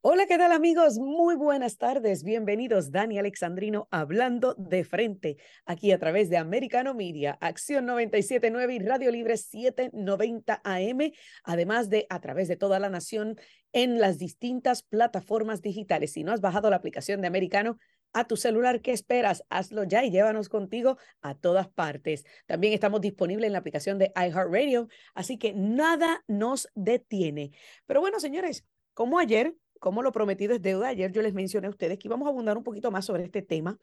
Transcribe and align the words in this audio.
Hola, 0.00 0.26
¿qué 0.26 0.38
tal 0.38 0.52
amigos? 0.52 1.00
Muy 1.00 1.34
buenas 1.34 1.76
tardes. 1.76 2.22
Bienvenidos, 2.22 2.92
Dani 2.92 3.18
Alexandrino, 3.18 3.88
hablando 3.90 4.54
de 4.54 4.84
frente, 4.84 5.38
aquí 5.66 5.90
a 5.90 5.98
través 5.98 6.30
de 6.30 6.36
Americano 6.36 6.94
Media, 6.94 7.36
Acción 7.40 7.84
979 7.86 8.74
y 8.74 8.78
Radio 8.78 9.10
Libre 9.10 9.36
790 9.36 10.60
AM, 10.62 11.10
además 11.42 11.90
de 11.90 12.06
a 12.10 12.20
través 12.20 12.46
de 12.46 12.56
toda 12.56 12.78
la 12.78 12.90
nación 12.90 13.40
en 13.72 13.98
las 13.98 14.18
distintas 14.18 14.84
plataformas 14.84 15.62
digitales. 15.62 16.12
Si 16.12 16.22
no 16.22 16.32
has 16.32 16.40
bajado 16.40 16.70
la 16.70 16.76
aplicación 16.76 17.20
de 17.20 17.26
Americano, 17.26 17.76
a 18.12 18.24
tu 18.24 18.36
celular. 18.36 18.80
¿Qué 18.80 18.92
esperas? 18.92 19.44
Hazlo 19.50 19.82
ya 19.82 20.04
y 20.04 20.10
llévanos 20.10 20.48
contigo 20.48 20.96
a 21.20 21.34
todas 21.34 21.68
partes. 21.68 22.24
También 22.46 22.72
estamos 22.72 23.00
disponibles 23.00 23.48
en 23.48 23.52
la 23.52 23.58
aplicación 23.58 23.98
de 23.98 24.12
iHeartRadio, 24.16 24.88
así 25.14 25.38
que 25.38 25.52
nada 25.54 26.24
nos 26.28 26.68
detiene. 26.74 27.50
Pero 27.84 28.00
bueno, 28.00 28.20
señores, 28.20 28.64
como 28.94 29.18
ayer 29.18 29.54
como 29.78 30.02
lo 30.02 30.12
prometido 30.12 30.54
es 30.54 30.62
deuda, 30.62 30.88
ayer 30.88 31.12
yo 31.12 31.22
les 31.22 31.34
mencioné 31.34 31.66
a 31.66 31.70
ustedes 31.70 31.98
que 31.98 32.08
íbamos 32.08 32.26
a 32.26 32.30
abundar 32.30 32.56
un 32.56 32.64
poquito 32.64 32.90
más 32.90 33.04
sobre 33.04 33.24
este 33.24 33.42
tema 33.42 33.78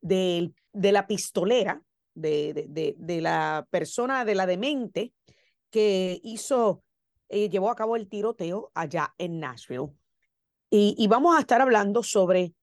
de, 0.00 0.52
de 0.72 0.92
la 0.92 1.06
pistolera, 1.06 1.82
de, 2.14 2.66
de, 2.68 2.94
de, 2.98 3.20
la 3.20 3.66
persona, 3.70 4.24
de 4.24 4.34
la 4.34 4.46
demente 4.46 5.12
que 5.70 6.20
hizo, 6.22 6.82
eh, 7.28 7.48
llevó 7.48 7.70
a 7.70 7.76
cabo 7.76 7.96
el 7.96 8.08
tiroteo 8.08 8.70
allá 8.74 9.14
en 9.18 9.40
Nashville. 9.40 9.88
Y, 10.70 10.94
y 10.98 11.06
vamos 11.06 11.36
a 11.36 11.40
estar 11.40 11.60
hablando 11.60 12.02
sobre 12.02 12.54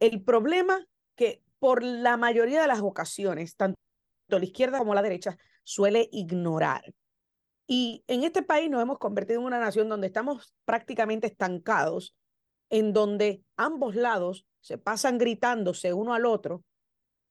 el 0.00 0.22
problema 0.22 0.86
que 1.14 1.42
por 1.58 1.82
la 1.82 2.16
mayoría 2.16 2.60
de 2.60 2.68
las 2.68 2.80
ocasiones, 2.80 3.56
tanto 3.56 3.78
la 4.28 4.44
izquierda 4.44 4.78
como 4.78 4.94
la 4.94 5.02
derecha, 5.02 5.38
suele 5.62 6.08
ignorar. 6.12 6.94
Y 7.66 8.04
en 8.06 8.22
este 8.22 8.42
país 8.42 8.70
nos 8.70 8.82
hemos 8.82 8.98
convertido 8.98 9.40
en 9.40 9.46
una 9.46 9.58
nación 9.58 9.88
donde 9.88 10.06
estamos 10.06 10.54
prácticamente 10.64 11.26
estancados 11.26 12.14
en 12.70 12.92
donde 12.92 13.42
ambos 13.56 13.94
lados 13.94 14.46
se 14.60 14.78
pasan 14.78 15.18
gritándose 15.18 15.92
uno 15.92 16.14
al 16.14 16.26
otro 16.26 16.64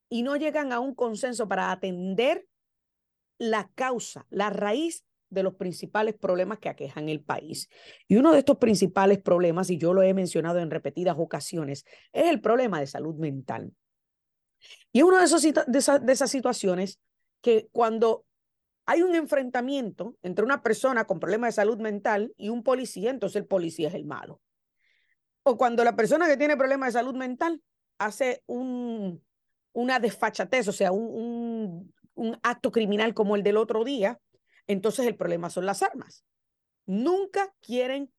y 0.09 0.23
no 0.23 0.35
llegan 0.35 0.71
a 0.71 0.79
un 0.79 0.95
consenso 0.95 1.47
para 1.47 1.71
atender 1.71 2.47
la 3.37 3.69
causa, 3.75 4.25
la 4.29 4.49
raíz 4.49 5.03
de 5.29 5.43
los 5.43 5.55
principales 5.55 6.15
problemas 6.15 6.59
que 6.59 6.69
aquejan 6.69 7.09
el 7.09 7.21
país. 7.21 7.67
Y 8.07 8.15
uno 8.15 8.31
de 8.31 8.39
estos 8.39 8.57
principales 8.57 9.19
problemas, 9.19 9.69
y 9.69 9.77
yo 9.77 9.93
lo 9.93 10.01
he 10.01 10.13
mencionado 10.13 10.59
en 10.59 10.71
repetidas 10.71 11.15
ocasiones, 11.17 11.83
es 12.13 12.27
el 12.27 12.39
problema 12.39 12.79
de 12.79 12.87
salud 12.87 13.15
mental. 13.15 13.73
Y 14.93 15.01
de, 15.01 15.23
esos, 15.23 15.41
de, 15.41 15.77
esas, 15.77 16.05
de 16.05 16.13
esas 16.13 16.31
situaciones 16.31 16.99
que 17.41 17.67
cuando 17.71 18.25
hay 18.85 19.01
un 19.01 19.15
enfrentamiento 19.15 20.15
entre 20.23 20.45
una 20.45 20.61
persona 20.61 21.05
con 21.05 21.19
problemas 21.19 21.49
de 21.49 21.61
salud 21.61 21.79
mental 21.79 22.33
y 22.37 22.49
un 22.49 22.63
policía, 22.63 23.09
entonces 23.09 23.35
el 23.35 23.47
policía 23.47 23.89
es 23.89 23.95
el 23.95 24.05
malo 24.05 24.41
o 25.47 25.57
cuando 25.57 25.83
la 25.83 25.95
persona 25.95 26.27
que 26.27 26.37
tiene 26.37 26.57
problemas 26.57 26.93
de 26.93 26.99
salud 26.99 27.15
mental 27.15 27.61
hace 27.99 28.43
un, 28.47 29.23
una 29.73 29.99
desfachatez, 29.99 30.67
o 30.67 30.71
sea, 30.71 30.91
un, 30.91 31.05
un, 31.05 31.93
un 32.15 32.39
acto 32.41 32.71
criminal 32.71 33.13
como 33.13 33.35
el 33.35 33.43
del 33.43 33.57
otro 33.57 33.83
día, 33.83 34.19
entonces 34.65 35.05
el 35.05 35.15
problema 35.15 35.51
son 35.51 35.67
las 35.67 35.83
armas. 35.83 36.25
Nunca 36.87 37.53
quieren 37.61 38.11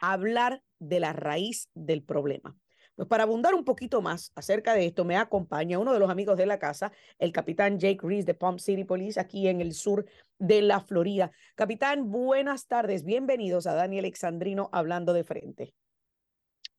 hablar 0.00 0.62
de 0.78 0.98
la 0.98 1.12
raíz 1.12 1.68
del 1.74 2.02
problema. 2.02 2.56
Pues 2.94 3.06
para 3.06 3.24
abundar 3.24 3.54
un 3.54 3.64
poquito 3.66 4.00
más 4.00 4.32
acerca 4.34 4.72
de 4.72 4.86
esto, 4.86 5.04
me 5.04 5.18
acompaña 5.18 5.78
uno 5.78 5.92
de 5.92 5.98
los 5.98 6.08
amigos 6.08 6.38
de 6.38 6.46
la 6.46 6.58
casa, 6.58 6.90
el 7.18 7.32
capitán 7.32 7.78
Jake 7.78 8.00
Reese 8.00 8.24
de 8.24 8.32
Palm 8.32 8.58
City 8.58 8.84
Police, 8.84 9.20
aquí 9.20 9.46
en 9.48 9.60
el 9.60 9.74
sur 9.74 10.06
de 10.38 10.62
la 10.62 10.80
Florida. 10.80 11.30
Capitán, 11.54 12.10
buenas 12.10 12.66
tardes, 12.66 13.04
bienvenidos 13.04 13.66
a 13.66 13.74
Daniel 13.74 14.06
Alexandrino 14.06 14.70
hablando 14.72 15.12
de 15.12 15.24
frente. 15.24 15.74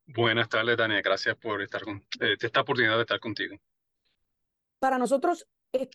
Buenas 0.07 0.47
tardes, 0.47 0.77
Daniel. 0.77 1.01
Gracias 1.03 1.35
por 1.35 1.61
estar 1.61 1.83
con, 1.83 1.97
eh, 2.21 2.37
esta 2.41 2.61
oportunidad 2.61 2.95
de 2.95 3.01
estar 3.01 3.19
contigo. 3.19 3.57
Para 4.79 4.97
nosotros 4.97 5.45
es, 5.73 5.89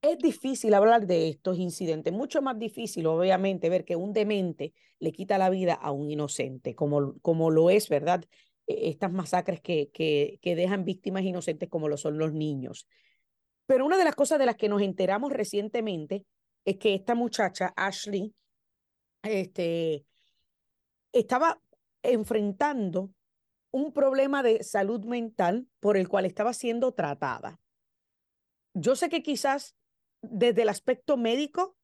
es, 0.00 0.18
difícil 0.18 0.72
hablar 0.72 1.06
de 1.06 1.28
estos 1.28 1.58
incidentes, 1.58 2.12
mucho 2.12 2.40
más 2.42 2.56
difícil, 2.58 3.06
obviamente, 3.06 3.68
ver 3.68 3.84
que 3.84 3.96
un 3.96 4.12
demente 4.12 4.72
le 5.00 5.10
quita 5.10 5.36
la 5.36 5.50
vida 5.50 5.74
a 5.74 5.90
un 5.90 6.10
inocente, 6.10 6.76
como, 6.76 7.18
como 7.20 7.50
lo 7.50 7.68
es, 7.70 7.88
¿verdad? 7.88 8.24
E, 8.68 8.88
estas 8.88 9.10
masacres 9.10 9.60
que, 9.60 9.90
que, 9.92 10.38
que 10.40 10.54
dejan 10.54 10.84
víctimas 10.84 11.24
inocentes 11.24 11.68
como 11.68 11.88
lo 11.88 11.96
son 11.96 12.18
los 12.18 12.32
niños. 12.32 12.86
Pero 13.66 13.84
una 13.84 13.98
de 13.98 14.04
las 14.04 14.14
cosas 14.14 14.38
de 14.38 14.46
las 14.46 14.56
que 14.56 14.68
nos 14.68 14.80
enteramos 14.80 15.32
recientemente 15.32 16.24
es 16.64 16.76
que 16.76 16.94
esta 16.94 17.16
muchacha, 17.16 17.74
Ashley, 17.76 18.32
este, 19.22 20.04
estaba 21.12 21.60
enfrentando 22.02 23.10
un 23.76 23.92
problema 23.92 24.42
de 24.42 24.64
salud 24.64 25.04
mental 25.04 25.68
por 25.80 25.98
el 25.98 26.08
cual 26.08 26.24
estaba 26.24 26.54
siendo 26.54 26.94
tratada. 26.94 27.60
Yo 28.72 28.96
sé 28.96 29.10
que 29.10 29.22
quizás 29.22 29.76
desde 30.22 30.62
el 30.62 30.70
aspecto 30.70 31.18
médico, 31.18 31.76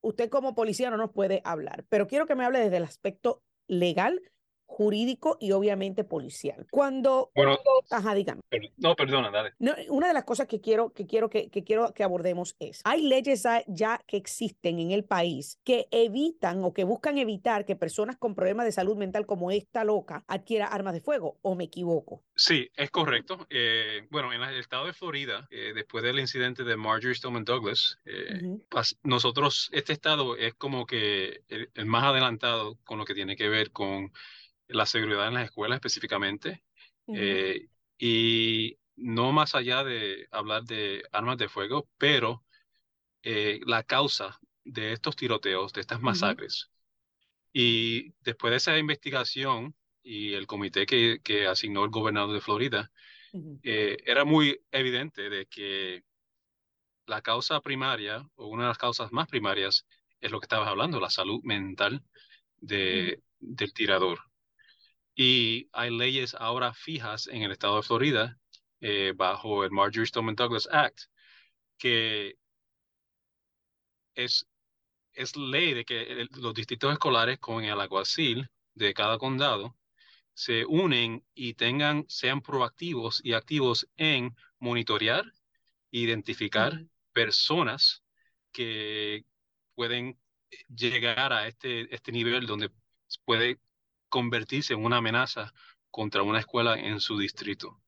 usted 0.00 0.30
como 0.30 0.54
policía 0.54 0.88
no 0.88 0.96
nos 0.96 1.12
puede 1.12 1.42
hablar, 1.44 1.84
pero 1.90 2.06
quiero 2.06 2.24
que 2.24 2.34
me 2.34 2.46
hable 2.46 2.60
desde 2.60 2.78
el 2.78 2.84
aspecto 2.84 3.42
legal 3.66 4.22
jurídico 4.66 5.36
y 5.40 5.52
obviamente 5.52 6.04
policial. 6.04 6.66
Cuando... 6.70 7.30
Bueno, 7.34 7.58
ajá, 7.90 8.14
dígame. 8.14 8.40
No, 8.76 8.96
perdona, 8.96 9.30
dale. 9.30 9.52
No, 9.58 9.72
una 9.88 10.08
de 10.08 10.14
las 10.14 10.24
cosas 10.24 10.46
que 10.46 10.60
quiero 10.60 10.92
que, 10.92 11.06
quiero 11.06 11.30
que, 11.30 11.48
que, 11.48 11.62
quiero 11.64 11.92
que 11.92 12.02
abordemos 12.02 12.56
es, 12.58 12.80
hay 12.84 13.02
leyes 13.02 13.44
ya 13.68 14.00
que 14.06 14.16
existen 14.16 14.78
en 14.78 14.90
el 14.90 15.04
país 15.04 15.58
que 15.64 15.86
evitan 15.90 16.64
o 16.64 16.72
que 16.72 16.84
buscan 16.84 17.18
evitar 17.18 17.64
que 17.64 17.76
personas 17.76 18.16
con 18.16 18.34
problemas 18.34 18.66
de 18.66 18.72
salud 18.72 18.96
mental 18.96 19.26
como 19.26 19.50
esta 19.50 19.84
loca 19.84 20.24
adquiera 20.26 20.66
armas 20.66 20.94
de 20.94 21.00
fuego, 21.00 21.38
¿o 21.42 21.54
me 21.54 21.64
equivoco? 21.64 22.22
Sí, 22.34 22.68
es 22.76 22.90
correcto. 22.90 23.46
Eh, 23.50 24.06
bueno, 24.10 24.32
en 24.32 24.42
el 24.42 24.58
estado 24.58 24.86
de 24.86 24.92
Florida, 24.92 25.46
eh, 25.50 25.72
después 25.74 26.02
del 26.02 26.18
incidente 26.18 26.64
de 26.64 26.76
Marjorie 26.76 27.14
Stoneman 27.14 27.44
Douglas, 27.44 27.98
eh, 28.04 28.40
uh 28.42 28.60
-huh. 28.70 28.98
nosotros, 29.02 29.68
este 29.72 29.92
estado 29.92 30.36
es 30.36 30.54
como 30.54 30.86
que 30.86 31.42
el, 31.48 31.70
el 31.74 31.86
más 31.86 32.04
adelantado 32.04 32.76
con 32.84 32.98
lo 32.98 33.04
que 33.04 33.14
tiene 33.14 33.36
que 33.36 33.48
ver 33.48 33.70
con 33.70 34.12
la 34.74 34.86
seguridad 34.86 35.28
en 35.28 35.34
las 35.34 35.44
escuelas 35.44 35.76
específicamente, 35.76 36.62
uh 37.06 37.14
-huh. 37.14 37.18
eh, 37.18 37.68
y 37.98 38.76
no 38.96 39.32
más 39.32 39.54
allá 39.54 39.84
de 39.84 40.26
hablar 40.30 40.64
de 40.64 41.02
armas 41.12 41.38
de 41.38 41.48
fuego, 41.48 41.88
pero 41.98 42.44
eh, 43.22 43.60
la 43.66 43.82
causa 43.82 44.38
de 44.64 44.92
estos 44.92 45.16
tiroteos, 45.16 45.72
de 45.72 45.80
estas 45.80 46.00
masacres. 46.00 46.64
Uh 46.64 46.68
-huh. 46.68 46.70
Y 47.52 48.12
después 48.20 48.50
de 48.50 48.56
esa 48.56 48.78
investigación 48.78 49.74
y 50.02 50.34
el 50.34 50.46
comité 50.46 50.86
que, 50.86 51.20
que 51.22 51.46
asignó 51.46 51.84
el 51.84 51.90
gobernador 51.90 52.34
de 52.34 52.40
Florida, 52.40 52.90
uh 53.32 53.38
-huh. 53.38 53.60
eh, 53.62 53.96
era 54.04 54.24
muy 54.24 54.60
evidente 54.70 55.30
de 55.30 55.46
que 55.46 56.02
la 57.06 57.20
causa 57.20 57.60
primaria, 57.60 58.26
o 58.36 58.46
una 58.48 58.64
de 58.64 58.68
las 58.68 58.78
causas 58.78 59.12
más 59.12 59.28
primarias, 59.28 59.86
es 60.20 60.30
lo 60.30 60.40
que 60.40 60.46
estabas 60.46 60.68
hablando, 60.68 61.00
la 61.00 61.10
salud 61.10 61.40
mental 61.44 62.02
de, 62.56 63.20
del 63.40 63.72
tirador. 63.72 64.18
Y 65.14 65.68
hay 65.72 65.90
leyes 65.90 66.34
ahora 66.34 66.74
fijas 66.74 67.26
en 67.28 67.42
el 67.42 67.52
estado 67.52 67.76
de 67.76 67.82
Florida, 67.82 68.38
eh, 68.80 69.12
bajo 69.14 69.64
el 69.64 69.70
Marjorie 69.70 70.06
Stoneman 70.06 70.34
Douglas 70.34 70.68
Act, 70.70 71.02
que 71.78 72.36
es, 74.14 74.46
es 75.12 75.36
ley 75.36 75.74
de 75.74 75.84
que 75.84 76.02
el, 76.02 76.28
los 76.38 76.54
distritos 76.54 76.92
escolares 76.92 77.38
con 77.38 77.64
el 77.64 77.80
alguacil 77.80 78.48
de 78.74 78.92
cada 78.94 79.18
condado 79.18 79.76
se 80.34 80.64
unen 80.66 81.24
y 81.34 81.54
tengan, 81.54 82.04
sean 82.08 82.42
proactivos 82.42 83.20
y 83.24 83.34
activos 83.34 83.88
en 83.96 84.36
monitorear, 84.58 85.24
identificar 85.92 86.84
personas 87.12 88.02
que 88.50 89.24
pueden 89.74 90.18
llegar 90.68 91.32
a 91.32 91.46
este, 91.46 91.94
este 91.94 92.12
nivel 92.12 92.46
donde 92.46 92.70
puede 93.24 93.60
convertirse 94.14 94.74
en 94.74 94.84
una 94.84 94.98
amenaza 94.98 95.52
contra 95.90 96.22
una 96.22 96.38
escuela 96.38 96.78
en 96.78 97.00
su 97.00 97.18
distrito. 97.18 97.80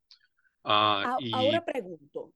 Uh, 0.65 1.21
y... 1.21 1.33
Ahora 1.33 1.65
pregunto, 1.65 2.33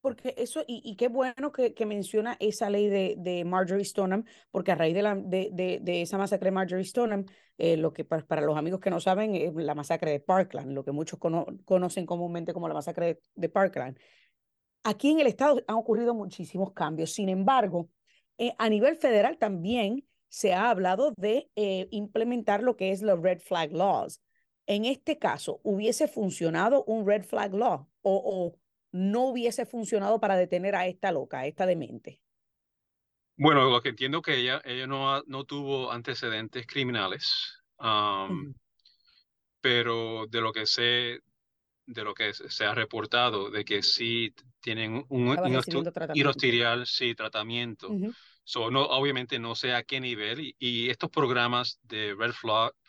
porque 0.00 0.32
eso, 0.36 0.62
y, 0.68 0.80
y 0.84 0.94
qué 0.94 1.08
bueno 1.08 1.50
que, 1.50 1.74
que, 1.74 1.86
menciona 1.86 2.36
esa 2.38 2.70
ley 2.70 2.88
de, 2.88 3.16
de 3.18 3.44
Marjorie 3.44 3.84
Stoneham, 3.84 4.22
porque 4.52 4.70
a 4.70 4.76
raíz 4.76 4.94
de, 4.94 5.02
la, 5.02 5.16
de, 5.16 5.50
de, 5.52 5.80
de 5.82 6.02
esa 6.02 6.18
masacre 6.18 6.50
de 6.50 6.52
Marjorie 6.52 6.84
Stoneham, 6.84 7.24
eh, 7.58 7.76
lo 7.76 7.92
que 7.92 8.04
para, 8.04 8.24
para, 8.24 8.42
los 8.42 8.56
amigos 8.56 8.78
que 8.78 8.90
no 8.90 9.00
saben 9.00 9.34
es 9.34 9.52
la 9.56 9.74
masacre 9.74 10.12
de 10.12 10.20
Parkland, 10.20 10.70
lo 10.70 10.84
que 10.84 10.92
muchos 10.92 11.18
cono 11.18 11.46
conocen 11.64 12.06
comúnmente 12.06 12.54
como 12.54 12.68
la 12.68 12.74
masacre 12.74 13.06
de, 13.06 13.20
de, 13.34 13.48
Parkland. 13.48 13.98
Aquí 14.84 15.10
en 15.10 15.18
el 15.18 15.26
estado 15.26 15.60
han 15.66 15.74
ocurrido 15.74 16.14
muchísimos 16.14 16.72
cambios, 16.72 17.12
sin 17.12 17.28
embargo, 17.28 17.90
eh, 18.38 18.54
a 18.56 18.68
nivel 18.68 18.94
federal 18.94 19.36
también 19.36 20.06
se 20.28 20.52
ha 20.52 20.70
hablado 20.70 21.12
de 21.16 21.50
eh, 21.56 21.88
implementar 21.90 22.62
lo 22.62 22.76
que 22.76 22.92
es 22.92 23.02
los 23.02 23.20
red 23.20 23.40
flag 23.40 23.72
laws. 23.72 24.20
En 24.66 24.84
este 24.84 25.18
caso, 25.18 25.60
¿hubiese 25.62 26.08
funcionado 26.08 26.84
un 26.84 27.06
red 27.06 27.24
flag 27.24 27.54
law 27.54 27.88
o, 28.02 28.22
o 28.24 28.58
no 28.92 29.26
hubiese 29.26 29.66
funcionado 29.66 30.18
para 30.18 30.36
detener 30.36 30.74
a 30.74 30.86
esta 30.86 31.12
loca, 31.12 31.40
a 31.40 31.46
esta 31.46 31.66
demente? 31.66 32.20
Bueno, 33.38 33.70
lo 33.70 33.82
que 33.82 33.90
entiendo 33.90 34.22
que 34.22 34.36
ella, 34.36 34.62
ella 34.64 34.86
no, 34.86 35.22
no 35.26 35.44
tuvo 35.44 35.92
antecedentes 35.92 36.66
criminales, 36.66 37.62
um, 37.78 37.86
uh 37.86 38.28
-huh. 38.28 38.54
pero 39.60 40.26
de 40.26 40.40
lo 40.40 40.52
que 40.52 40.66
sé, 40.66 41.20
de 41.86 42.02
lo 42.02 42.14
que 42.14 42.32
se 42.32 42.64
ha 42.64 42.74
reportado, 42.74 43.50
de 43.50 43.64
que 43.64 43.82
sí 43.82 44.34
tienen 44.60 45.04
un, 45.08 45.28
un 45.28 45.62
sí, 46.86 47.14
tratamiento. 47.14 47.90
No, 48.70 48.82
obviamente 48.82 49.38
no 49.38 49.54
sé 49.54 49.74
a 49.74 49.82
qué 49.82 50.00
nivel 50.00 50.54
y, 50.58 50.88
estos 50.88 51.10
programas 51.10 51.80
de 51.82 52.14
red, 52.14 52.32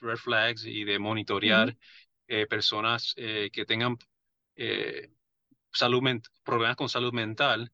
red, 0.01 0.17
flags 0.17 0.65
y 0.65 0.83
de 0.83 0.99
monitorear 0.99 1.75
eh, 2.27 2.45
personas 2.45 3.13
eh, 3.17 3.49
que 3.51 3.65
tengan 3.65 3.97
eh, 4.55 5.09
salud 5.71 6.03
problemas 6.43 6.75
con 6.75 6.89
salud 6.89 7.13
mental, 7.13 7.71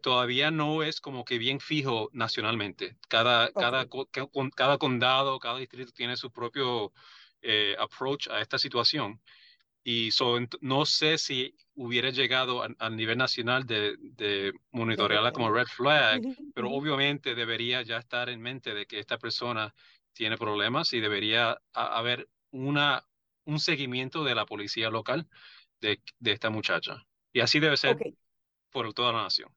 todavía 0.00 0.50
no 0.50 0.82
es 0.82 1.00
como 1.00 1.24
que 1.24 1.38
bien 1.38 1.60
fijo 1.60 2.08
nacionalmente. 2.12 2.96
Cada, 3.08 3.52
cada, 3.52 3.86
cada 4.54 4.78
condado, 4.78 5.38
cada 5.38 5.58
distrito 5.58 5.92
tiene 5.92 6.16
su 6.16 6.32
propio 6.32 6.92
approach 7.78 8.28
a 8.28 8.40
esta 8.40 8.58
situación. 8.58 9.20
Y 9.84 10.10
no 10.60 10.86
sé 10.86 11.18
si 11.18 11.56
hubiera 11.74 12.10
llegado 12.10 12.62
al 12.62 12.96
nivel 12.96 13.18
nacional 13.18 13.66
de, 13.66 13.96
de 13.98 14.52
monitorearla 14.70 15.32
como 15.32 15.52
red 15.52 15.66
flag, 15.66 16.22
pero 16.54 16.70
obviamente 16.70 17.34
debería 17.34 17.82
ya 17.82 17.98
estar 17.98 18.28
en 18.28 18.40
mente 18.40 18.74
de 18.74 18.86
que 18.86 19.00
esta 19.00 19.18
persona 19.18 19.74
tiene 20.12 20.38
problemas 20.38 20.92
y 20.92 21.00
debería 21.00 21.60
haber 21.72 22.28
una, 22.50 23.04
un 23.44 23.58
seguimiento 23.58 24.22
de 24.22 24.34
la 24.34 24.46
policía 24.46 24.88
local 24.88 25.28
de, 25.80 26.00
de 26.18 26.32
esta 26.32 26.50
muchacha. 26.50 27.04
Y 27.32 27.40
así 27.40 27.58
debe 27.58 27.76
ser 27.76 27.96
por 28.70 28.92
toda 28.94 29.12
la 29.12 29.22
nación 29.22 29.52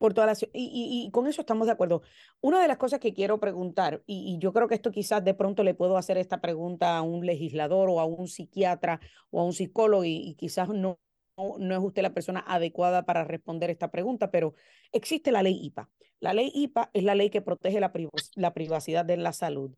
por 0.00 0.14
toda 0.14 0.28
la 0.28 0.32
y, 0.54 1.04
y, 1.06 1.10
con 1.10 1.26
eso 1.26 1.42
estamos 1.42 1.66
de 1.66 1.74
acuerdo. 1.74 2.00
Una 2.40 2.62
de 2.62 2.68
las 2.68 2.78
cosas 2.78 3.00
que 3.00 3.12
quiero 3.12 3.38
preguntar, 3.38 4.02
y, 4.06 4.38
yo 4.38 4.50
creo 4.54 4.66
que 4.66 4.74
esto 4.74 4.90
quizás 4.90 5.22
de 5.22 5.34
pronto 5.34 5.62
le 5.62 5.74
puedo 5.74 5.98
hacer 5.98 6.16
esta 6.16 6.40
pregunta 6.40 6.96
a 6.96 7.02
un 7.02 7.26
legislador 7.26 7.90
o 7.90 8.00
a 8.00 8.06
un 8.06 8.26
psiquiatra 8.26 8.98
o 9.30 9.42
a 9.42 9.44
un 9.44 9.52
psicólogo, 9.52 10.06
y, 10.06 10.34
quizás 10.38 10.70
no, 10.70 10.98
no, 11.36 11.74
es 11.74 11.80
usted 11.82 12.00
la 12.00 12.14
persona 12.14 12.42
adecuada 12.46 13.04
para 13.04 13.24
responder 13.24 13.68
esta 13.68 13.90
pregunta, 13.90 14.30
pero 14.30 14.54
existe 14.90 15.32
la 15.32 15.42
ley 15.42 15.60
IPA. 15.66 15.90
La 16.18 16.32
ley 16.32 16.50
IPA 16.54 16.90
es 16.94 17.04
la 17.04 17.14
ley 17.14 17.28
que 17.28 17.42
protege 17.42 17.78
la, 17.78 17.92
la 18.36 18.54
privacidad 18.54 19.04
de 19.04 19.18
la 19.18 19.34
salud. 19.34 19.74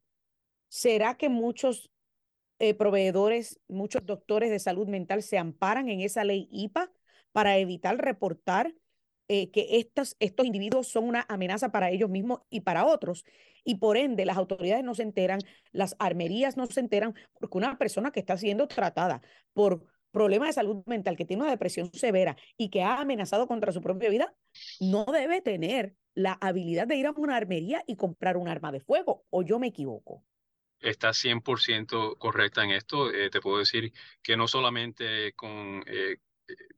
¿Será 0.69 1.17
que 1.17 1.31
muchos 1.31 1.91
eh, 2.61 2.75
proveedores, 2.75 3.59
muchos 3.67 4.07
doctores 4.07 4.51
de 4.51 4.61
salud 4.61 4.87
mental 4.87 5.25
se 5.25 5.37
amparan 5.37 5.89
en 5.89 6.01
esa 6.01 6.23
ley 6.23 6.49
IPA 6.53 6.93
para 7.33 7.59
evitar 7.59 7.99
reportar 7.99 8.73
eh, 9.35 9.51
que 9.51 9.79
estos, 9.79 10.15
individuos 10.45 10.89
son 10.89 11.05
una 11.05 11.25
amenaza 11.27 11.73
para 11.73 11.89
ellos 11.89 12.11
mismos 12.11 12.41
y 12.51 12.61
para 12.61 12.85
otros. 12.85 13.25
Y 13.65 13.77
por 13.77 13.97
ende, 13.97 14.27
las 14.27 14.37
autoridades 14.37 14.85
no 14.85 14.95
se 14.95 15.05
enteran, 15.05 15.41
las 15.71 15.97
armerías 15.99 16.59
no 16.59 16.67
se 16.67 16.81
enteran, 16.81 17.15
porque 17.41 17.57
una 17.57 17.79
persona 17.79 18.11
que 18.11 18.21
está 18.21 18.37
siendo 18.37 18.69
tratada 18.69 19.23
por 19.55 19.87
problemas 20.11 20.51
de 20.51 20.53
salud 20.53 20.83
mental, 20.85 21.17
que 21.17 21.25
tiene 21.25 21.45
una 21.45 21.51
depresión 21.51 21.91
severa 21.95 22.37
y 22.59 22.69
que 22.69 22.83
ha 22.83 23.01
amenazado 23.01 23.47
contra 23.47 23.73
su 23.73 23.81
propia 23.81 24.11
vida, 24.11 24.35
no 24.81 25.07
debe 25.07 25.41
tener 25.41 25.95
la 26.15 26.35
habilidad 26.35 26.87
de 26.87 26.97
ir 26.97 27.07
a 27.07 27.13
una 27.13 27.37
armería 27.37 27.83
y 27.87 27.97
comprar 27.97 28.37
un 28.37 28.49
arma 28.49 28.71
de 28.71 28.81
fuego, 28.81 29.25
o 29.31 29.43
yo 29.43 29.59
me 29.59 29.69
equivoco. 29.69 30.23
Está 30.79 31.15
100% 31.15 32.19
correcta 32.19 32.65
en 32.65 32.73
esto. 32.73 33.11
Eh, 33.11 33.31
te 33.31 33.41
puedo 33.41 33.57
decir 33.57 33.95
que 34.23 34.37
no 34.37 34.47
solamente 34.47 35.33
con 35.33 35.83
eh, 35.87 36.19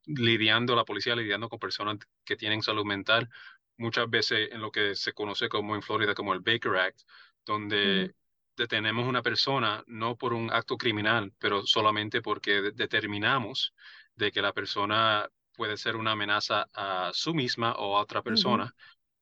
lidiando, 0.06 0.77
la 0.77 0.85
policía 0.85 1.17
lidiando 1.17 1.49
con 1.49 1.59
personas 1.59 1.99
que 2.25 2.37
tienen 2.37 2.62
salud 2.62 2.85
mental, 2.85 3.31
muchas 3.77 4.09
veces 4.09 4.51
en 4.53 4.61
lo 4.61 4.71
que 4.71 4.95
se 4.95 5.12
conoce 5.12 5.49
como 5.49 5.75
en 5.75 5.83
Florida 5.83 6.15
como 6.15 6.33
el 6.35 6.41
Baker 6.41 6.77
Act, 6.77 7.01
donde 7.45 8.15
detenemos 8.56 9.06
una 9.09 9.23
persona 9.23 9.83
no 9.87 10.17
por 10.17 10.33
un 10.33 10.53
acto 10.53 10.77
criminal, 10.77 11.33
pero 11.39 11.67
solamente 11.67 12.23
porque 12.23 12.73
determinamos 12.75 13.75
de 14.15 14.31
que 14.31 14.43
la 14.43 14.53
persona 14.53 15.29
puede 15.56 15.77
ser 15.77 15.97
una 15.97 16.12
amenaza 16.12 16.69
a 16.73 17.11
su 17.15 17.35
misma 17.35 17.73
o 17.75 17.97
a 17.97 18.03
otra 18.03 18.23
persona 18.23 18.75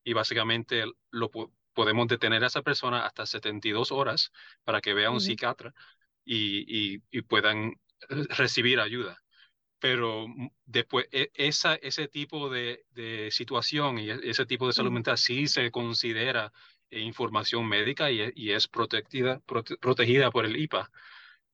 y 0.05 0.13
básicamente 0.13 0.85
lo 1.11 1.31
podemos 1.73 2.09
detener 2.09 2.45
a 2.45 2.49
esa 2.49 2.63
persona 2.63 3.07
hasta 3.07 3.27
72 3.27 3.93
horas 3.93 4.33
para 4.65 4.81
que 4.81 4.95
vea 4.95 5.09
a 5.09 5.11
un 5.13 5.21
psiquiatra 5.21 5.73
y, 6.25 6.95
y, 6.97 7.03
y 7.11 7.23
puedan 7.23 7.75
recibir 8.31 8.81
ayuda 8.81 9.19
pero 9.83 10.27
después 10.65 11.09
e, 11.11 11.33
esa, 11.35 11.75
ese 11.75 12.07
tipo 12.07 12.49
de, 12.49 12.85
de, 12.91 13.33
situación 13.33 13.99
y 13.99 14.11
e, 14.11 14.21
ese 14.23 14.47
tipo 14.47 14.69
de 14.69 14.73
salud 14.73 14.93
mental 14.93 15.19
sí 15.19 15.49
se 15.49 15.73
considera 15.73 16.53
información 16.93 17.67
médica 17.67 18.09
y, 18.13 18.21
e, 18.21 18.33
y 18.37 18.53
es 18.53 18.69
protegida, 18.69 19.41
protegida 19.81 20.31
por 20.31 20.45
el 20.47 20.57
IPA. 20.57 20.89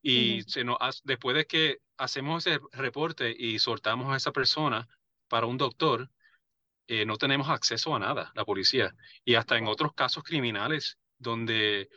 Y 0.02 0.42
se 0.42 0.62
nos, 0.62 0.76
después 1.04 1.36
de 1.36 1.46
que 1.46 1.78
hacemos 1.96 2.46
ese 2.46 2.60
reporte 2.72 3.34
y 3.36 3.58
soltamos 3.60 4.12
a 4.12 4.18
esa 4.18 4.30
persona 4.30 4.86
para 5.28 5.46
un 5.46 5.56
doctor, 5.56 6.10
eh, 6.86 7.06
no 7.06 7.16
tenemos 7.16 7.48
acceso 7.48 7.96
a 7.96 7.98
nada, 7.98 8.30
la 8.34 8.44
policía. 8.44 8.94
Y 9.24 9.36
hasta 9.36 9.56
en 9.56 9.68
otros 9.68 9.94
casos 9.94 10.22
criminales 10.22 10.98
donde 11.16 11.88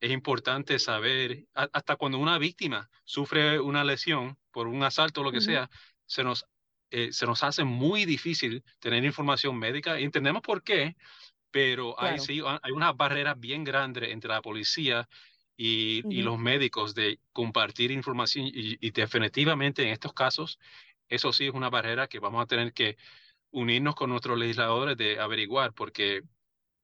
es 0.00 0.10
importante 0.10 0.78
saber, 0.78 1.46
hasta 1.54 1.96
cuando 1.96 2.18
una 2.18 2.38
víctima 2.38 2.88
sufre 3.04 3.58
una 3.58 3.84
lesión 3.84 4.38
por 4.50 4.66
un 4.68 4.82
asalto 4.82 5.20
o 5.20 5.24
lo 5.24 5.32
que 5.32 5.40
sea, 5.40 5.68
se 6.06 6.22
nos, 6.22 6.46
eh, 6.90 7.12
se 7.12 7.26
nos 7.26 7.42
hace 7.42 7.64
muy 7.64 8.04
difícil 8.04 8.64
tener 8.78 9.04
información 9.04 9.58
médica. 9.58 9.98
Entendemos 9.98 10.42
por 10.42 10.62
qué, 10.62 10.96
pero 11.50 12.00
hay, 12.00 12.18
sí, 12.18 12.40
hay 12.62 12.72
una 12.72 12.92
barrera 12.92 13.34
bien 13.34 13.64
grande 13.64 14.12
entre 14.12 14.30
la 14.30 14.42
policía 14.42 15.08
y, 15.56 16.02
y 16.08 16.22
los 16.22 16.38
médicos 16.38 16.94
de 16.94 17.18
compartir 17.32 17.90
información 17.90 18.46
y, 18.46 18.78
y, 18.80 18.90
definitivamente 18.92 19.82
en 19.82 19.88
estos 19.88 20.12
casos, 20.12 20.60
eso 21.08 21.32
sí 21.32 21.46
es 21.46 21.54
una 21.54 21.70
barrera 21.70 22.06
que 22.06 22.20
vamos 22.20 22.42
a 22.42 22.46
tener 22.46 22.72
que 22.72 22.96
unirnos 23.50 23.96
con 23.96 24.10
nuestros 24.10 24.38
legisladores 24.38 24.96
de 24.96 25.18
averiguar, 25.18 25.72
porque 25.72 26.22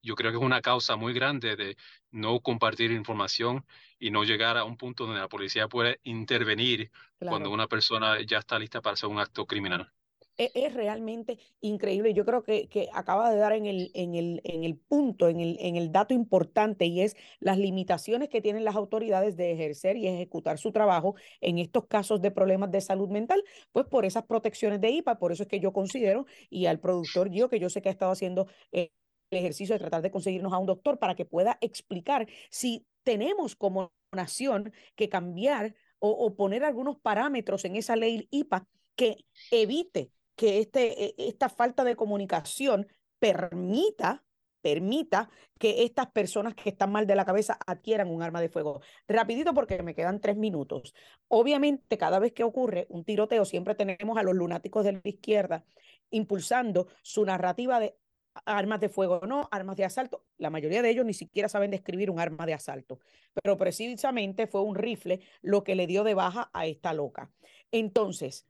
yo 0.04 0.14
creo 0.14 0.30
que 0.30 0.38
es 0.38 0.44
una 0.44 0.60
causa 0.60 0.96
muy 0.96 1.14
grande 1.14 1.56
de 1.56 1.76
no 2.10 2.40
compartir 2.40 2.92
información 2.92 3.64
y 3.98 4.10
no 4.10 4.22
llegar 4.24 4.56
a 4.58 4.64
un 4.64 4.76
punto 4.76 5.06
donde 5.06 5.20
la 5.20 5.28
policía 5.28 5.66
puede 5.66 6.00
intervenir 6.04 6.90
cuando 7.18 7.50
una 7.50 7.66
persona 7.66 8.18
ya 8.24 8.38
está 8.38 8.58
lista 8.58 8.82
para 8.82 8.94
hacer 8.94 9.08
un 9.08 9.18
acto 9.18 9.46
criminal. 9.46 9.90
E-, 10.36 10.50
es, 10.54 10.74
realmente 10.74 11.38
increíble. 11.60 12.12
Yo 12.12 12.24
creo 12.24 12.42
que, 12.42 12.68
que 12.68 12.88
acaba 12.92 13.30
de 13.30 13.38
dar 13.38 13.52
en 13.52 13.66
el, 13.66 13.90
en 13.94 14.14
el, 14.14 14.40
en 14.44 14.64
el 14.64 14.76
punto, 14.76 15.28
en 15.28 15.40
el, 15.40 15.56
en 15.60 15.76
el 15.76 15.92
dato 15.92 16.12
importante 16.14 16.86
y 16.86 17.00
es 17.00 17.16
las 17.40 17.58
limitaciones 17.58 18.28
que 18.28 18.40
tienen 18.40 18.64
las 18.64 18.76
autoridades 18.76 19.36
de 19.36 19.52
ejercer 19.52 19.96
y 19.96 20.08
ejecutar 20.08 20.58
su 20.58 20.72
trabajo 20.72 21.14
en 21.40 21.58
estos 21.58 21.86
casos 21.86 22.20
de 22.20 22.30
problemas 22.30 22.70
de 22.70 22.80
salud 22.80 23.08
mental, 23.08 23.42
pues 23.72 23.86
por 23.86 24.04
esas 24.04 24.24
protecciones 24.24 24.80
de 24.80 24.90
IPA. 24.90 25.18
Por 25.18 25.32
eso 25.32 25.44
es 25.44 25.48
que 25.48 25.60
yo 25.60 25.72
considero, 25.72 26.26
y 26.50 26.66
al 26.66 26.80
productor 26.80 27.30
yo, 27.30 27.48
que 27.48 27.60
yo 27.60 27.70
sé 27.70 27.80
que 27.82 27.88
ha 27.88 27.92
estado 27.92 28.12
haciendo... 28.12 28.48
Eh, 28.72 28.90
ejercicio 29.36 29.74
de 29.74 29.80
tratar 29.80 30.02
de 30.02 30.10
conseguirnos 30.10 30.52
a 30.52 30.58
un 30.58 30.66
doctor 30.66 30.98
para 30.98 31.14
que 31.14 31.24
pueda 31.24 31.58
explicar 31.60 32.26
si 32.50 32.86
tenemos 33.02 33.56
como 33.56 33.92
nación 34.12 34.72
que 34.96 35.08
cambiar 35.08 35.74
o, 35.98 36.34
poner 36.36 36.64
algunos 36.64 36.98
parámetros 36.98 37.64
en 37.64 37.76
esa 37.76 37.96
ley 37.96 38.28
IPA 38.30 38.66
que 38.94 39.24
evite 39.50 40.10
que 40.36 40.58
este, 40.58 41.04
e, 41.04 41.14
esta 41.16 41.48
falta 41.48 41.82
de 41.82 41.96
comunicación 41.96 42.86
permita 43.18 44.22
permita 44.64 45.28
que 45.58 45.84
estas 45.84 46.10
personas 46.10 46.54
que 46.54 46.70
están 46.70 46.90
mal 46.90 47.06
de 47.06 47.14
la 47.14 47.26
cabeza 47.26 47.58
adquieran 47.66 48.08
un 48.08 48.22
arma 48.22 48.40
de 48.40 48.48
fuego. 48.48 48.80
Rapidito 49.06 49.52
porque 49.52 49.82
me 49.82 49.94
quedan 49.94 50.22
tres 50.22 50.38
minutos. 50.38 50.94
Obviamente, 51.28 51.98
cada 51.98 52.18
vez 52.18 52.32
que 52.32 52.44
ocurre 52.44 52.86
un 52.88 53.04
tiroteo, 53.04 53.44
siempre 53.44 53.74
tenemos 53.74 54.16
a 54.16 54.22
los 54.22 54.34
lunáticos 54.34 54.82
de 54.86 54.92
la 54.92 55.00
izquierda 55.04 55.66
impulsando 56.08 56.88
su 57.02 57.26
narrativa 57.26 57.78
de 57.78 57.98
armas 58.44 58.80
de 58.80 58.88
fuego, 58.88 59.20
no, 59.26 59.48
armas 59.50 59.76
de 59.76 59.84
asalto. 59.84 60.24
La 60.38 60.50
mayoría 60.50 60.82
de 60.82 60.90
ellos 60.90 61.04
ni 61.04 61.14
siquiera 61.14 61.48
saben 61.48 61.70
describir 61.70 62.10
un 62.10 62.20
arma 62.20 62.46
de 62.46 62.54
asalto, 62.54 62.98
pero 63.42 63.56
precisamente 63.56 64.46
fue 64.46 64.62
un 64.62 64.74
rifle 64.74 65.20
lo 65.42 65.64
que 65.64 65.74
le 65.74 65.86
dio 65.86 66.04
de 66.04 66.14
baja 66.14 66.50
a 66.52 66.66
esta 66.66 66.92
loca. 66.92 67.30
Entonces, 67.70 68.46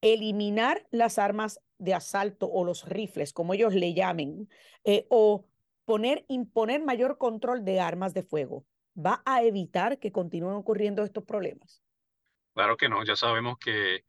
eliminar 0.00 0.86
las 0.90 1.18
armas 1.18 1.60
de 1.78 1.94
asalto 1.94 2.46
o 2.46 2.64
los 2.64 2.88
rifles, 2.88 3.32
como 3.32 3.54
ellos 3.54 3.74
le 3.74 3.94
llamen, 3.94 4.48
eh, 4.84 5.06
o 5.10 5.46
poner, 5.84 6.24
imponer 6.28 6.82
mayor 6.82 7.18
control 7.18 7.64
de 7.64 7.80
armas 7.80 8.14
de 8.14 8.22
fuego, 8.22 8.64
va 8.96 9.22
a 9.24 9.42
evitar 9.42 9.98
que 9.98 10.12
continúen 10.12 10.54
ocurriendo 10.54 11.02
estos 11.02 11.24
problemas. 11.24 11.82
Claro 12.54 12.76
que 12.76 12.88
no, 12.88 13.04
ya 13.04 13.16
sabemos 13.16 13.58
que 13.58 14.04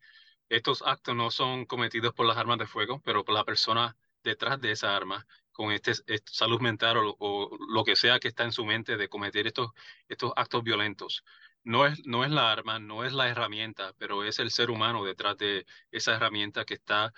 estos 0.50 0.84
actos 0.86 1.16
no 1.16 1.32
son 1.32 1.66
cometidos 1.66 2.14
por 2.14 2.26
las 2.26 2.38
armas 2.38 2.58
de 2.58 2.68
fuego, 2.68 3.02
pero 3.04 3.24
por 3.24 3.36
la 3.36 3.46
persona 3.46 3.96
detrás 4.24 4.60
de 4.62 4.72
esa 4.72 4.96
arma 4.96 5.26
con 5.52 5.72
este, 5.72 5.94
salud 6.26 6.62
mental 6.62 6.98
o, 6.98 7.58
lo 7.70 7.84
que 7.84 7.96
sea 7.96 8.20
que 8.20 8.30
está 8.30 8.44
en 8.44 8.52
su 8.52 8.66
mente 8.66 8.98
de 8.98 9.10
cometer 9.10 9.48
estos, 9.48 9.72
estos 10.08 10.32
actos 10.36 10.64
violentos. 10.64 11.24
No 11.64 11.86
es, 11.86 12.06
no 12.06 12.24
es 12.24 12.32
la 12.32 12.52
arma, 12.52 12.80
no 12.80 13.04
es 13.06 13.14
la 13.14 13.30
herramienta, 13.30 13.94
pero 13.98 14.24
es 14.24 14.40
el 14.40 14.52
ser 14.52 14.72
humano 14.72 15.04
detrás 15.04 15.38
de 15.38 15.66
esa 15.92 16.16
herramienta 16.16 16.66
que 16.66 16.76
está 16.76 17.14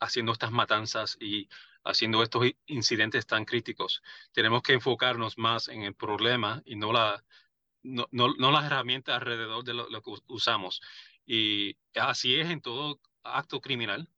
haciendo 0.00 0.32
estas 0.32 0.50
matanzas 0.50 1.16
y 1.20 1.48
haciendo 1.84 2.22
estos 2.22 2.46
incidentes 2.66 3.26
tan 3.26 3.44
críticos. 3.44 4.02
Tenemos 4.32 4.62
que 4.62 4.74
enfocarnos 4.74 5.38
más 5.38 5.68
en 5.68 5.82
el 5.82 5.94
problema 5.94 6.62
y 6.64 6.76
no 6.76 6.92
la, 6.92 7.24
no, 7.82 8.06
no, 8.10 8.34
no 8.34 8.50
las 8.50 8.66
herramientas 8.66 9.16
alrededor 9.16 9.64
de 9.64 9.74
lo, 9.74 10.02
que 10.02 10.10
usamos. 10.28 10.80
Y 11.26 11.76
así 11.94 12.36
es 12.36 12.50
en 12.50 12.60
todo 12.60 13.00
acto 13.22 13.60
criminal. 13.60 14.08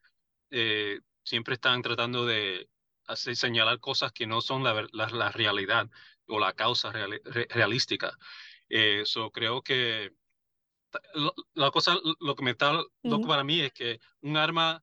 Eh, 0.51 1.01
siempre 1.23 1.55
están 1.55 1.83
tratando 1.83 2.27
de 2.27 2.69
hacer, 3.07 3.37
señalar 3.37 3.79
cosas 3.81 4.13
que 4.13 4.27
no 4.27 4.41
son 4.41 4.63
la, 4.65 4.87
la, 4.93 5.31
realidad 5.31 5.89
o 6.27 6.39
la 6.39 6.53
causa 6.53 6.93
realística. 6.93 8.17
Eso 8.69 9.27
eh, 9.27 9.31
creo 9.33 9.63
que 9.63 10.13
la 11.55 11.71
cosa, 11.71 11.97
lo 12.21 12.35
que 12.35 12.45
me 12.45 12.51
está 12.51 12.83
loco 13.03 13.27
para 13.27 13.45
mí 13.45 13.61
es 13.61 13.73
que 13.73 14.01
un 14.21 14.37
arma, 14.37 14.83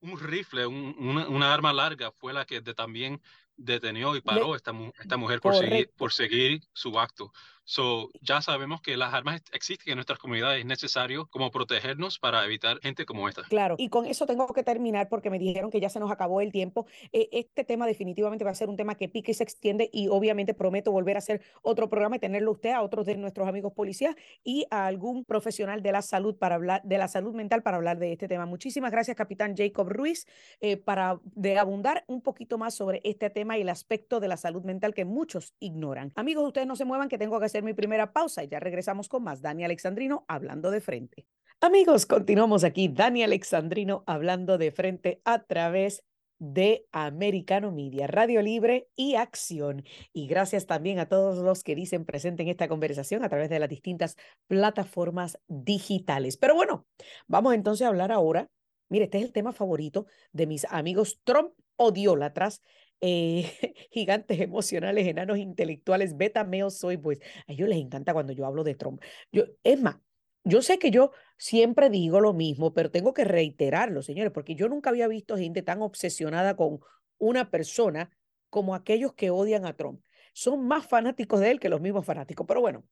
un 0.00 0.18
rifle, 0.18 0.66
un, 0.66 0.94
una, 0.98 1.28
una, 1.28 1.52
arma 1.52 1.72
larga 1.72 2.10
fue 2.12 2.32
la 2.32 2.46
que 2.46 2.60
de, 2.60 2.74
también 2.74 3.20
detenió 3.56 4.16
y 4.16 4.20
paró 4.20 4.56
esta, 4.56 4.72
esta 4.98 5.16
mujer 5.16 5.40
por 5.40 5.54
seguir, 5.54 5.90
por 5.96 6.12
seguir 6.12 6.62
su 6.72 6.98
acto. 6.98 7.32
So, 7.64 8.10
ya 8.20 8.40
sabemos 8.42 8.82
que 8.82 8.96
las 8.96 9.14
armas 9.14 9.42
existen 9.52 9.92
en 9.92 9.96
nuestras 9.96 10.18
comunidades, 10.18 10.60
es 10.60 10.66
necesario 10.66 11.26
como 11.30 11.50
protegernos 11.50 12.18
para 12.18 12.44
evitar 12.44 12.78
gente 12.80 13.06
como 13.06 13.28
esta. 13.28 13.42
Claro, 13.42 13.76
y 13.78 13.88
con 13.88 14.06
eso 14.06 14.26
tengo 14.26 14.46
que 14.48 14.62
terminar 14.62 15.08
porque 15.08 15.30
me 15.30 15.38
dijeron 15.38 15.70
que 15.70 15.80
ya 15.80 15.88
se 15.88 16.00
nos 16.00 16.10
acabó 16.10 16.40
el 16.40 16.50
tiempo. 16.50 16.86
Eh, 17.12 17.28
este 17.32 17.64
tema 17.64 17.86
definitivamente 17.86 18.44
va 18.44 18.50
a 18.50 18.54
ser 18.54 18.68
un 18.68 18.76
tema 18.76 18.96
que 18.96 19.08
pique 19.08 19.30
y 19.30 19.34
se 19.34 19.44
extiende 19.44 19.90
y 19.92 20.08
obviamente 20.08 20.54
prometo 20.54 20.90
volver 20.90 21.16
a 21.16 21.18
hacer 21.18 21.42
otro 21.62 21.88
programa 21.88 22.16
y 22.16 22.18
tenerlo 22.18 22.52
usted, 22.52 22.70
a 22.70 22.82
otros 22.82 23.06
de 23.06 23.16
nuestros 23.16 23.48
amigos 23.48 23.72
policías 23.72 24.16
y 24.42 24.66
a 24.70 24.86
algún 24.86 25.24
profesional 25.24 25.82
de 25.82 25.92
la 25.92 26.02
salud 26.02 26.36
para 26.36 26.56
hablar 26.56 26.82
de 26.84 26.98
la 26.98 27.08
salud 27.08 27.34
mental 27.34 27.62
para 27.62 27.76
hablar 27.76 27.98
de 27.98 28.12
este 28.12 28.28
tema. 28.28 28.46
Muchísimas 28.46 28.90
gracias, 28.90 29.16
capitán 29.16 29.56
Jacob 29.56 29.88
Ruiz, 29.88 30.26
eh, 30.60 30.76
para 30.76 31.20
de 31.24 31.58
abundar 31.58 32.04
un 32.08 32.22
poquito 32.22 32.58
más 32.58 32.74
sobre 32.74 33.00
este 33.04 33.30
tema 33.30 33.56
y 33.56 33.62
el 33.62 33.68
aspecto 33.68 34.20
de 34.20 34.28
la 34.28 34.36
salud 34.36 34.64
mental 34.64 34.94
que 34.94 35.04
muchos 35.04 35.54
ignoran. 35.60 36.12
Amigos, 36.16 36.44
ustedes 36.46 36.66
no 36.66 36.76
se 36.76 36.84
muevan 36.84 37.08
que 37.08 37.18
tengo 37.18 37.38
que 37.38 37.51
hacer 37.52 37.62
mi 37.62 37.74
primera 37.74 38.14
pausa 38.14 38.42
y 38.42 38.48
ya 38.48 38.60
regresamos 38.60 39.08
con 39.08 39.22
más. 39.22 39.42
Dani 39.42 39.64
Alexandrino 39.64 40.24
hablando 40.26 40.70
de 40.70 40.80
frente. 40.80 41.26
Amigos, 41.60 42.06
continuamos 42.06 42.64
aquí. 42.64 42.88
Dani 42.88 43.22
Alexandrino 43.22 44.04
hablando 44.06 44.56
de 44.56 44.72
frente 44.72 45.20
a 45.24 45.44
través 45.44 46.02
de 46.38 46.86
Americano 46.92 47.70
Media, 47.70 48.06
Radio 48.06 48.40
Libre 48.40 48.88
y 48.96 49.16
Acción. 49.16 49.84
Y 50.14 50.26
gracias 50.26 50.66
también 50.66 50.98
a 50.98 51.10
todos 51.10 51.38
los 51.38 51.62
que 51.62 51.74
dicen 51.74 52.06
presente 52.06 52.42
en 52.42 52.48
esta 52.48 52.68
conversación 52.68 53.22
a 53.22 53.28
través 53.28 53.50
de 53.50 53.60
las 53.60 53.68
distintas 53.68 54.16
plataformas 54.48 55.38
digitales. 55.46 56.38
Pero 56.38 56.54
bueno, 56.54 56.86
vamos 57.28 57.54
entonces 57.54 57.84
a 57.84 57.88
hablar 57.88 58.10
ahora. 58.12 58.48
Mire, 58.88 59.04
este 59.04 59.18
es 59.18 59.24
el 59.24 59.32
tema 59.32 59.52
favorito 59.52 60.06
de 60.32 60.46
mis 60.46 60.64
amigos 60.64 61.20
Trump 61.22 61.52
odiólatras 61.76 62.62
eh, 63.02 63.52
gigantes 63.90 64.40
emocionales, 64.40 65.06
enanos 65.06 65.36
intelectuales, 65.36 66.16
beta 66.16 66.44
male 66.44 66.70
soy 66.70 66.96
pues. 66.96 67.18
A 67.46 67.52
ellos 67.52 67.68
les 67.68 67.78
encanta 67.78 68.14
cuando 68.14 68.32
yo 68.32 68.46
hablo 68.46 68.64
de 68.64 68.74
Trump. 68.76 69.02
Yo, 69.32 69.44
es 69.64 69.82
más, 69.82 69.96
yo 70.44 70.62
sé 70.62 70.78
que 70.78 70.90
yo 70.90 71.10
siempre 71.36 71.90
digo 71.90 72.20
lo 72.20 72.32
mismo, 72.32 72.72
pero 72.72 72.90
tengo 72.90 73.12
que 73.12 73.24
reiterarlo, 73.24 74.02
señores, 74.02 74.32
porque 74.32 74.54
yo 74.54 74.68
nunca 74.68 74.90
había 74.90 75.08
visto 75.08 75.36
gente 75.36 75.62
tan 75.62 75.82
obsesionada 75.82 76.56
con 76.56 76.80
una 77.18 77.50
persona 77.50 78.10
como 78.48 78.74
aquellos 78.74 79.14
que 79.14 79.30
odian 79.30 79.66
a 79.66 79.76
Trump. 79.76 80.00
Son 80.32 80.66
más 80.66 80.86
fanáticos 80.86 81.40
de 81.40 81.50
él 81.50 81.60
que 81.60 81.68
los 81.68 81.80
mismos 81.80 82.06
fanáticos. 82.06 82.46
Pero 82.46 82.60
bueno, 82.60 82.84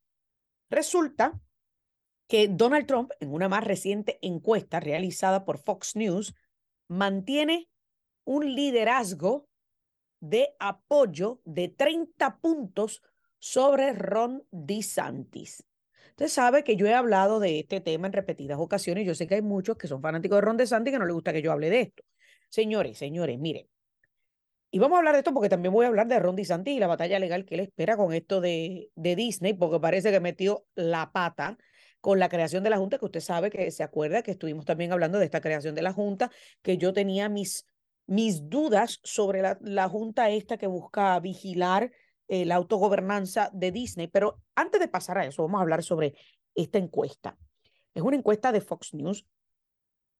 resulta 0.68 1.40
que 2.28 2.48
Donald 2.48 2.86
Trump, 2.86 3.12
en 3.20 3.32
una 3.32 3.48
más 3.48 3.64
reciente 3.64 4.18
encuesta 4.22 4.80
realizada 4.80 5.44
por 5.44 5.58
Fox 5.58 5.96
News, 5.96 6.34
mantiene 6.88 7.68
un 8.24 8.54
liderazgo 8.54 9.50
de 10.20 10.54
apoyo 10.58 11.40
de 11.44 11.68
30 11.68 12.38
puntos 12.38 13.02
sobre 13.38 13.92
Ron 13.92 14.44
DeSantis. 14.50 15.64
Usted 16.10 16.28
sabe 16.28 16.64
que 16.64 16.76
yo 16.76 16.86
he 16.86 16.94
hablado 16.94 17.40
de 17.40 17.60
este 17.60 17.80
tema 17.80 18.06
en 18.06 18.12
repetidas 18.12 18.58
ocasiones. 18.58 19.06
Yo 19.06 19.14
sé 19.14 19.26
que 19.26 19.36
hay 19.36 19.42
muchos 19.42 19.76
que 19.76 19.88
son 19.88 20.02
fanáticos 20.02 20.36
de 20.36 20.42
Ron 20.42 20.56
DeSantis 20.58 20.92
que 20.92 20.98
no 20.98 21.06
les 21.06 21.14
gusta 21.14 21.32
que 21.32 21.40
yo 21.40 21.50
hable 21.50 21.70
de 21.70 21.80
esto. 21.80 22.02
Señores, 22.50 22.98
señores, 22.98 23.38
miren. 23.38 23.66
Y 24.70 24.78
vamos 24.78 24.96
a 24.96 24.98
hablar 24.98 25.14
de 25.14 25.20
esto 25.20 25.32
porque 25.32 25.48
también 25.48 25.72
voy 25.72 25.86
a 25.86 25.88
hablar 25.88 26.06
de 26.06 26.18
Ron 26.18 26.36
DeSantis 26.36 26.74
y 26.74 26.78
la 26.78 26.86
batalla 26.86 27.18
legal 27.18 27.44
que 27.44 27.54
él 27.54 27.62
espera 27.62 27.96
con 27.96 28.12
esto 28.12 28.40
de, 28.40 28.90
de 28.94 29.16
Disney, 29.16 29.54
porque 29.54 29.80
parece 29.80 30.12
que 30.12 30.20
metió 30.20 30.66
la 30.74 31.10
pata 31.10 31.58
con 32.00 32.18
la 32.18 32.28
creación 32.28 32.62
de 32.62 32.70
la 32.70 32.78
Junta, 32.78 32.98
que 32.98 33.04
usted 33.04 33.20
sabe 33.20 33.50
que 33.50 33.70
se 33.70 33.82
acuerda 33.82 34.22
que 34.22 34.30
estuvimos 34.30 34.64
también 34.64 34.92
hablando 34.92 35.18
de 35.18 35.24
esta 35.24 35.40
creación 35.40 35.74
de 35.74 35.82
la 35.82 35.92
Junta, 35.92 36.30
que 36.62 36.76
yo 36.76 36.92
tenía 36.92 37.28
mis 37.28 37.66
mis 38.10 38.48
dudas 38.50 38.98
sobre 39.04 39.40
la, 39.60 39.88
junta 39.88 40.30
esta 40.30 40.58
que 40.58 40.66
busca 40.66 41.20
vigilar 41.20 41.92
eh, 42.26 42.44
la 42.44 42.56
autogobernanza 42.56 43.50
de 43.52 43.70
Disney. 43.70 44.08
Pero 44.08 44.42
antes 44.56 44.80
de 44.80 44.88
pasar 44.88 45.16
a 45.18 45.26
eso, 45.26 45.44
vamos 45.44 45.60
a 45.60 45.62
hablar 45.62 45.84
sobre 45.84 46.16
esta 46.56 46.78
encuesta. 46.78 47.38
Es 47.94 48.02
una 48.02 48.16
encuesta 48.16 48.50
de 48.50 48.62
Fox 48.62 48.94
News 48.94 49.24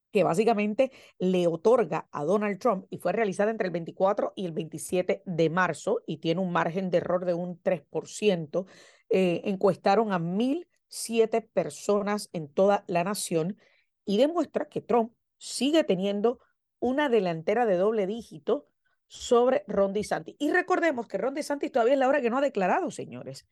que 0.09 0.23
básicamente 0.23 0.93
le 1.19 1.47
otorga 1.47 2.07
a 2.13 2.23
Donald 2.23 2.59
Trump 2.59 2.85
y 2.89 2.97
fue 2.97 3.11
realizada 3.11 3.51
entre 3.51 3.67
el 3.67 3.73
24 3.73 4.31
y 4.37 4.45
el 4.45 4.53
27 4.53 5.23
de 5.25 5.49
marzo 5.49 6.01
y 6.07 6.19
tiene 6.19 6.39
un 6.39 6.53
margen 6.53 6.91
de 6.91 6.99
error 6.99 7.25
de 7.25 7.33
un 7.33 7.61
3%. 7.61 8.67
Eh, 9.09 9.41
encuestaron 9.43 10.13
a 10.13 10.19
1.007 10.19 11.49
personas 11.51 12.29
en 12.31 12.47
toda 12.47 12.85
la 12.87 13.03
nación 13.03 13.57
y 14.05 14.17
demuestra 14.17 14.69
que 14.69 14.79
Trump 14.79 15.11
sigue 15.37 15.83
teniendo 15.83 16.39
una 16.81 17.07
delantera 17.07 17.65
de 17.65 17.77
doble 17.77 18.07
dígito 18.07 18.67
sobre 19.07 19.63
Ron 19.67 19.93
DeSantis. 19.93 20.35
Y 20.39 20.51
recordemos 20.51 21.07
que 21.07 21.17
Ron 21.17 21.33
DeSantis 21.33 21.71
todavía 21.71 21.93
es 21.93 21.99
la 21.99 22.07
hora 22.07 22.21
que 22.21 22.29
no 22.29 22.39
ha 22.39 22.41
declarado, 22.41 22.91
señores. 22.91 23.47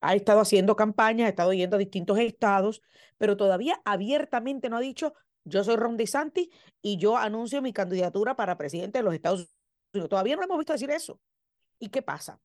Ha 0.00 0.14
estado 0.14 0.40
haciendo 0.40 0.76
campañas, 0.76 1.26
ha 1.26 1.30
estado 1.30 1.52
yendo 1.52 1.76
a 1.76 1.78
distintos 1.78 2.18
estados, 2.18 2.82
pero 3.18 3.36
todavía 3.36 3.80
abiertamente 3.84 4.70
no 4.70 4.76
ha 4.76 4.80
dicho, 4.80 5.14
yo 5.44 5.64
soy 5.64 5.76
Ron 5.76 5.96
DeSantis 5.96 6.48
y 6.80 6.98
yo 6.98 7.16
anuncio 7.16 7.60
mi 7.60 7.72
candidatura 7.72 8.36
para 8.36 8.56
presidente 8.56 8.98
de 8.98 9.04
los 9.04 9.14
Estados 9.14 9.50
Unidos. 9.92 10.08
Todavía 10.08 10.36
no 10.36 10.44
hemos 10.44 10.58
visto 10.58 10.72
decir 10.72 10.90
eso. 10.90 11.20
¿Y 11.78 11.88
qué 11.88 12.02
pasa? 12.02 12.40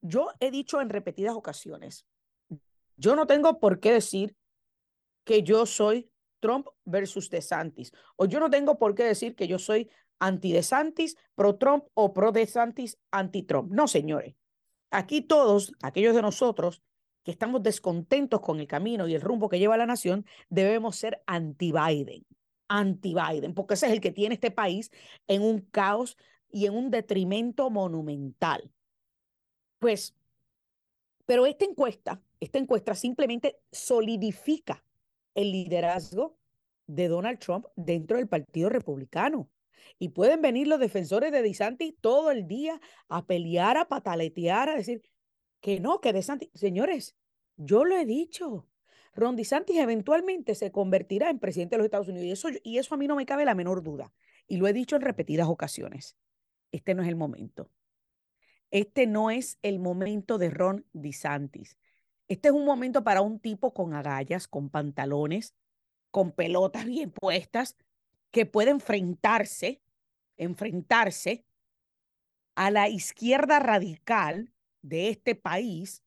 Yo 0.00 0.30
he 0.40 0.50
dicho 0.50 0.80
en 0.80 0.88
repetidas 0.88 1.34
ocasiones, 1.34 2.06
yo 2.96 3.14
no 3.14 3.26
tengo 3.26 3.60
por 3.60 3.78
qué 3.78 3.92
decir 3.92 4.36
que 5.24 5.42
yo 5.42 5.66
soy 5.66 6.10
Trump 6.40 6.68
versus 6.84 7.30
DeSantis. 7.30 7.92
O 8.16 8.26
yo 8.26 8.40
no 8.40 8.50
tengo 8.50 8.78
por 8.78 8.94
qué 8.94 9.04
decir 9.04 9.34
que 9.34 9.48
yo 9.48 9.58
soy 9.58 9.90
anti-DeSantis, 10.18 11.16
pro-Trump 11.34 11.84
o 11.94 12.12
pro-DeSantis, 12.12 12.98
anti-Trump. 13.10 13.72
No, 13.72 13.88
señores. 13.88 14.34
Aquí 14.90 15.20
todos, 15.20 15.72
aquellos 15.82 16.14
de 16.14 16.22
nosotros 16.22 16.82
que 17.24 17.32
estamos 17.32 17.62
descontentos 17.62 18.40
con 18.40 18.60
el 18.60 18.68
camino 18.68 19.08
y 19.08 19.14
el 19.14 19.20
rumbo 19.20 19.48
que 19.48 19.58
lleva 19.58 19.76
la 19.76 19.86
nación, 19.86 20.24
debemos 20.48 20.96
ser 20.96 21.22
anti-Biden. 21.26 22.24
Anti-Biden, 22.68 23.54
porque 23.54 23.74
ese 23.74 23.86
es 23.86 23.92
el 23.92 24.00
que 24.00 24.12
tiene 24.12 24.34
este 24.34 24.50
país 24.50 24.90
en 25.26 25.42
un 25.42 25.60
caos 25.60 26.16
y 26.50 26.66
en 26.66 26.74
un 26.74 26.90
detrimento 26.90 27.68
monumental. 27.70 28.70
Pues, 29.78 30.14
pero 31.26 31.46
esta 31.46 31.64
encuesta, 31.64 32.22
esta 32.40 32.58
encuesta 32.58 32.94
simplemente 32.94 33.58
solidifica 33.72 34.85
el 35.36 35.52
liderazgo 35.52 36.36
de 36.88 37.06
Donald 37.08 37.38
Trump 37.38 37.66
dentro 37.76 38.16
del 38.16 38.26
Partido 38.26 38.68
Republicano. 38.68 39.48
Y 39.98 40.08
pueden 40.08 40.42
venir 40.42 40.66
los 40.66 40.80
defensores 40.80 41.30
de 41.30 41.42
DeSantis 41.42 41.94
todo 42.00 42.32
el 42.32 42.48
día 42.48 42.80
a 43.08 43.24
pelear, 43.26 43.76
a 43.76 43.88
pataletear, 43.88 44.68
a 44.68 44.74
decir 44.74 45.02
que 45.60 45.78
no, 45.78 46.00
que 46.00 46.12
DeSantis. 46.12 46.50
Señores, 46.54 47.16
yo 47.56 47.84
lo 47.84 47.96
he 47.96 48.04
dicho. 48.04 48.68
Ron 49.14 49.36
DeSantis 49.36 49.76
eventualmente 49.76 50.54
se 50.54 50.72
convertirá 50.72 51.30
en 51.30 51.38
presidente 51.38 51.76
de 51.76 51.78
los 51.78 51.86
Estados 51.86 52.08
Unidos. 52.08 52.26
Y 52.26 52.32
eso, 52.32 52.48
y 52.62 52.78
eso 52.78 52.94
a 52.94 52.98
mí 52.98 53.06
no 53.06 53.16
me 53.16 53.26
cabe 53.26 53.44
la 53.44 53.54
menor 53.54 53.82
duda. 53.82 54.12
Y 54.46 54.56
lo 54.56 54.66
he 54.66 54.72
dicho 54.72 54.96
en 54.96 55.02
repetidas 55.02 55.48
ocasiones. 55.48 56.16
Este 56.72 56.94
no 56.94 57.02
es 57.02 57.08
el 57.08 57.16
momento. 57.16 57.70
Este 58.70 59.06
no 59.06 59.30
es 59.30 59.58
el 59.62 59.78
momento 59.78 60.38
de 60.38 60.50
Ron 60.50 60.84
DeSantis. 60.92 61.78
Este 62.28 62.48
es 62.48 62.54
un 62.54 62.64
momento 62.64 63.04
para 63.04 63.20
un 63.20 63.38
tipo 63.38 63.72
con 63.72 63.94
agallas, 63.94 64.48
con 64.48 64.68
pantalones, 64.68 65.54
con 66.10 66.32
pelotas 66.32 66.84
bien 66.84 67.10
puestas, 67.10 67.76
que 68.30 68.46
puede 68.46 68.70
enfrentarse, 68.70 69.80
enfrentarse 70.36 71.44
a 72.54 72.70
la 72.70 72.88
izquierda 72.88 73.60
radical 73.60 74.52
de 74.82 75.08
este 75.10 75.34
país 75.34 76.02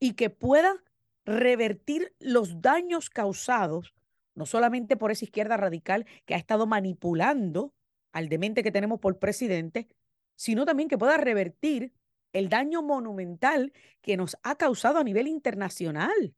y 0.00 0.14
que 0.14 0.30
pueda 0.30 0.82
revertir 1.24 2.14
los 2.18 2.60
daños 2.60 3.10
causados 3.10 3.94
no 4.34 4.46
solamente 4.46 4.96
por 4.96 5.10
esa 5.10 5.24
izquierda 5.24 5.56
radical 5.56 6.06
que 6.24 6.34
ha 6.34 6.38
estado 6.38 6.66
manipulando 6.66 7.74
al 8.12 8.28
demente 8.28 8.62
que 8.62 8.72
tenemos 8.72 9.00
por 9.00 9.18
presidente, 9.18 9.88
sino 10.36 10.64
también 10.64 10.88
que 10.88 10.98
pueda 10.98 11.16
revertir 11.16 11.92
el 12.32 12.48
daño 12.48 12.82
monumental 12.82 13.72
que 14.00 14.16
nos 14.16 14.36
ha 14.42 14.56
causado 14.56 14.98
a 14.98 15.04
nivel 15.04 15.28
internacional. 15.28 16.34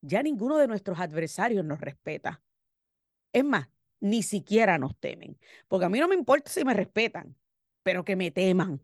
Ya 0.00 0.22
ninguno 0.22 0.58
de 0.58 0.68
nuestros 0.68 1.00
adversarios 1.00 1.64
nos 1.64 1.80
respeta. 1.80 2.42
Es 3.32 3.44
más, 3.44 3.68
ni 4.00 4.22
siquiera 4.22 4.78
nos 4.78 4.96
temen, 4.98 5.38
porque 5.68 5.86
a 5.86 5.88
mí 5.88 5.98
no 5.98 6.08
me 6.08 6.14
importa 6.14 6.50
si 6.50 6.64
me 6.64 6.74
respetan, 6.74 7.36
pero 7.82 8.04
que 8.04 8.16
me 8.16 8.30
teman, 8.30 8.80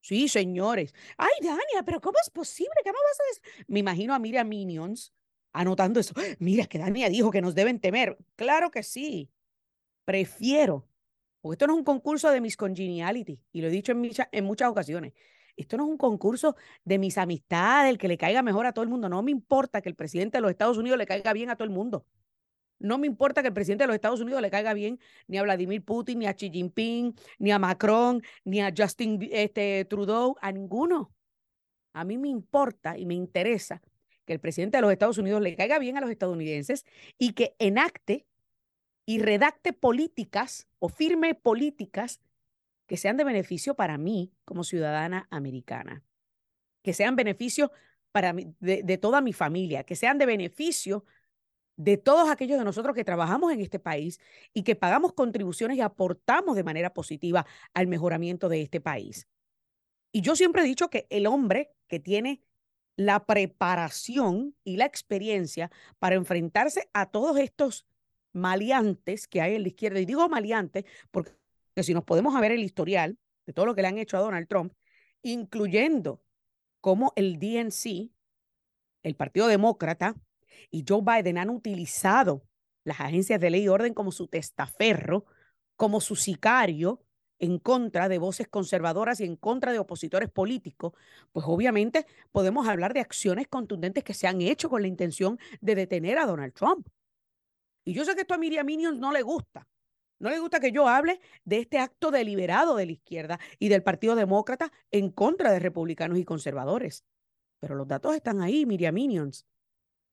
Sí, 0.00 0.28
señores. 0.28 0.94
Ay, 1.16 1.32
Dania, 1.42 1.82
pero 1.84 2.00
¿cómo 2.00 2.16
es 2.22 2.30
posible 2.30 2.70
no 2.86 2.92
vas 2.92 3.20
a? 3.20 3.64
Me 3.66 3.80
imagino 3.80 4.14
a 4.14 4.18
Miriam 4.18 4.48
Minions 4.48 5.12
anotando 5.52 6.00
eso. 6.00 6.14
Mira 6.38 6.66
que 6.66 6.78
Dania 6.78 7.08
dijo 7.08 7.30
que 7.30 7.42
nos 7.42 7.54
deben 7.54 7.80
temer. 7.80 8.16
Claro 8.36 8.70
que 8.70 8.82
sí. 8.82 9.30
Prefiero, 10.04 10.88
porque 11.40 11.54
esto 11.54 11.66
no 11.66 11.74
es 11.74 11.78
un 11.78 11.84
concurso 11.84 12.30
de 12.30 12.40
mis 12.40 12.56
congeniality, 12.56 13.42
y 13.52 13.60
lo 13.60 13.68
he 13.68 13.70
dicho 13.70 13.92
en 13.92 14.44
muchas 14.44 14.68
ocasiones. 14.70 15.12
Esto 15.58 15.76
no 15.76 15.84
es 15.84 15.90
un 15.90 15.98
concurso 15.98 16.56
de 16.84 16.98
mis 16.98 17.18
amistades, 17.18 17.90
el 17.90 17.98
que 17.98 18.06
le 18.06 18.16
caiga 18.16 18.42
mejor 18.42 18.64
a 18.66 18.72
todo 18.72 18.84
el 18.84 18.88
mundo. 18.88 19.08
No 19.08 19.22
me 19.22 19.32
importa 19.32 19.82
que 19.82 19.88
el 19.88 19.96
presidente 19.96 20.38
de 20.38 20.42
los 20.42 20.52
Estados 20.52 20.78
Unidos 20.78 20.96
le 20.96 21.06
caiga 21.06 21.32
bien 21.32 21.50
a 21.50 21.56
todo 21.56 21.64
el 21.64 21.70
mundo. 21.70 22.06
No 22.78 22.96
me 22.96 23.08
importa 23.08 23.42
que 23.42 23.48
el 23.48 23.54
presidente 23.54 23.82
de 23.82 23.88
los 23.88 23.96
Estados 23.96 24.20
Unidos 24.20 24.40
le 24.40 24.50
caiga 24.50 24.72
bien 24.72 25.00
ni 25.26 25.36
a 25.36 25.42
Vladimir 25.42 25.84
Putin, 25.84 26.20
ni 26.20 26.26
a 26.26 26.34
Xi 26.34 26.48
Jinping, 26.48 27.12
ni 27.40 27.50
a 27.50 27.58
Macron, 27.58 28.22
ni 28.44 28.60
a 28.60 28.72
Justin 28.76 29.18
este, 29.32 29.84
Trudeau, 29.86 30.36
a 30.40 30.52
ninguno. 30.52 31.12
A 31.92 32.04
mí 32.04 32.18
me 32.18 32.28
importa 32.28 32.96
y 32.96 33.04
me 33.04 33.14
interesa 33.14 33.82
que 34.24 34.34
el 34.34 34.38
presidente 34.38 34.78
de 34.78 34.82
los 34.82 34.92
Estados 34.92 35.18
Unidos 35.18 35.42
le 35.42 35.56
caiga 35.56 35.80
bien 35.80 35.96
a 35.96 36.00
los 36.00 36.10
estadounidenses 36.10 36.84
y 37.18 37.32
que 37.32 37.56
enacte 37.58 38.26
y 39.06 39.18
redacte 39.18 39.72
políticas 39.72 40.68
o 40.78 40.88
firme 40.88 41.34
políticas 41.34 42.20
que 42.88 42.96
sean 42.96 43.16
de 43.16 43.22
beneficio 43.22 43.74
para 43.74 43.98
mí 43.98 44.32
como 44.44 44.64
ciudadana 44.64 45.28
americana, 45.30 46.02
que 46.82 46.92
sean 46.92 47.14
beneficio 47.14 47.70
para 48.10 48.32
de, 48.32 48.82
de 48.82 48.98
toda 48.98 49.20
mi 49.20 49.32
familia, 49.32 49.84
que 49.84 49.94
sean 49.94 50.18
de 50.18 50.26
beneficio 50.26 51.04
de 51.76 51.96
todos 51.96 52.28
aquellos 52.28 52.58
de 52.58 52.64
nosotros 52.64 52.96
que 52.96 53.04
trabajamos 53.04 53.52
en 53.52 53.60
este 53.60 53.78
país 53.78 54.18
y 54.52 54.64
que 54.64 54.74
pagamos 54.74 55.12
contribuciones 55.12 55.76
y 55.76 55.80
aportamos 55.80 56.56
de 56.56 56.64
manera 56.64 56.92
positiva 56.92 57.46
al 57.72 57.86
mejoramiento 57.86 58.48
de 58.48 58.62
este 58.62 58.80
país. 58.80 59.28
Y 60.10 60.22
yo 60.22 60.34
siempre 60.34 60.62
he 60.62 60.64
dicho 60.64 60.90
que 60.90 61.06
el 61.10 61.28
hombre 61.28 61.70
que 61.86 62.00
tiene 62.00 62.42
la 62.96 63.26
preparación 63.26 64.56
y 64.64 64.76
la 64.76 64.86
experiencia 64.86 65.70
para 66.00 66.16
enfrentarse 66.16 66.90
a 66.92 67.06
todos 67.06 67.38
estos 67.38 67.86
maleantes 68.32 69.28
que 69.28 69.40
hay 69.40 69.54
en 69.54 69.62
la 69.62 69.68
izquierda, 69.68 70.00
y 70.00 70.04
digo 70.04 70.28
maleantes 70.28 70.84
porque 71.12 71.37
si 71.82 71.94
nos 71.94 72.04
podemos 72.04 72.38
ver 72.40 72.52
el 72.52 72.62
historial 72.62 73.18
de 73.46 73.52
todo 73.52 73.66
lo 73.66 73.74
que 73.74 73.82
le 73.82 73.88
han 73.88 73.98
hecho 73.98 74.16
a 74.16 74.20
Donald 74.20 74.48
Trump, 74.48 74.72
incluyendo 75.22 76.22
cómo 76.80 77.12
el 77.16 77.38
DNC, 77.38 78.10
el 79.02 79.14
Partido 79.16 79.46
Demócrata, 79.46 80.14
y 80.70 80.84
Joe 80.86 81.02
Biden 81.02 81.38
han 81.38 81.50
utilizado 81.50 82.44
las 82.84 83.00
agencias 83.00 83.40
de 83.40 83.50
ley 83.50 83.64
y 83.64 83.68
orden 83.68 83.94
como 83.94 84.12
su 84.12 84.28
testaferro, 84.28 85.26
como 85.76 86.00
su 86.00 86.16
sicario 86.16 87.02
en 87.38 87.58
contra 87.58 88.08
de 88.08 88.18
voces 88.18 88.48
conservadoras 88.48 89.20
y 89.20 89.24
en 89.24 89.36
contra 89.36 89.72
de 89.72 89.78
opositores 89.78 90.28
políticos, 90.28 90.92
pues 91.32 91.46
obviamente 91.48 92.06
podemos 92.32 92.66
hablar 92.66 92.94
de 92.94 93.00
acciones 93.00 93.46
contundentes 93.48 94.02
que 94.02 94.14
se 94.14 94.26
han 94.26 94.40
hecho 94.40 94.68
con 94.68 94.82
la 94.82 94.88
intención 94.88 95.38
de 95.60 95.74
detener 95.74 96.18
a 96.18 96.26
Donald 96.26 96.52
Trump. 96.52 96.88
Y 97.84 97.94
yo 97.94 98.04
sé 98.04 98.14
que 98.14 98.22
esto 98.22 98.34
a 98.34 98.38
Miriam 98.38 98.66
Minions 98.66 98.98
no 98.98 99.12
le 99.12 99.22
gusta. 99.22 99.66
No 100.18 100.30
le 100.30 100.38
gusta 100.40 100.60
que 100.60 100.72
yo 100.72 100.88
hable 100.88 101.20
de 101.44 101.58
este 101.58 101.78
acto 101.78 102.10
deliberado 102.10 102.76
de 102.76 102.86
la 102.86 102.92
izquierda 102.92 103.38
y 103.58 103.68
del 103.68 103.82
Partido 103.82 104.16
Demócrata 104.16 104.72
en 104.90 105.10
contra 105.10 105.52
de 105.52 105.60
republicanos 105.60 106.18
y 106.18 106.24
conservadores. 106.24 107.04
Pero 107.60 107.74
los 107.74 107.86
datos 107.86 108.14
están 108.14 108.40
ahí, 108.40 108.66
Miriam 108.66 108.94
Minions. 108.94 109.46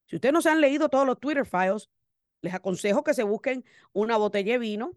Si 0.05 0.15
ustedes 0.15 0.33
no 0.33 0.41
se 0.41 0.49
han 0.49 0.61
leído 0.61 0.89
todos 0.89 1.05
los 1.05 1.19
Twitter 1.19 1.45
files, 1.45 1.89
les 2.41 2.53
aconsejo 2.53 3.03
que 3.03 3.13
se 3.13 3.23
busquen 3.23 3.65
una 3.93 4.17
botella 4.17 4.53
de 4.53 4.59
vino 4.59 4.95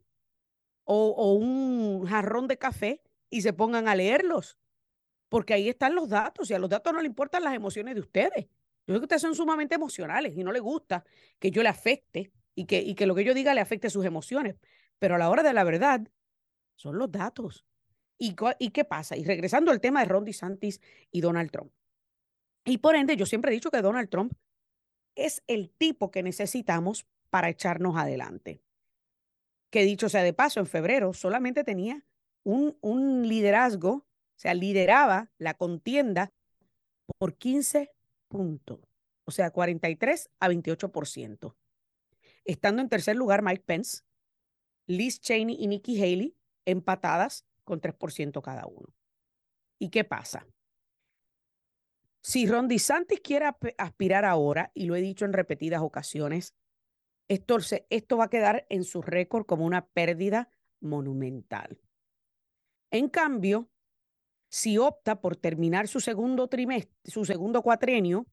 o, 0.85 1.35
un 1.35 2.07
jarrón 2.07 2.49
de 2.49 2.59
café 2.59 3.03
y 3.31 3.43
se 3.43 3.53
pongan 3.53 3.89
a 3.89 3.95
leerlos, 3.95 4.59
porque 5.29 5.55
ahí 5.55 5.69
están 5.69 5.95
los 5.95 6.09
datos 6.09 6.51
y 6.51 6.55
a 6.55 6.59
los 6.59 6.71
datos 6.71 6.93
no 6.93 7.01
le 7.01 7.07
importan 7.07 7.45
las 7.45 7.55
emociones 7.55 7.95
de 7.95 8.01
ustedes. 8.01 8.47
Yo 8.87 8.95
sé 8.95 9.01
que 9.01 9.05
ustedes 9.05 9.23
son 9.23 9.35
sumamente 9.35 9.75
emocionales 9.75 10.35
y 10.37 10.45
no 10.45 10.53
les 10.53 10.63
gusta 10.63 11.05
que 11.39 11.51
yo 11.51 11.63
le 11.63 11.69
afecte 11.69 12.33
y 12.55 12.65
que, 12.65 12.81
y 12.81 12.95
que 12.95 13.07
lo 13.07 13.15
que 13.15 13.25
yo 13.25 13.35
diga 13.35 13.53
le 13.53 13.61
afecte 13.61 13.91
sus 13.91 14.07
emociones, 14.07 14.57
pero 14.99 15.15
a 15.15 15.19
la 15.19 15.31
hora 15.31 15.43
de 15.43 15.53
la 15.53 15.65
verdad 15.65 16.01
son 16.77 16.99
los 16.99 17.11
datos. 17.11 17.65
¿Y, 18.19 18.35
¿Y 18.59 18.71
qué 18.71 18.85
pasa? 18.85 19.17
Y 19.17 19.25
regresando 19.25 19.71
al 19.71 19.81
tema 19.81 20.01
de 20.01 20.07
Ron 20.07 20.25
DeSantis 20.25 20.81
y 21.11 21.21
Donald 21.21 21.51
Trump. 21.51 21.73
Y 22.65 22.79
por 22.79 22.97
ende, 22.97 23.17
yo 23.17 23.27
siempre 23.27 23.51
he 23.51 23.55
dicho 23.55 23.71
que 23.71 23.81
Donald 23.81 24.09
Trump 24.09 24.33
es 25.15 25.43
el 25.47 25.71
tipo 25.71 26.11
que 26.11 26.23
necesitamos 26.23 27.07
para 27.31 27.49
echarnos 27.49 27.97
adelante. 27.97 28.63
Que 29.71 29.85
dicho 29.85 30.09
sea 30.09 30.23
de 30.23 30.33
paso, 30.33 30.61
en 30.61 30.67
febrero 30.67 31.13
solamente 31.13 31.65
tenía 31.65 32.05
un, 32.45 32.77
un 32.81 33.29
liderazgo, 33.29 33.91
o 33.93 34.07
sea, 34.37 34.55
lideraba 34.55 35.31
la 35.39 35.55
contienda 35.55 36.33
por 37.19 37.37
15 37.37 37.91
puntos, 38.29 38.81
o 39.25 39.31
sea, 39.31 39.51
43 39.51 40.31
a 40.41 40.49
28%. 40.49 41.57
Estando 42.45 42.83
en 42.83 42.89
tercer 42.89 43.17
lugar 43.17 43.43
Mike 43.43 43.65
Pence, 43.67 44.03
Liz 44.89 45.21
Cheney 45.21 45.57
y 45.61 45.69
Nikki 45.69 46.03
Haley 46.03 46.35
empatadas 46.65 47.47
con 47.63 47.81
3% 47.81 48.43
cada 48.43 48.67
uno. 48.67 48.89
¿Y 49.79 49.91
qué 49.91 50.03
pasa? 50.03 50.47
Si 52.21 52.47
Ron 52.47 52.67
DeSantis 52.67 53.21
quiere 53.21 53.47
aspirar 53.77 54.25
ahora, 54.25 54.73
y 54.75 54.87
lo 54.87 54.97
he 54.97 55.01
dicho 55.01 55.25
en 55.25 55.33
repetidas 55.33 55.83
ocasiones, 55.83 56.55
esto, 57.29 57.59
esto 57.91 58.17
va 58.17 58.25
a 58.25 58.31
quedar 58.31 58.67
en 58.71 58.83
su 58.83 59.03
récord 59.03 59.47
como 59.47 59.65
una 59.65 59.87
pérdida 59.87 60.51
monumental. 60.81 61.81
En 62.91 63.09
cambio, 63.09 63.71
si 64.51 64.79
opta 64.79 65.21
por 65.21 65.37
terminar 65.37 65.89
su 65.89 66.01
segundo 66.01 66.49
trimestre, 66.49 66.97
su 67.05 67.27
segundo 67.27 67.63
cuatrenio 67.63 68.27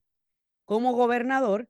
como 0.64 0.94
gobernador 0.94 1.68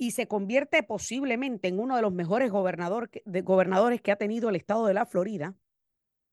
y 0.00 0.12
se 0.12 0.26
convierte 0.26 0.82
posiblemente 0.82 1.68
en 1.68 1.78
uno 1.78 1.94
de 1.94 2.00
los 2.00 2.10
mejores 2.10 2.50
gobernadores 2.50 4.00
que 4.00 4.10
ha 4.10 4.16
tenido 4.16 4.48
el 4.48 4.56
estado 4.56 4.86
de 4.86 4.94
la 4.94 5.04
Florida, 5.04 5.54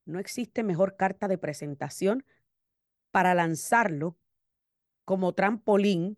no 0.06 0.19
existe 0.19 0.63
mejor 0.63 0.95
carta 0.95 1.27
de 1.27 1.38
presentación 1.38 2.23
para 3.12 3.36
lanzarlo 3.36 4.17
como 5.03 5.34
trampolín 5.34 6.17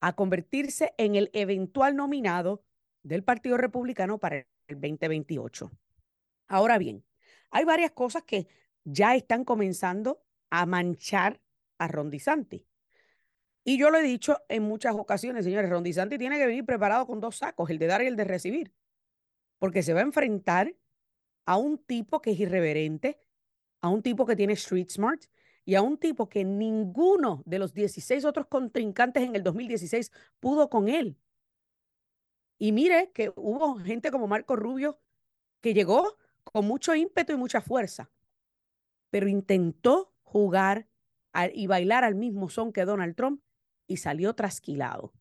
a 0.00 0.14
convertirse 0.14 0.94
en 0.96 1.16
el 1.16 1.28
eventual 1.32 1.96
nominado 1.96 2.62
del 3.02 3.24
Partido 3.24 3.56
Republicano 3.56 4.18
para 4.18 4.36
el 4.68 4.80
2028. 4.80 5.72
Ahora 6.46 6.78
bien, 6.78 7.04
hay 7.50 7.64
varias 7.64 7.90
cosas 7.90 8.22
que 8.22 8.46
ya 8.84 9.16
están 9.16 9.44
comenzando 9.44 10.22
a 10.50 10.66
manchar 10.66 11.40
a 11.78 11.88
Rondizanti. 11.88 12.64
Y 13.68 13.78
yo 13.78 13.90
lo 13.90 13.98
he 13.98 14.02
dicho 14.02 14.38
en 14.48 14.62
muchas 14.62 14.94
ocasiones, 14.94 15.44
señores, 15.44 15.68
Rondizanti 15.68 16.18
tiene 16.18 16.38
que 16.38 16.46
venir 16.46 16.64
preparado 16.64 17.04
con 17.04 17.18
dos 17.18 17.38
sacos, 17.38 17.68
el 17.68 17.80
de 17.80 17.88
dar 17.88 18.00
y 18.00 18.06
el 18.06 18.14
de 18.14 18.22
recibir, 18.22 18.72
porque 19.58 19.82
se 19.82 19.92
va 19.92 19.98
a 19.98 20.04
enfrentar 20.04 20.76
a 21.46 21.56
un 21.56 21.76
tipo 21.76 22.22
que 22.22 22.30
es 22.30 22.38
irreverente, 22.38 23.18
a 23.80 23.88
un 23.88 24.04
tipo 24.04 24.24
que 24.24 24.36
tiene 24.36 24.52
street 24.52 24.88
smart, 24.88 25.24
y 25.64 25.74
a 25.74 25.82
un 25.82 25.98
tipo 25.98 26.28
que 26.28 26.44
ninguno 26.44 27.42
de 27.44 27.58
los 27.58 27.74
16 27.74 28.24
otros 28.24 28.46
contrincantes 28.46 29.24
en 29.24 29.34
el 29.34 29.42
2016 29.42 30.12
pudo 30.38 30.70
con 30.70 30.88
él. 30.88 31.18
Y 32.58 32.70
mire 32.70 33.10
que 33.10 33.32
hubo 33.34 33.74
gente 33.80 34.12
como 34.12 34.28
Marco 34.28 34.54
Rubio 34.54 35.00
que 35.60 35.74
llegó 35.74 36.16
con 36.44 36.68
mucho 36.68 36.94
ímpetu 36.94 37.32
y 37.32 37.36
mucha 37.36 37.60
fuerza, 37.60 38.12
pero 39.10 39.26
intentó 39.26 40.14
jugar 40.22 40.86
y 41.52 41.66
bailar 41.66 42.04
al 42.04 42.14
mismo 42.14 42.48
son 42.48 42.72
que 42.72 42.84
Donald 42.84 43.16
Trump 43.16 43.42
y 43.86 43.98
salió 43.98 44.34
trasquilado, 44.34 45.12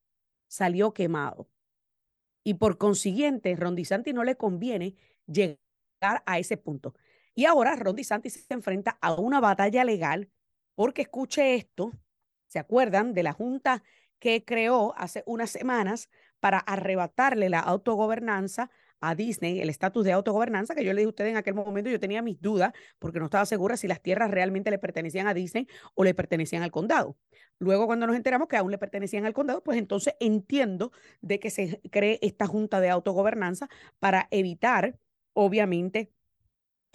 salió 0.48 0.94
quemado. 0.94 1.50
Y 2.44 2.56
por 2.56 2.78
consiguiente, 2.78 3.56
Ron 3.56 3.76
DeSantis 3.76 4.14
no 4.14 4.24
le 4.24 4.36
conviene 4.36 4.96
llegar 5.26 6.24
a 6.26 6.40
ese 6.40 6.58
punto. 6.58 6.94
Y 7.34 7.46
ahora 7.46 7.76
Ron 7.76 7.96
DeSantis 7.96 8.46
se 8.46 8.54
enfrenta 8.54 8.98
a 9.02 9.14
una 9.14 9.40
batalla 9.40 9.84
legal 9.84 10.30
porque 10.76 11.04
escuche 11.04 11.56
esto, 11.56 11.92
¿se 12.48 12.60
acuerdan 12.60 13.14
de 13.14 13.24
la 13.24 13.34
junta 13.34 13.84
que 14.20 14.46
creó 14.46 14.94
hace 14.98 15.24
unas 15.26 15.50
semanas 15.50 16.10
para 16.40 16.60
arrebatarle 16.60 17.50
la 17.50 17.60
autogobernanza 17.60 18.70
a 19.02 19.16
Disney, 19.16 19.60
el 19.62 19.70
estatus 19.70 20.06
de 20.06 20.12
autogobernanza, 20.12 20.76
que 20.76 20.84
yo 20.84 20.94
le 20.94 21.02
dije 21.02 21.08
a 21.08 21.10
ustedes 21.10 21.32
en 21.32 21.38
aquel 21.38 21.54
momento, 21.54 21.90
yo 21.90 22.00
tenía 22.00 22.22
mis 22.22 22.42
dudas 22.42 22.74
porque 23.00 23.20
no 23.20 23.26
estaba 23.26 23.46
segura 23.46 23.78
si 23.78 23.88
las 23.88 24.02
tierras 24.02 24.32
realmente 24.32 24.72
le 24.72 24.80
pertenecían 24.80 25.28
a 25.28 25.34
Disney 25.34 25.68
o 25.94 26.04
le 26.04 26.14
pertenecían 26.14 26.64
al 26.64 26.72
condado. 26.72 27.18
Luego, 27.60 27.86
cuando 27.86 28.08
nos 28.08 28.16
enteramos 28.16 28.48
que 28.48 28.58
aún 28.58 28.72
le 28.72 28.78
pertenecían 28.78 29.26
al 29.26 29.34
condado, 29.34 29.64
pues 29.64 29.78
entonces 29.78 30.16
entiendo 30.20 30.92
de 31.22 31.40
que 31.40 31.50
se 31.50 31.82
cree 31.92 32.20
esta 32.22 32.48
junta 32.48 32.80
de 32.80 32.90
autogobernanza 32.90 33.70
para 34.00 34.28
evitar, 34.32 34.98
obviamente, 35.34 36.12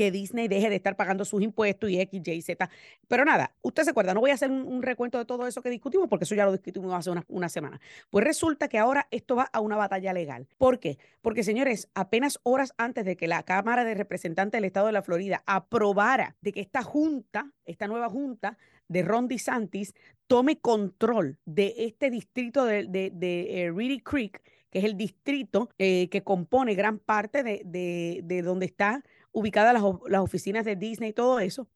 que 0.00 0.10
Disney 0.10 0.48
deje 0.48 0.70
de 0.70 0.76
estar 0.76 0.96
pagando 0.96 1.26
sus 1.26 1.42
impuestos 1.42 1.90
y 1.90 2.00
X, 2.00 2.22
Y, 2.26 2.40
Z. 2.40 2.70
Pero 3.06 3.26
nada, 3.26 3.54
usted 3.60 3.82
se 3.82 3.90
acuerda, 3.90 4.14
no 4.14 4.20
voy 4.20 4.30
a 4.30 4.34
hacer 4.34 4.50
un, 4.50 4.80
recuento 4.80 5.18
de 5.18 5.26
todo 5.26 5.46
eso 5.46 5.60
que 5.60 5.68
discutimos 5.68 6.08
porque 6.08 6.24
eso 6.24 6.34
ya 6.34 6.46
lo 6.46 6.52
discutimos 6.52 6.94
hace 6.94 7.10
una, 7.28 7.48
semana. 7.50 7.78
Pues 8.08 8.24
resulta 8.24 8.68
que 8.68 8.78
ahora 8.78 9.08
esto 9.10 9.36
va 9.36 9.50
a 9.52 9.60
una 9.60 9.76
batalla 9.76 10.14
legal. 10.14 10.48
¿Por 10.56 10.80
qué? 10.80 10.96
Porque, 11.20 11.42
señores, 11.42 11.90
apenas 11.92 12.40
horas 12.44 12.72
antes 12.78 13.04
de 13.04 13.14
que 13.18 13.28
la 13.28 13.42
Cámara 13.42 13.84
de 13.84 13.92
Representantes 13.92 14.56
del 14.56 14.64
Estado 14.64 14.86
de 14.86 14.92
la 14.92 15.02
Florida 15.02 15.42
aprobara 15.44 16.34
de 16.40 16.52
que 16.52 16.60
esta 16.62 16.82
junta, 16.82 17.52
esta 17.66 17.86
nueva 17.86 18.08
junta 18.08 18.56
de 18.88 19.02
Ron 19.02 19.28
DeSantis, 19.28 19.92
tome 20.26 20.60
control 20.60 21.36
de 21.44 21.74
este 21.76 22.08
distrito 22.08 22.64
de, 22.64 22.86
de, 22.86 23.64
eh, 23.64 23.70
Reedy 23.70 24.00
Creek, 24.00 24.40
que 24.70 24.78
es 24.78 24.84
el 24.86 24.96
distrito 24.96 25.68
eh, 25.76 26.08
que 26.08 26.22
compone 26.22 26.74
gran 26.74 27.00
parte 27.00 27.42
de 27.42 28.42
donde 28.42 28.64
está 28.64 29.04
ubicadas 29.32 29.74
las, 29.74 29.82
las 30.08 30.20
oficinas 30.20 30.64
de 30.64 30.76
Disney 30.76 31.10
y 31.10 31.14
todo 31.14 31.40
eso, 31.40 31.68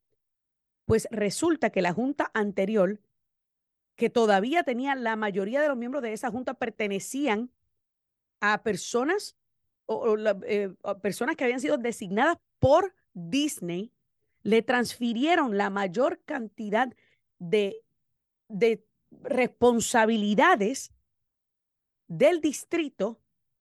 pues 0.85 1.07
resulta 1.11 1.69
que 1.69 1.81
la 1.81 1.93
junta 1.93 2.31
anterior, 2.33 2.99
que 3.95 4.09
todavía 4.09 4.63
tenía 4.63 4.95
la 4.95 5.15
mayoría 5.15 5.61
de 5.61 5.67
los 5.67 5.77
miembros 5.77 6.03
de 6.03 6.13
esa 6.13 6.31
junta 6.31 6.53
pertenecían 6.53 7.51
a 8.41 8.61
personas 8.63 9.35
o, 9.85 10.17
eh, 10.43 10.73
personas 11.01 11.35
que 11.35 11.43
habían 11.43 11.59
sido 11.59 11.77
designadas 11.77 12.37
por 12.59 12.95
Disney, 13.13 13.91
le 14.43 14.61
transfirieron 14.61 15.57
la 15.57 15.69
mayor 15.69 16.21
cantidad 16.25 16.93
de, 17.39 17.81
de 18.47 18.85
responsabilidades 19.21 20.91
del 22.07 22.41
distrito 22.41 23.19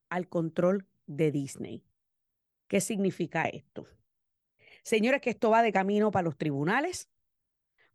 al 0.08 0.28
control 0.28 0.86
de 1.06 1.30
Disney. 1.30 1.82
¿Qué 2.68 2.80
significa 2.80 3.44
esto? 3.44 3.86
Señores, 4.82 5.20
que 5.20 5.30
esto 5.30 5.50
va 5.50 5.62
de 5.62 5.72
camino 5.72 6.10
para 6.10 6.24
los 6.24 6.36
tribunales, 6.36 7.08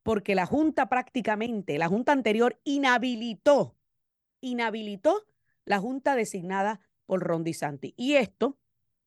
porque 0.04 0.36
la 0.36 0.46
Junta 0.46 0.90
prácticamente, 0.90 1.78
la 1.78 1.88
Junta 1.88 2.12
anterior 2.12 2.60
inhabilitó, 2.64 3.76
inhabilitó 4.42 5.26
la 5.66 5.80
Junta 5.80 6.16
designada 6.16 6.82
por 7.06 7.22
Ron 7.22 7.44
DeSantis. 7.44 7.94
Y 7.96 8.16
esto 8.16 8.58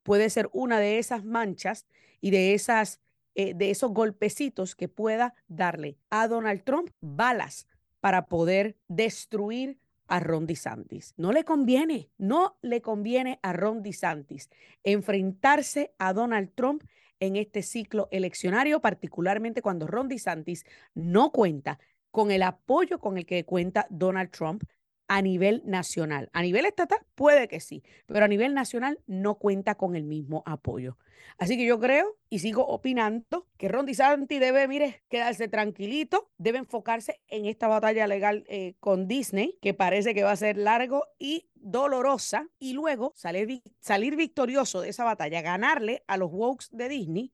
puede 0.03 0.31
ser 0.31 0.48
una 0.53 0.79
de 0.79 0.98
esas 0.98 1.25
manchas 1.25 1.87
y 2.20 2.31
de 2.31 2.55
esas 2.55 3.01
eh, 3.35 3.55
de 3.55 3.70
esos 3.70 3.92
golpecitos 3.92 4.77
que 4.77 4.88
pueda 4.88 5.35
darle 5.48 5.96
a 6.11 6.29
Donald 6.29 6.64
Trump 6.64 6.90
balas 7.01 7.66
para 8.01 8.27
poder 8.27 8.77
destruir 8.88 9.79
a 10.07 10.21
Ron 10.21 10.47
DeSantis. 10.47 11.15
No 11.17 11.33
le 11.33 11.45
conviene, 11.45 12.11
no 12.19 12.59
le 12.62 12.83
conviene 12.83 13.38
a 13.43 13.53
Ron 13.53 13.83
DeSantis 13.83 14.51
enfrentarse 14.85 15.95
a 15.99 16.12
Donald 16.12 16.53
Trump 16.55 16.85
en 17.21 17.37
este 17.37 17.62
ciclo 17.62 18.09
eleccionario, 18.11 18.81
particularmente 18.81 19.62
cuando 19.62 19.87
Ron 19.87 20.09
DeSantis 20.09 20.65
no 20.95 21.31
cuenta 21.31 21.79
con 22.11 22.31
el 22.31 22.43
apoyo 22.43 22.99
con 22.99 23.17
el 23.17 23.27
que 23.27 23.45
cuenta 23.45 23.87
Donald 23.91 24.31
Trump 24.31 24.65
a 25.12 25.20
nivel 25.20 25.62
nacional. 25.66 26.31
A 26.33 26.40
nivel 26.40 26.64
estatal 26.64 27.01
puede 27.14 27.46
que 27.46 27.61
sí, 27.61 27.83
pero 28.07 28.25
a 28.25 28.29
nivel 28.29 28.55
nacional 28.55 28.98
no 29.07 29.35
cuenta 29.35 29.75
con 29.75 29.94
el 29.94 30.05
mismo 30.05 30.42
apoyo. 30.46 30.96
Así 31.37 31.59
que 31.59 31.66
yo 31.66 31.79
creo 31.79 32.16
y 32.31 32.38
sigo 32.38 32.66
opinando 32.66 33.46
que 33.59 33.68
Ron 33.68 33.85
DeSantis 33.85 34.40
debe, 34.40 34.66
mire, 34.68 35.03
quedarse 35.11 35.48
tranquilito, 35.48 36.31
debe 36.38 36.57
enfocarse 36.57 37.20
en 37.29 37.44
esta 37.44 37.68
batalla 37.68 38.07
legal 38.07 38.44
eh, 38.48 38.75
con 38.81 39.07
Disney, 39.07 39.59
que 39.61 39.75
parece 39.75 40.14
que 40.14 40.22
va 40.22 40.31
a 40.31 40.37
ser 40.37 40.57
largo 40.57 41.05
y 41.18 41.51
dolorosa, 41.57 42.48
y 42.59 42.72
luego 42.72 43.12
salir, 43.14 43.62
salir 43.81 44.16
victorioso 44.16 44.81
de 44.81 44.88
esa 44.88 45.05
batalla, 45.05 45.42
ganarle 45.42 46.05
a 46.07 46.16
los 46.16 46.31
Wokes 46.33 46.68
de 46.70 46.88
Disney, 46.88 47.33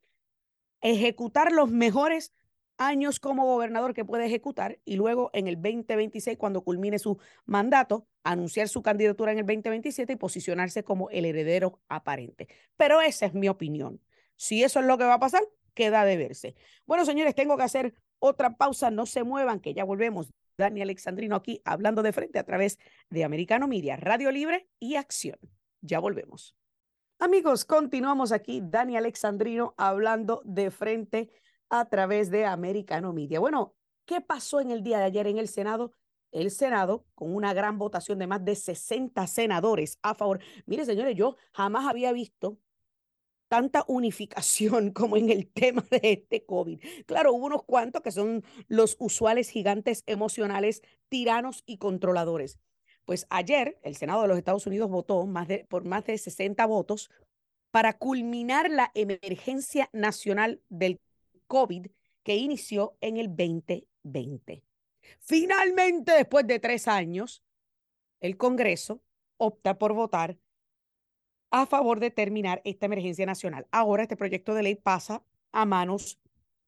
ejecutar 0.81 1.53
los 1.53 1.71
mejores 1.71 2.33
años 2.79 3.21
como 3.21 3.45
gobernador 3.45 3.93
que 3.93 4.05
puede 4.05 4.27
ejecutar 4.27 4.79
y 4.85 4.97
luego 4.97 5.31
en 5.35 5.49
el 5.49 5.57
2026, 5.57 6.39
cuando 6.39 6.63
culmine 6.63 6.99
su 6.99 7.19
mandato, 7.45 8.07
anunciar 8.25 8.69
su 8.69 8.83
candidatura 8.83 9.33
en 9.33 9.39
el 9.39 9.47
2027 9.47 10.15
y 10.15 10.17
posicionarse 10.17 10.85
como 10.85 11.11
el 11.11 11.25
heredero 11.25 11.81
aparente. 11.89 12.49
Pero 12.77 13.03
esa 13.03 13.27
es 13.27 13.35
mi 13.35 13.49
opinión. 13.49 14.01
Si 14.37 14.63
eso 14.63 14.81
es 14.81 14.87
lo 14.87 14.97
que 14.97 15.05
va 15.05 15.15
a 15.15 15.21
pasar, 15.21 15.43
queda 15.75 16.05
de 16.05 16.17
verse. 16.17 16.55
Bueno, 16.87 17.05
señores, 17.05 17.35
tengo 17.35 17.57
que 17.57 17.65
hacer 17.65 17.95
otra 18.19 18.57
pausa. 18.57 18.91
No 18.91 19.05
se 19.07 19.25
muevan, 19.25 19.61
que 19.61 19.75
ya 19.75 19.85
volvemos. 19.85 20.33
Dani 20.57 20.83
Alexandrino 20.83 21.37
aquí 21.37 21.61
hablando 21.65 22.03
de 22.03 22.13
frente 22.13 22.39
a 22.39 22.45
través 22.45 22.79
de 23.11 23.25
Americano 23.25 23.69
Media, 23.69 23.97
Radio 23.97 24.31
Libre 24.31 24.69
y 24.81 24.97
Acción. 24.97 25.39
Ya 25.81 26.01
volvemos. 26.01 26.57
Amigos, 27.21 27.65
continuamos 27.65 28.33
aquí. 28.33 28.61
Dani 28.63 28.97
Alexandrino 28.97 29.75
hablando 29.77 30.41
de 30.45 30.71
frente 30.71 31.31
a 31.71 31.89
través 31.89 32.31
de 32.31 32.45
Americano 32.45 33.13
Media. 33.13 33.41
Bueno, 33.41 33.75
¿qué 34.07 34.21
pasó 34.21 34.61
en 34.61 34.71
el 34.71 34.83
día 34.83 34.99
de 34.99 35.05
ayer 35.05 35.27
en 35.27 35.39
el 35.39 35.49
Senado? 35.49 35.93
El 36.31 36.51
Senado, 36.51 37.07
con 37.15 37.35
una 37.35 37.55
gran 37.55 37.79
votación 37.79 38.19
de 38.19 38.27
más 38.27 38.45
de 38.45 38.55
60 38.55 39.27
senadores 39.27 39.99
a 40.03 40.15
favor. 40.15 40.41
Mire, 40.67 40.85
señores, 40.85 41.17
yo 41.17 41.37
jamás 41.53 41.87
había 41.87 42.13
visto 42.13 42.59
tanta 43.49 43.85
unificación 43.89 44.91
como 44.93 45.17
en 45.17 45.31
el 45.31 45.51
tema 45.51 45.85
de 45.91 46.01
este 46.03 46.45
COVID. 46.45 46.81
Claro, 47.07 47.33
hubo 47.33 47.47
unos 47.47 47.65
cuantos 47.65 48.03
que 48.03 48.13
son 48.13 48.45
los 48.69 48.97
usuales 48.99 49.49
gigantes 49.51 50.03
emocionales, 50.07 50.83
tiranos 51.09 51.63
y 51.67 51.79
controladores. 51.79 52.59
Pues 53.05 53.27
ayer 53.31 53.79
el 53.83 53.97
Senado 53.97 54.23
de 54.23 54.29
los 54.29 54.37
Estados 54.37 54.67
Unidos 54.67 54.91
votó 54.91 55.25
más 55.27 55.49
de, 55.49 55.65
por 55.71 55.85
más 55.85 56.05
de 56.05 56.19
60 56.19 56.65
votos 56.67 57.11
para 57.71 57.95
culminar 57.95 58.71
la 58.71 58.91
emergencia 58.95 59.89
nacional 59.93 60.61
del 60.69 61.01
COVID 61.49 61.87
que 62.23 62.37
inició 62.37 62.97
en 63.01 63.17
el 63.17 63.29
2020. 63.29 64.63
Finalmente, 65.21 66.13
después 66.13 66.47
de 66.47 66.59
tres 66.59 66.87
años, 66.87 67.43
el 68.21 68.37
Congreso 68.37 69.03
opta 69.37 69.79
por 69.79 69.95
votar 69.95 70.39
a 71.51 71.67
favor 71.67 72.01
de 72.01 72.11
terminar 72.11 72.61
esta 72.65 72.87
emergencia 72.87 73.25
nacional. 73.27 73.67
Ahora 73.71 74.03
este 74.03 74.17
proyecto 74.17 74.55
de 74.55 74.63
ley 74.63 74.75
pasa 74.75 75.25
a 75.53 75.65
manos 75.65 76.21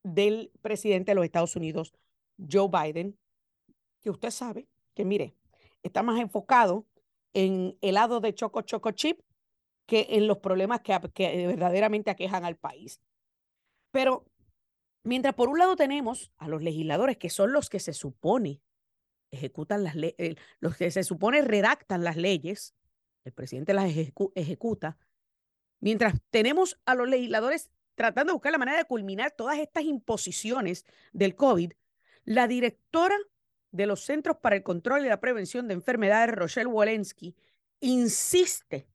del 0.03 0.51
presidente 0.62 1.11
de 1.11 1.16
los 1.16 1.25
Estados 1.25 1.55
Unidos, 1.57 1.93
Joe 2.51 2.69
Biden, 2.69 3.19
que 4.01 4.11
usted 4.11 4.31
sabe 4.31 4.66
que, 4.95 5.05
mire, 5.05 5.35
está 5.83 6.03
más 6.03 6.19
enfocado 6.19 6.87
en 7.35 7.77
el 7.83 7.95
lado 7.95 8.21
de 8.21 8.35
Choco 8.35 8.62
Choco 8.62 8.93
Chip 8.93 9.21
que 9.87 10.07
en 10.11 10.27
los 10.27 10.38
problemas 10.38 10.81
que, 10.81 10.99
que 11.12 11.47
verdaderamente 11.47 12.11
aquejan 12.11 12.45
al 12.45 12.57
país. 12.57 13.01
Pero 13.90 14.25
Mientras 15.03 15.35
por 15.35 15.49
un 15.49 15.59
lado 15.59 15.77
tenemos 15.77 16.31
a 16.37 16.49
los 16.49 16.63
legisladores, 16.63 17.17
que 17.17 17.31
son 17.31 17.53
los 17.53 17.71
que 17.71 17.81
se 17.81 17.93
supone 17.93 18.61
ejecutan 19.31 19.85
las 19.85 19.95
leyes, 19.95 20.37
los 20.59 20.77
que 20.77 20.91
se 20.91 21.05
supone 21.05 21.43
redactan 21.43 22.05
las 22.05 22.17
leyes, 22.17 22.75
el 23.25 23.33
presidente 23.33 23.75
las 23.75 23.91
ejecuta, 24.35 24.99
mientras 25.81 26.15
tenemos 26.31 26.79
a 26.85 26.95
los 26.95 27.09
legisladores 27.09 27.71
tratando 27.95 28.31
de 28.31 28.35
buscar 28.35 28.53
la 28.53 28.59
manera 28.59 28.79
de 28.79 28.85
culminar 28.85 29.31
todas 29.31 29.59
estas 29.59 29.85
imposiciones 29.85 30.85
del 31.13 31.35
COVID, 31.35 31.73
la 32.25 32.49
directora 32.49 33.17
de 33.73 33.87
los 33.87 34.01
Centros 34.01 34.39
para 34.39 34.57
el 34.57 34.63
Control 34.63 35.05
y 35.05 35.09
la 35.09 35.21
Prevención 35.21 35.69
de 35.69 35.75
Enfermedades, 35.75 36.35
Rochelle 36.35 36.67
Walensky, 36.67 37.37
insiste, 37.81 38.89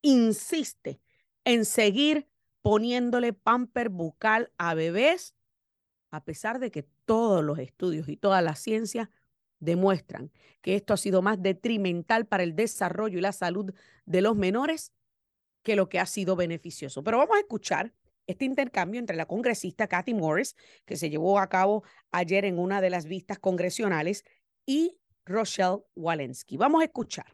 insiste 0.00 1.00
en 1.44 1.64
seguir 1.64 2.28
poniéndole 2.62 3.32
pamper 3.32 3.88
bucal 3.88 4.52
a 4.56 4.74
bebés 4.74 5.34
a 6.12 6.22
pesar 6.22 6.60
de 6.60 6.70
que 6.70 6.84
todos 7.04 7.42
los 7.42 7.58
estudios 7.58 8.08
y 8.08 8.16
toda 8.16 8.40
la 8.42 8.54
ciencia 8.54 9.10
demuestran 9.58 10.30
que 10.60 10.76
esto 10.76 10.92
ha 10.92 10.96
sido 10.96 11.22
más 11.22 11.42
detrimental 11.42 12.26
para 12.26 12.42
el 12.42 12.54
desarrollo 12.54 13.18
y 13.18 13.22
la 13.22 13.32
salud 13.32 13.74
de 14.04 14.20
los 14.20 14.36
menores 14.36 14.92
que 15.62 15.74
lo 15.74 15.88
que 15.88 15.98
ha 15.98 16.06
sido 16.06 16.36
beneficioso. 16.36 17.02
Pero 17.02 17.18
vamos 17.18 17.36
a 17.36 17.40
escuchar 17.40 17.94
este 18.26 18.44
intercambio 18.44 19.00
entre 19.00 19.16
la 19.16 19.26
congresista 19.26 19.88
Kathy 19.88 20.14
Morris, 20.14 20.54
que 20.84 20.96
se 20.96 21.10
llevó 21.10 21.38
a 21.38 21.48
cabo 21.48 21.82
ayer 22.10 22.44
en 22.44 22.58
una 22.58 22.80
de 22.80 22.90
las 22.90 23.06
vistas 23.06 23.38
congresionales, 23.38 24.24
y 24.66 24.98
Rochelle 25.24 25.84
Walensky. 25.96 26.56
Vamos 26.56 26.82
a 26.82 26.84
escuchar. 26.84 27.26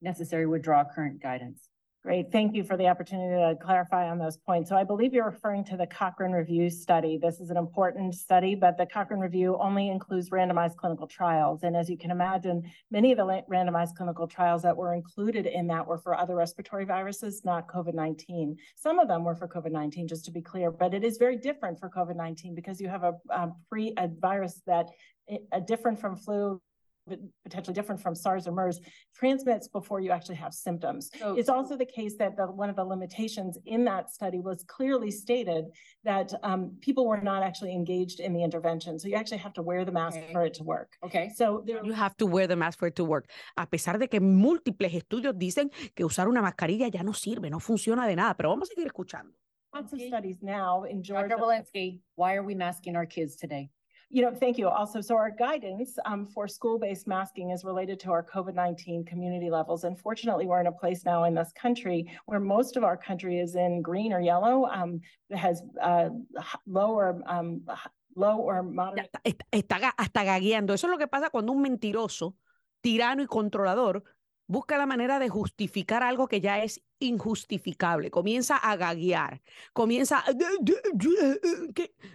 Necessary 0.00 0.46
withdraw 0.46 0.84
current 0.84 1.20
guidance. 1.22 1.68
Great. 2.04 2.30
Thank 2.30 2.54
you 2.54 2.62
for 2.62 2.76
the 2.76 2.86
opportunity 2.86 3.34
to 3.34 3.62
clarify 3.62 4.08
on 4.08 4.18
those 4.18 4.36
points. 4.36 4.70
So 4.70 4.76
I 4.76 4.84
believe 4.84 5.12
you're 5.12 5.28
referring 5.28 5.64
to 5.64 5.76
the 5.76 5.86
Cochrane 5.86 6.30
Review 6.30 6.70
study. 6.70 7.18
This 7.18 7.40
is 7.40 7.50
an 7.50 7.56
important 7.56 8.14
study, 8.14 8.54
but 8.54 8.78
the 8.78 8.86
Cochrane 8.86 9.20
Review 9.20 9.58
only 9.60 9.90
includes 9.90 10.30
randomized 10.30 10.76
clinical 10.76 11.08
trials. 11.08 11.64
And 11.64 11.76
as 11.76 11.90
you 11.90 11.98
can 11.98 12.12
imagine, 12.12 12.62
many 12.92 13.10
of 13.10 13.18
the 13.18 13.24
randomized 13.50 13.96
clinical 13.96 14.28
trials 14.28 14.62
that 14.62 14.76
were 14.76 14.94
included 14.94 15.44
in 15.46 15.66
that 15.66 15.86
were 15.86 15.98
for 15.98 16.16
other 16.16 16.36
respiratory 16.36 16.84
viruses, 16.84 17.42
not 17.44 17.66
COVID-19. 17.66 18.56
Some 18.76 19.00
of 19.00 19.08
them 19.08 19.24
were 19.24 19.34
for 19.34 19.48
COVID-19, 19.48 20.08
just 20.08 20.24
to 20.26 20.30
be 20.30 20.40
clear, 20.40 20.70
but 20.70 20.94
it 20.94 21.02
is 21.02 21.18
very 21.18 21.36
different 21.36 21.80
for 21.80 21.90
COVID-19 21.90 22.54
because 22.54 22.80
you 22.80 22.88
have 22.88 23.02
a, 23.02 23.14
a 23.30 23.50
pre 23.68 23.92
a 23.98 24.06
virus 24.06 24.62
that 24.66 24.86
different 25.66 26.00
from 26.00 26.16
flu 26.16 26.60
potentially 27.44 27.74
different 27.74 28.00
from 28.00 28.14
SARS 28.14 28.46
or 28.46 28.52
MERS, 28.52 28.80
transmits 29.14 29.68
before 29.68 30.00
you 30.00 30.10
actually 30.10 30.36
have 30.36 30.52
symptoms. 30.54 31.10
So, 31.18 31.34
it's 31.34 31.48
also 31.48 31.76
the 31.76 31.86
case 31.86 32.16
that 32.18 32.36
the, 32.36 32.46
one 32.46 32.70
of 32.70 32.76
the 32.76 32.84
limitations 32.84 33.58
in 33.66 33.84
that 33.84 34.10
study 34.10 34.40
was 34.40 34.64
clearly 34.66 35.10
stated 35.10 35.66
that 36.04 36.32
um, 36.42 36.76
people 36.80 37.06
were 37.06 37.20
not 37.20 37.42
actually 37.42 37.72
engaged 37.72 38.20
in 38.20 38.32
the 38.32 38.42
intervention. 38.42 38.98
So 38.98 39.08
you 39.08 39.14
actually 39.14 39.38
have 39.38 39.52
to 39.54 39.62
wear 39.62 39.84
the 39.84 39.92
mask 39.92 40.18
okay. 40.18 40.32
for 40.32 40.44
it 40.44 40.54
to 40.54 40.64
work. 40.64 40.96
Okay. 41.04 41.30
So 41.34 41.62
there, 41.66 41.84
you 41.84 41.92
have 41.92 42.16
to 42.18 42.26
wear 42.26 42.46
the 42.46 42.56
mask 42.56 42.78
for 42.78 42.88
it 42.88 42.96
to 42.96 43.04
work. 43.04 43.28
A 43.56 43.66
pesar 43.66 43.98
de 43.98 44.08
que 44.08 44.20
múltiples 44.20 44.94
estudios 44.94 45.36
dicen 45.36 45.70
que 45.94 46.04
usar 46.04 46.28
una 46.28 46.42
mascarilla 46.42 46.88
ya 46.88 47.02
no 47.02 47.12
sirve, 47.12 47.50
no 47.50 47.60
funciona 47.60 48.06
de 48.06 48.16
nada, 48.16 48.34
pero 48.34 48.50
vamos 48.50 48.68
a 48.68 48.74
seguir 48.74 48.86
escuchando. 48.86 49.34
Lots 49.74 49.92
of 49.92 50.00
studies 50.00 50.38
now 50.40 50.84
in 50.84 51.02
Georgia. 51.02 51.36
Dr. 51.36 51.42
Walensky, 51.42 52.00
why 52.16 52.34
are 52.34 52.42
we 52.42 52.54
masking 52.54 52.96
our 52.96 53.06
kids 53.06 53.36
today? 53.36 53.70
You 54.10 54.22
know, 54.22 54.32
thank 54.32 54.56
you. 54.56 54.68
Also, 54.68 55.02
so 55.02 55.16
our 55.16 55.30
guidance 55.30 55.98
um, 56.06 56.26
for 56.26 56.48
school-based 56.48 57.06
masking 57.06 57.50
is 57.50 57.62
related 57.62 58.00
to 58.00 58.10
our 58.10 58.22
COVID-19 58.22 59.06
community 59.06 59.50
levels. 59.50 59.84
And 59.84 59.98
fortunately, 59.98 60.46
we're 60.46 60.60
in 60.60 60.66
a 60.66 60.72
place 60.72 61.04
now 61.04 61.24
in 61.24 61.34
this 61.34 61.52
country 61.52 62.10
where 62.24 62.40
most 62.40 62.78
of 62.78 62.84
our 62.84 62.96
country 62.96 63.38
is 63.38 63.54
in 63.54 63.82
green 63.82 64.14
or 64.14 64.20
yellow, 64.20 64.64
um, 64.66 65.00
has 65.30 65.62
uh, 65.82 66.08
lower 66.66 67.20
um, 67.26 67.60
low 68.16 68.38
or 68.38 68.62
moderate. 68.62 69.10
Está, 69.24 69.46
está, 69.52 69.94
hasta 69.96 70.24
gagueando. 70.24 70.72
Eso 70.72 70.86
es 70.86 70.90
lo 70.90 70.98
que 70.98 71.06
pasa 71.06 71.28
cuando 71.30 71.52
un 71.52 71.62
mentiroso, 71.62 72.34
tirano 72.80 73.22
y 73.22 73.26
controlador 73.26 74.04
busca 74.48 74.76
la 74.76 74.86
manera 74.86 75.20
de 75.20 75.28
justificar 75.28 76.02
algo 76.02 76.26
que 76.26 76.40
ya 76.40 76.62
es 76.62 76.82
injustificable, 76.98 78.10
comienza 78.10 78.56
a 78.56 78.74
gaguear, 78.76 79.40
comienza 79.72 80.18
a... 80.18 80.24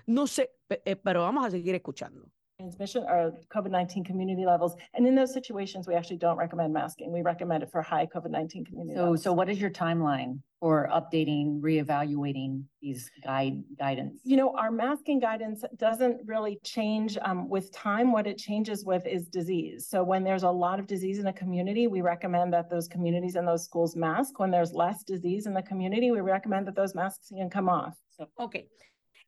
no 0.08 0.28
sé, 0.28 0.52
eh, 0.70 0.98
pero 0.98 1.22
vamos 1.22 1.46
a 1.46 1.52
seguir 1.52 1.76
escuchando. 1.76 2.28
Transmission 2.64 3.04
or 3.04 3.34
COVID-19 3.54 4.06
community 4.06 4.46
levels. 4.46 4.76
And 4.94 5.06
in 5.06 5.16
those 5.16 5.34
situations, 5.34 5.88
we 5.88 5.96
actually 5.96 6.18
don't 6.18 6.38
recommend 6.38 6.74
masking. 6.74 7.12
We 7.12 7.22
recommend 7.22 7.64
it 7.64 7.72
for 7.72 7.82
high 7.82 8.06
COVID-19 8.06 8.66
community 8.66 8.96
so, 8.96 9.02
levels. 9.04 9.24
So 9.24 9.34
what 9.34 9.50
is 9.50 9.60
your 9.60 9.70
timeline 9.70 10.40
for 10.60 10.90
updating, 10.94 11.60
reevaluating 11.60 12.64
these 12.82 13.12
guide 13.24 13.64
guidance? 13.78 14.22
You 14.24 14.38
know, 14.38 14.56
our 14.56 14.72
masking 14.72 15.20
guidance 15.20 15.64
doesn't 15.78 16.22
really 16.26 16.60
change 16.64 17.18
um, 17.22 17.50
with 17.50 17.72
time. 17.74 18.12
What 18.12 18.28
it 18.28 18.38
changes 18.38 18.86
with 18.86 19.06
is 19.06 19.28
disease. 19.28 19.88
So 19.90 20.04
when 20.04 20.24
there's 20.24 20.44
a 20.44 20.50
lot 20.50 20.80
of 20.80 20.88
disease 20.88 21.20
in 21.20 21.28
a 21.28 21.34
community, 21.34 21.88
we 21.88 22.02
recommend 22.02 22.54
that 22.54 22.70
those 22.70 22.88
communities 22.88 23.36
and 23.36 23.48
those 23.48 23.66
schools 23.66 23.96
mask. 23.96 24.40
When 24.40 24.52
there's 24.52 24.74
less 24.74 25.04
disease 25.04 25.48
in 25.48 25.54
the 25.54 25.64
community, 25.64 26.12
we 26.12 26.22
recommend 26.22 26.68
that 26.68 26.76
those 26.76 26.96
masks 26.96 27.30
can 27.30 27.50
come 27.50 27.68
off. 27.68 27.96
So. 28.18 28.28
Okay. 28.40 28.68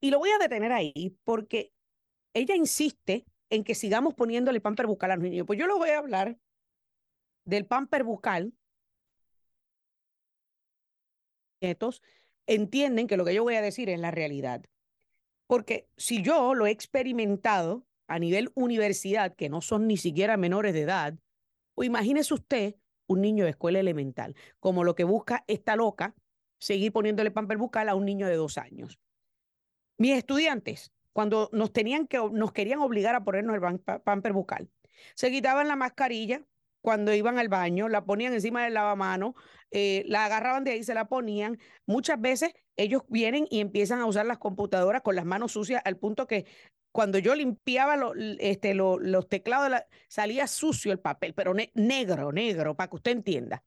Y 0.02 0.12
lo 0.12 0.20
voy 0.20 0.30
a 0.30 0.38
detener 0.38 0.72
ahí 0.72 1.16
porque 1.24 1.72
ella 2.36 2.56
insiste 2.56 3.26
en 3.50 3.64
que 3.64 3.74
sigamos 3.74 4.14
poniéndole 4.14 4.62
pamper 4.62 4.86
bucal 4.86 5.12
a 5.12 5.16
los 5.16 5.24
niños. 5.24 5.48
Pues 5.48 5.58
yo 5.58 5.66
les 5.68 5.78
voy 5.78 5.90
a 5.90 5.98
hablar 5.98 6.38
del 7.46 7.66
pamper 7.66 8.04
bucal. 8.04 8.54
Nietos 11.62 12.04
entienden 12.46 13.08
que 13.08 13.18
lo 13.18 13.26
que 13.26 13.34
yo 13.34 13.44
voy 13.44 13.56
a 13.56 13.62
decir 13.62 13.90
es 13.90 14.00
la 14.00 14.12
realidad. 14.12 14.66
Porque 15.48 15.88
si 15.96 16.22
yo 16.22 16.54
lo 16.56 16.68
he 16.68 16.72
experimentado 16.72 17.88
a 18.08 18.20
nivel 18.20 18.52
universidad, 18.54 19.34
que 19.36 19.50
no 19.50 19.62
son 19.62 19.88
ni 19.88 19.96
siquiera 19.96 20.36
menores 20.38 20.74
de 20.74 20.82
edad, 20.82 21.18
o 21.74 21.84
imagínese 21.84 22.34
usted 22.34 22.76
un 23.08 23.22
niño 23.22 23.46
de 23.46 23.52
escuela 23.52 23.80
elemental, 23.80 24.36
como 24.60 24.84
lo 24.84 24.94
que 24.96 25.06
busca 25.06 25.46
esta 25.48 25.76
loca, 25.76 26.16
seguir 26.60 26.92
poniéndole 26.92 27.32
pamper 27.32 27.58
bucal 27.58 27.88
a 27.88 27.96
un 27.96 28.06
niño 28.06 28.28
de 28.28 28.36
dos 28.36 28.58
años. 28.58 29.00
Mis 29.98 30.18
estudiantes 30.18 30.92
cuando 31.16 31.50
nos 31.54 31.72
tenían 31.72 32.08
que, 32.08 32.18
nos 32.34 32.52
querían 32.52 32.80
obligar 32.80 33.16
a 33.16 33.24
ponernos 33.24 33.56
el 33.56 33.80
pamper 34.02 34.34
bucal. 34.34 34.70
Se 35.16 35.32
quitaban 35.32 35.70
la 35.70 35.78
mascarilla 35.78 36.44
cuando 36.82 37.14
iban 37.14 37.40
al 37.40 37.48
baño, 37.48 37.88
la 37.88 38.04
ponían 38.04 38.34
encima 38.34 38.66
del 38.66 38.74
lavamano, 38.74 39.34
eh, 39.72 40.04
la 40.08 40.26
agarraban 40.26 40.66
de 40.66 40.72
ahí, 40.72 40.84
se 40.84 40.94
la 40.94 41.08
ponían. 41.08 41.58
Muchas 41.86 42.20
veces 42.20 42.54
ellos 42.76 43.04
vienen 43.08 43.48
y 43.50 43.62
empiezan 43.62 44.02
a 44.02 44.08
usar 44.08 44.26
las 44.26 44.40
computadoras 44.40 45.04
con 45.04 45.16
las 45.16 45.24
manos 45.24 45.54
sucias 45.54 45.82
al 45.86 45.96
punto 45.96 46.28
que 46.28 46.48
cuando 46.92 47.18
yo 47.18 47.34
limpiaba 47.34 47.98
este, 48.40 48.74
los 48.74 49.30
teclados, 49.30 49.72
salía 50.10 50.48
sucio 50.48 50.92
el 50.92 51.00
papel, 51.00 51.34
pero 51.34 51.54
negro, 51.54 52.34
negro, 52.34 52.76
para 52.76 52.90
que 52.90 52.96
usted 52.98 53.12
entienda. 53.12 53.64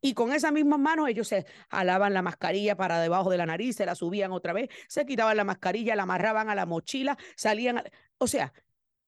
Y 0.00 0.14
con 0.14 0.32
esas 0.32 0.52
mismas 0.52 0.78
manos 0.78 1.08
ellos 1.08 1.28
se 1.28 1.46
jalaban 1.70 2.14
la 2.14 2.22
mascarilla 2.22 2.76
para 2.76 3.00
debajo 3.00 3.30
de 3.30 3.36
la 3.36 3.46
nariz, 3.46 3.76
se 3.76 3.86
la 3.86 3.94
subían 3.94 4.32
otra 4.32 4.52
vez, 4.52 4.68
se 4.88 5.04
quitaban 5.04 5.36
la 5.36 5.44
mascarilla, 5.44 5.96
la 5.96 6.04
amarraban 6.04 6.48
a 6.48 6.54
la 6.54 6.66
mochila, 6.66 7.18
salían, 7.36 7.82
o 8.18 8.26
sea, 8.26 8.52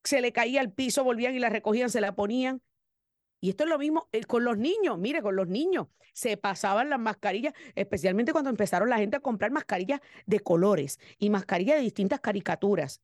se 0.04 0.20
le 0.20 0.32
caía 0.32 0.60
al 0.60 0.72
piso, 0.72 1.04
volvían 1.04 1.34
y 1.34 1.38
la 1.38 1.48
recogían, 1.48 1.90
se 1.90 2.00
la 2.00 2.14
ponían. 2.14 2.60
Y 3.40 3.50
esto 3.50 3.64
es 3.64 3.70
lo 3.70 3.78
mismo 3.78 4.08
eh, 4.12 4.24
con 4.24 4.44
los 4.44 4.58
niños, 4.58 4.98
mire, 4.98 5.22
con 5.22 5.34
los 5.34 5.48
niños 5.48 5.88
se 6.12 6.36
pasaban 6.36 6.90
las 6.90 7.00
mascarillas, 7.00 7.54
especialmente 7.74 8.32
cuando 8.32 8.50
empezaron 8.50 8.90
la 8.90 8.98
gente 8.98 9.16
a 9.16 9.20
comprar 9.20 9.50
mascarillas 9.50 10.00
de 10.26 10.40
colores 10.40 10.98
y 11.18 11.30
mascarillas 11.30 11.76
de 11.76 11.82
distintas 11.82 12.20
caricaturas. 12.20 13.02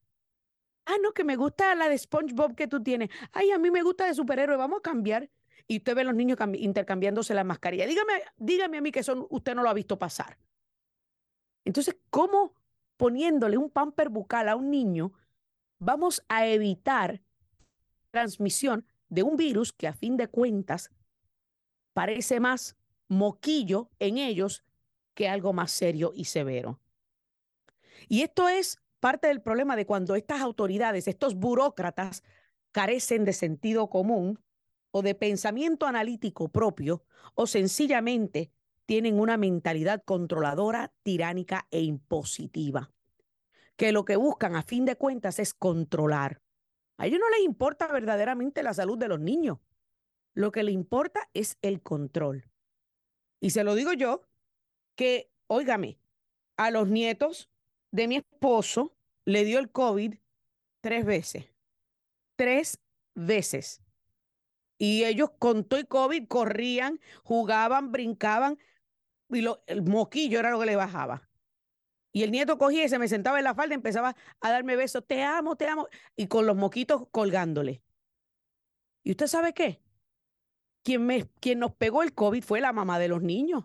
Ah, 0.86 0.96
no, 1.02 1.12
que 1.12 1.24
me 1.24 1.36
gusta 1.36 1.74
la 1.74 1.88
de 1.88 1.98
SpongeBob 1.98 2.54
que 2.54 2.66
tú 2.66 2.82
tienes. 2.82 3.10
Ay, 3.32 3.50
a 3.50 3.58
mí 3.58 3.70
me 3.70 3.82
gusta 3.82 4.06
de 4.06 4.14
superhéroe, 4.14 4.56
vamos 4.56 4.78
a 4.78 4.82
cambiar 4.82 5.28
y 5.68 5.76
usted 5.76 5.94
ve 5.94 6.00
a 6.00 6.04
los 6.04 6.14
niños 6.14 6.38
intercambiándose 6.54 7.34
la 7.34 7.44
mascarilla. 7.44 7.86
Dígame, 7.86 8.22
dígame 8.38 8.78
a 8.78 8.80
mí 8.80 8.90
que 8.90 9.00
eso 9.00 9.28
usted 9.30 9.54
no 9.54 9.62
lo 9.62 9.68
ha 9.68 9.74
visto 9.74 9.98
pasar. 9.98 10.38
Entonces, 11.64 11.96
¿cómo 12.08 12.54
poniéndole 12.96 13.58
un 13.58 13.70
pamper 13.70 14.08
bucal 14.08 14.48
a 14.48 14.56
un 14.56 14.70
niño 14.70 15.12
vamos 15.78 16.24
a 16.28 16.46
evitar 16.46 17.22
transmisión 18.10 18.86
de 19.10 19.22
un 19.22 19.36
virus 19.36 19.72
que 19.72 19.86
a 19.86 19.92
fin 19.92 20.16
de 20.16 20.28
cuentas 20.28 20.90
parece 21.92 22.40
más 22.40 22.76
moquillo 23.08 23.90
en 23.98 24.16
ellos 24.16 24.64
que 25.14 25.28
algo 25.28 25.52
más 25.52 25.70
serio 25.70 26.12
y 26.14 26.24
severo? 26.24 26.80
Y 28.08 28.22
esto 28.22 28.48
es 28.48 28.80
parte 29.00 29.28
del 29.28 29.42
problema 29.42 29.76
de 29.76 29.84
cuando 29.84 30.14
estas 30.14 30.40
autoridades, 30.40 31.08
estos 31.08 31.34
burócratas, 31.34 32.22
carecen 32.72 33.26
de 33.26 33.34
sentido 33.34 33.90
común 33.90 34.40
o 34.90 35.02
de 35.02 35.14
pensamiento 35.14 35.86
analítico 35.86 36.48
propio 36.48 37.04
o 37.34 37.46
sencillamente 37.46 38.50
tienen 38.86 39.20
una 39.20 39.36
mentalidad 39.36 40.02
controladora, 40.04 40.92
tiránica 41.02 41.66
e 41.70 41.82
impositiva, 41.82 42.90
que 43.76 43.92
lo 43.92 44.04
que 44.04 44.16
buscan 44.16 44.56
a 44.56 44.62
fin 44.62 44.86
de 44.86 44.96
cuentas 44.96 45.38
es 45.38 45.52
controlar. 45.52 46.40
A 46.96 47.06
ellos 47.06 47.20
no 47.20 47.28
les 47.28 47.44
importa 47.44 47.86
verdaderamente 47.88 48.62
la 48.62 48.74
salud 48.74 48.98
de 48.98 49.08
los 49.08 49.20
niños. 49.20 49.58
Lo 50.34 50.52
que 50.52 50.62
les 50.62 50.74
importa 50.74 51.28
es 51.34 51.58
el 51.62 51.82
control. 51.82 52.50
Y 53.40 53.50
se 53.50 53.62
lo 53.62 53.74
digo 53.74 53.92
yo, 53.92 54.22
que, 54.96 55.30
óigame, 55.46 55.98
a 56.56 56.70
los 56.70 56.88
nietos 56.88 57.50
de 57.90 58.08
mi 58.08 58.16
esposo 58.16 58.96
le 59.24 59.44
dio 59.44 59.58
el 59.58 59.70
COVID 59.70 60.14
tres 60.80 61.04
veces. 61.04 61.44
Tres 62.36 62.80
veces. 63.14 63.82
Y 64.78 65.04
ellos 65.04 65.30
con 65.38 65.64
todo 65.64 65.80
el 65.80 65.88
COVID 65.88 66.28
corrían, 66.28 67.00
jugaban, 67.24 67.90
brincaban 67.90 68.58
y 69.28 69.40
lo, 69.40 69.62
el 69.66 69.82
moquillo 69.82 70.38
era 70.38 70.50
lo 70.50 70.60
que 70.60 70.66
le 70.66 70.76
bajaba. 70.76 71.28
Y 72.12 72.22
el 72.22 72.30
nieto 72.30 72.58
cogía 72.58 72.84
y 72.84 72.88
se 72.88 72.98
me 72.98 73.08
sentaba 73.08 73.38
en 73.38 73.44
la 73.44 73.54
falda 73.54 73.74
y 73.74 73.76
empezaba 73.76 74.16
a 74.40 74.50
darme 74.50 74.76
besos, 74.76 75.04
te 75.06 75.22
amo, 75.22 75.56
te 75.56 75.66
amo, 75.66 75.88
y 76.16 76.26
con 76.26 76.46
los 76.46 76.56
moquitos 76.56 77.06
colgándole. 77.10 77.82
¿Y 79.02 79.10
usted 79.10 79.26
sabe 79.26 79.52
qué? 79.52 79.82
Quien, 80.82 81.04
me, 81.04 81.28
quien 81.40 81.58
nos 81.58 81.74
pegó 81.74 82.02
el 82.02 82.14
COVID 82.14 82.42
fue 82.42 82.60
la 82.60 82.72
mamá 82.72 82.98
de 82.98 83.08
los 83.08 83.22
niños, 83.22 83.64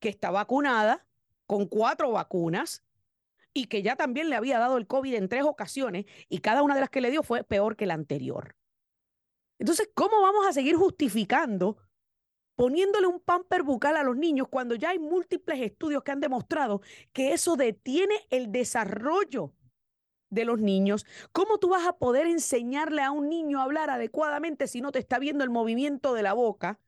que 0.00 0.08
está 0.08 0.30
vacunada 0.30 1.06
con 1.46 1.66
cuatro 1.66 2.10
vacunas 2.10 2.82
y 3.52 3.66
que 3.66 3.82
ya 3.82 3.96
también 3.96 4.28
le 4.28 4.36
había 4.36 4.58
dado 4.58 4.76
el 4.76 4.86
COVID 4.86 5.14
en 5.14 5.28
tres 5.28 5.44
ocasiones 5.44 6.06
y 6.28 6.38
cada 6.38 6.62
una 6.62 6.74
de 6.74 6.80
las 6.80 6.90
que 6.90 7.00
le 7.00 7.10
dio 7.10 7.22
fue 7.22 7.44
peor 7.44 7.76
que 7.76 7.86
la 7.86 7.94
anterior. 7.94 8.56
Entonces, 9.58 9.90
¿cómo 9.94 10.20
vamos 10.20 10.46
a 10.46 10.52
seguir 10.52 10.76
justificando 10.76 11.76
poniéndole 12.56 13.06
un 13.06 13.20
pamper 13.20 13.62
bucal 13.62 13.96
a 13.96 14.04
los 14.04 14.16
niños 14.16 14.48
cuando 14.48 14.74
ya 14.74 14.90
hay 14.90 14.98
múltiples 14.98 15.60
estudios 15.60 16.02
que 16.02 16.12
han 16.12 16.20
demostrado 16.20 16.82
que 17.12 17.32
eso 17.32 17.56
detiene 17.56 18.14
el 18.30 18.52
desarrollo 18.52 19.52
de 20.30 20.44
los 20.44 20.60
niños? 20.60 21.06
¿Cómo 21.32 21.58
tú 21.58 21.68
vas 21.70 21.86
a 21.86 21.96
poder 21.96 22.26
enseñarle 22.26 23.02
a 23.02 23.10
un 23.10 23.28
niño 23.28 23.60
a 23.60 23.64
hablar 23.64 23.90
adecuadamente 23.90 24.66
si 24.66 24.80
no 24.80 24.92
te 24.92 24.98
está 24.98 25.18
viendo 25.18 25.44
el 25.44 25.50
movimiento 25.50 26.14
de 26.14 26.22
la 26.22 26.32
boca? 26.32 26.80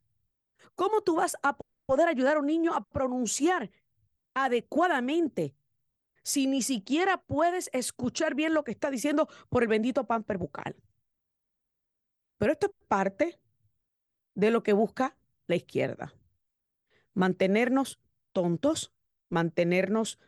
¿Cómo 0.74 1.02
tú 1.02 1.16
vas 1.16 1.36
a 1.42 1.56
poder 1.86 2.08
ayudar 2.08 2.36
a 2.36 2.40
un 2.40 2.46
niño 2.46 2.74
a 2.74 2.84
pronunciar 2.84 3.70
adecuadamente 4.34 5.54
si 6.22 6.46
ni 6.46 6.60
siquiera 6.60 7.18
puedes 7.22 7.70
escuchar 7.72 8.34
bien 8.34 8.52
lo 8.52 8.64
que 8.64 8.72
está 8.72 8.90
diciendo 8.90 9.28
por 9.48 9.62
el 9.62 9.68
bendito 9.68 10.06
pamper 10.06 10.38
bucal? 10.38 10.76
Pero 12.38 12.52
esto 12.52 12.66
es 12.66 12.72
parte 12.88 13.38
de 14.34 14.50
lo 14.50 14.62
que 14.62 14.72
busca 14.72 15.16
la 15.46 15.56
izquierda. 15.56 16.14
Mantenernos 17.14 17.98
tontos, 18.32 18.92
mantenernos 19.28 20.18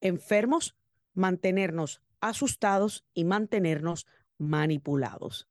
enfermos, 0.00 0.76
mantenernos 1.14 2.00
asustados 2.20 3.04
y 3.14 3.24
mantenernos 3.24 4.06
manipulados. 4.38 5.48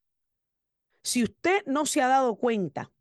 Si 1.02 1.22
usted 1.22 1.64
no 1.66 1.84
se 1.86 2.00
ha 2.00 2.08
dado 2.08 2.36
cuenta 2.36 2.92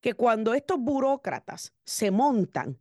que 0.00 0.14
cuando 0.14 0.54
estos 0.54 0.78
burócratas 0.78 1.74
se 1.84 2.10
montan 2.10 2.78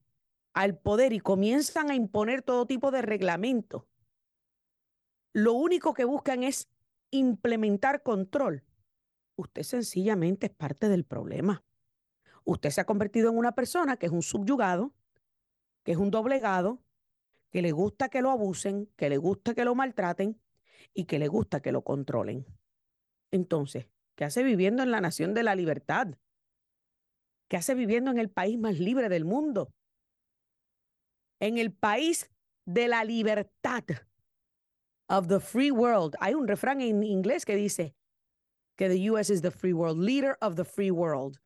al 0.54 0.78
poder 0.78 1.14
y 1.14 1.20
comienzan 1.20 1.90
a 1.90 1.96
imponer 1.96 2.42
todo 2.42 2.66
tipo 2.66 2.92
de 2.92 3.02
reglamentos, 3.02 3.84
lo 5.34 5.54
único 5.54 5.94
que 5.94 6.06
buscan 6.06 6.44
es 6.44 6.70
implementar 7.12 8.04
control. 8.04 8.64
Usted 9.36 9.64
sencillamente 9.64 10.48
es 10.48 10.52
parte 10.54 10.88
del 10.90 11.04
problema. 11.04 11.64
Usted 12.44 12.70
se 12.70 12.82
ha 12.82 12.86
convertido 12.86 13.30
en 13.30 13.38
una 13.38 13.54
persona 13.54 13.98
que 13.98 14.06
es 14.06 14.12
un 14.12 14.22
subyugado, 14.22 14.94
que 15.84 15.92
es 15.92 15.98
un 15.98 16.12
doblegado, 16.12 16.82
que 17.52 17.62
le 17.62 17.72
gusta 17.72 18.10
que 18.10 18.22
lo 18.22 18.32
abusen, 18.32 18.88
que 18.96 19.10
le 19.10 19.18
gusta 19.18 19.54
que 19.54 19.66
lo 19.66 19.76
maltraten 19.76 20.40
y 20.94 21.06
que 21.06 21.20
le 21.20 21.28
gusta 21.28 21.62
que 21.62 21.72
lo 21.72 21.84
controlen. 21.84 22.46
Entonces, 23.32 23.88
¿qué 24.16 24.26
hace 24.26 24.44
viviendo 24.44 24.84
en 24.84 24.92
la 24.92 25.02
nación 25.02 25.34
de 25.34 25.44
la 25.44 25.56
libertad? 25.56 26.16
¿Qué 27.48 27.58
hace 27.58 27.76
viviendo 27.76 28.12
en 28.12 28.20
el 28.20 28.30
país 28.30 28.58
más 28.58 28.80
libre 28.80 29.10
del 29.10 29.26
mundo? 29.26 29.74
En 31.40 31.58
el 31.58 31.74
país 31.74 32.32
de 32.66 32.88
la 32.88 33.04
libertad. 33.04 33.84
Of 35.08 35.28
the 35.28 35.40
free 35.40 35.72
world. 35.72 36.16
Hay 36.20 36.34
un 36.34 36.48
refrán 36.48 36.82
en 36.82 37.04
inglés 37.04 37.46
que 37.46 37.56
dice 37.56 37.96
que 38.76 38.90
the 38.90 39.12
US 39.12 39.30
is 39.30 39.42
the 39.42 39.52
free 39.52 39.74
world, 39.74 39.98
leader 39.98 40.38
of 40.42 40.56
the 40.56 40.66
free 40.66 40.92
world, 40.92 41.40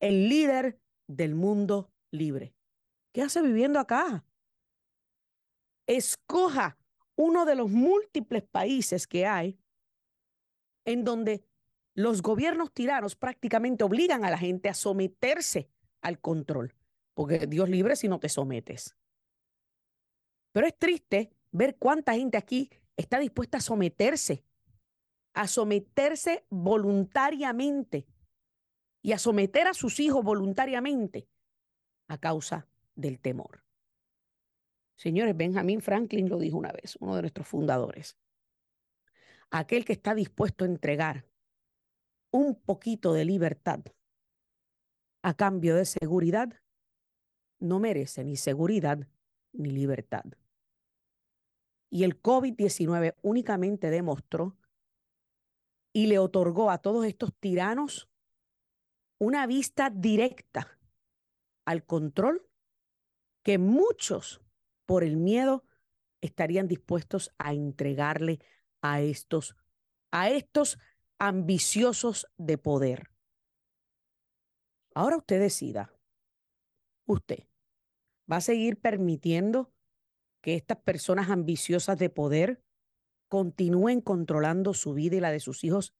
el 0.00 0.28
líder 0.28 0.78
del 1.06 1.34
mundo 1.34 1.90
libre. 2.10 2.54
¿Qué 3.12 3.22
hace 3.22 3.42
viviendo 3.42 3.78
acá? 3.78 4.24
Escoja 5.86 6.76
uno 7.16 7.44
de 7.44 7.54
los 7.54 7.70
múltiples 7.70 8.42
países 8.42 9.06
que 9.06 9.26
hay 9.26 9.58
en 10.84 11.04
donde 11.04 11.44
los 11.94 12.22
gobiernos 12.22 12.72
tiranos 12.72 13.14
prácticamente 13.14 13.84
obligan 13.84 14.24
a 14.24 14.30
la 14.30 14.38
gente 14.38 14.68
a 14.68 14.74
someterse 14.74 15.70
al 16.02 16.20
control, 16.20 16.74
porque 17.14 17.46
Dios 17.46 17.68
libre 17.68 17.96
si 17.96 18.08
no 18.08 18.18
te 18.18 18.28
sometes. 18.28 18.96
Pero 20.52 20.66
es 20.66 20.76
triste 20.76 21.30
ver 21.52 21.76
cuánta 21.76 22.14
gente 22.14 22.36
aquí 22.36 22.70
está 22.96 23.18
dispuesta 23.18 23.58
a 23.58 23.60
someterse, 23.60 24.44
a 25.34 25.46
someterse 25.48 26.46
voluntariamente 26.48 28.06
y 29.02 29.12
a 29.12 29.18
someter 29.18 29.66
a 29.66 29.74
sus 29.74 30.00
hijos 30.00 30.24
voluntariamente 30.24 31.28
a 32.08 32.18
causa 32.18 32.68
del 32.94 33.20
temor. 33.20 33.64
Señores, 34.96 35.36
Benjamin 35.36 35.82
Franklin 35.82 36.28
lo 36.28 36.38
dijo 36.38 36.56
una 36.56 36.72
vez, 36.72 36.96
uno 37.00 37.16
de 37.16 37.22
nuestros 37.22 37.46
fundadores. 37.48 38.16
Aquel 39.50 39.84
que 39.84 39.92
está 39.92 40.14
dispuesto 40.14 40.64
a 40.64 40.68
entregar 40.68 41.26
un 42.30 42.54
poquito 42.54 43.12
de 43.12 43.24
libertad 43.24 43.80
a 45.22 45.34
cambio 45.34 45.74
de 45.76 45.86
seguridad, 45.86 46.60
no 47.58 47.78
merece 47.80 48.24
ni 48.24 48.36
seguridad 48.36 49.08
ni 49.52 49.70
libertad. 49.70 50.24
Y 51.88 52.04
el 52.04 52.20
COVID-19 52.20 53.14
únicamente 53.22 53.90
demostró 53.90 54.56
y 55.94 56.08
le 56.08 56.18
otorgó 56.18 56.70
a 56.70 56.78
todos 56.78 57.06
estos 57.06 57.32
tiranos 57.38 58.10
una 59.18 59.46
vista 59.46 59.88
directa 59.88 60.78
al 61.64 61.86
control 61.86 62.46
que 63.42 63.58
muchos, 63.58 64.42
por 64.86 65.04
el 65.04 65.16
miedo, 65.16 65.64
estarían 66.20 66.66
dispuestos 66.66 67.30
a 67.38 67.54
entregarle 67.54 68.40
a 68.82 69.00
estos, 69.00 69.56
a 70.10 70.30
estos 70.30 70.78
ambiciosos 71.18 72.26
de 72.36 72.58
poder. 72.58 73.10
Ahora 74.94 75.16
usted 75.16 75.38
decida, 75.38 75.94
usted 77.06 77.46
va 78.30 78.36
a 78.36 78.40
seguir 78.40 78.80
permitiendo 78.80 79.72
que 80.40 80.54
estas 80.56 80.78
personas 80.78 81.30
ambiciosas 81.30 81.98
de 81.98 82.10
poder 82.10 82.62
continúen 83.34 84.00
controlando 84.00 84.72
su 84.74 84.94
vida 84.94 85.16
y 85.16 85.20
la 85.20 85.32
de 85.32 85.40
sus 85.40 85.64
hijos 85.64 85.92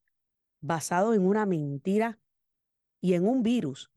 basado 0.60 1.14
en 1.14 1.26
una 1.26 1.46
mentira 1.46 2.20
y 3.00 3.14
en 3.14 3.26
un 3.26 3.42
virus 3.42 3.90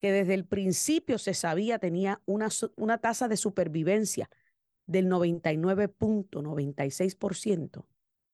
que 0.00 0.10
desde 0.10 0.32
el 0.32 0.46
principio 0.46 1.18
se 1.18 1.34
sabía 1.34 1.78
tenía 1.78 2.22
una, 2.24 2.48
una 2.76 2.96
tasa 2.96 3.28
de 3.28 3.36
supervivencia 3.36 4.30
del 4.86 5.10
99.96%. 5.10 7.84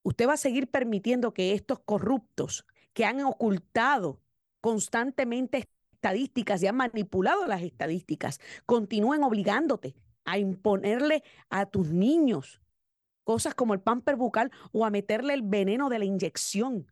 Usted 0.01 0.27
va 0.29 0.33
a 0.35 0.37
seguir 0.37 0.69
permitiendo 0.69 1.33
que 1.33 1.51
estos 1.51 1.79
corruptos 1.79 2.65
que 2.93 3.03
han 3.03 3.19
ocultado 3.25 4.21
constantemente 4.61 5.67
estadísticas 5.91 6.63
y 6.63 6.67
han 6.67 6.77
manipulado 6.77 7.47
las 7.47 7.63
estadísticas 7.63 8.39
continúen 8.65 9.23
obligándote 9.23 9.93
a 10.23 10.37
imponerle 10.37 11.21
a 11.49 11.65
tus 11.65 11.91
niños 11.91 12.60
cosas 13.23 13.55
como 13.55 13.73
el 13.73 13.81
pamper 13.81 14.15
bucal 14.15 14.51
o 14.71 14.85
a 14.85 14.89
meterle 14.89 15.33
el 15.33 15.41
veneno 15.43 15.89
de 15.89 15.99
la 15.99 16.05
inyección 16.05 16.91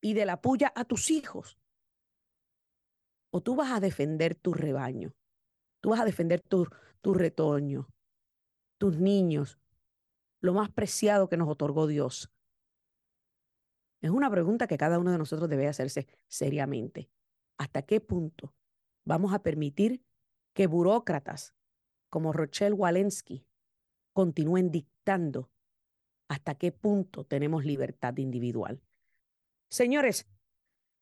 y 0.00 0.14
de 0.14 0.26
la 0.26 0.40
puya 0.40 0.72
a 0.74 0.84
tus 0.84 1.10
hijos. 1.10 1.58
O 3.30 3.40
tú 3.40 3.56
vas 3.56 3.72
a 3.72 3.80
defender 3.80 4.34
tu 4.34 4.52
rebaño, 4.52 5.14
tú 5.80 5.90
vas 5.90 6.00
a 6.00 6.04
defender 6.04 6.40
tu, 6.40 6.66
tu 7.00 7.14
retoño, 7.14 7.88
tus 8.78 8.98
niños, 8.98 9.58
lo 10.40 10.52
más 10.52 10.70
preciado 10.70 11.28
que 11.28 11.36
nos 11.36 11.48
otorgó 11.48 11.86
Dios. 11.86 12.30
Es 14.00 14.10
una 14.10 14.30
pregunta 14.30 14.66
que 14.66 14.76
cada 14.76 14.98
uno 14.98 15.12
de 15.12 15.18
nosotros 15.18 15.48
debe 15.48 15.68
hacerse 15.68 16.08
seriamente. 16.26 17.08
¿Hasta 17.56 17.82
qué 17.82 18.00
punto 18.00 18.52
vamos 19.04 19.32
a 19.32 19.42
permitir 19.42 20.04
que 20.52 20.66
burócratas 20.66 21.54
como 22.10 22.32
Rochelle 22.32 22.74
Walensky 22.74 23.46
continúen 24.12 24.70
dictando 24.70 24.91
hasta 26.28 26.54
qué 26.54 26.72
punto 26.72 27.24
tenemos 27.24 27.64
libertad 27.64 28.16
individual. 28.16 28.80
Señores, 29.68 30.26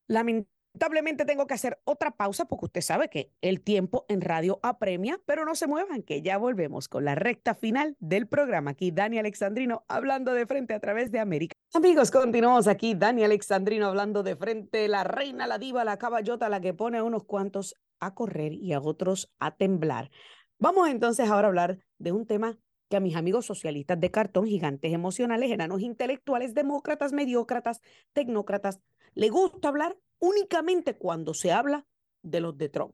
lamentablemente 0.07 1.25
tengo 1.25 1.47
que 1.47 1.53
hacer 1.53 1.79
otra 1.83 2.11
pausa 2.11 2.45
porque 2.45 2.65
usted 2.65 2.81
sabe 2.81 3.09
que 3.09 3.31
el 3.41 3.61
tiempo 3.61 4.05
en 4.09 4.21
radio 4.21 4.59
apremia, 4.63 5.19
pero 5.25 5.45
no 5.45 5.55
se 5.55 5.67
muevan, 5.67 6.03
que 6.03 6.21
ya 6.21 6.37
volvemos 6.37 6.87
con 6.87 7.05
la 7.05 7.15
recta 7.15 7.55
final 7.55 7.95
del 7.99 8.27
programa. 8.27 8.71
Aquí 8.71 8.91
Dani 8.91 9.19
Alexandrino 9.19 9.85
hablando 9.87 10.33
de 10.33 10.45
frente 10.45 10.73
a 10.73 10.79
través 10.79 11.11
de 11.11 11.19
América. 11.19 11.53
Amigos, 11.73 12.11
continuamos 12.11 12.67
aquí. 12.67 12.95
Dani 12.95 13.23
Alexandrino 13.23 13.87
hablando 13.87 14.23
de 14.23 14.35
frente, 14.35 14.87
la 14.87 15.03
reina, 15.03 15.47
la 15.47 15.57
diva, 15.57 15.85
la 15.85 15.97
caballota, 15.97 16.49
la 16.49 16.61
que 16.61 16.73
pone 16.73 16.97
a 16.97 17.03
unos 17.03 17.23
cuantos 17.23 17.75
a 17.99 18.13
correr 18.15 18.53
y 18.53 18.73
a 18.73 18.79
otros 18.81 19.31
a 19.39 19.55
temblar. 19.55 20.11
Vamos 20.59 20.89
entonces 20.89 21.29
ahora 21.29 21.47
a 21.47 21.49
hablar 21.49 21.79
de 21.97 22.11
un 22.11 22.25
tema 22.25 22.57
que 22.91 22.97
a 22.97 22.99
mis 22.99 23.15
amigos 23.15 23.45
socialistas 23.45 23.99
de 23.99 24.11
cartón, 24.11 24.45
gigantes 24.45 24.93
emocionales, 24.93 25.49
enanos 25.49 25.81
intelectuales, 25.81 26.53
demócratas, 26.53 27.13
mediócratas, 27.13 27.81
tecnócratas, 28.11 28.81
le 29.15 29.29
gusta 29.29 29.69
hablar 29.69 29.97
únicamente 30.19 30.97
cuando 30.97 31.33
se 31.33 31.53
habla 31.53 31.87
de 32.21 32.41
los 32.41 32.57
de 32.57 32.67
Trump. 32.67 32.93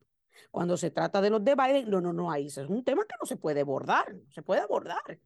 Cuando 0.51 0.77
se 0.77 0.91
trata 0.91 1.19
de 1.19 1.31
los 1.31 1.43
de 1.43 1.55
Biden, 1.55 1.89
no, 1.89 1.99
no, 1.99 2.13
no, 2.13 2.31
ahí 2.31 2.45
es 2.45 2.57
un 2.57 2.83
tema 2.83 3.05
que 3.05 3.15
no 3.19 3.25
se 3.25 3.37
puede 3.37 3.61
abordar, 3.61 4.13
no 4.13 4.31
se 4.31 4.43
puede 4.43 4.61
abordar. 4.61 5.19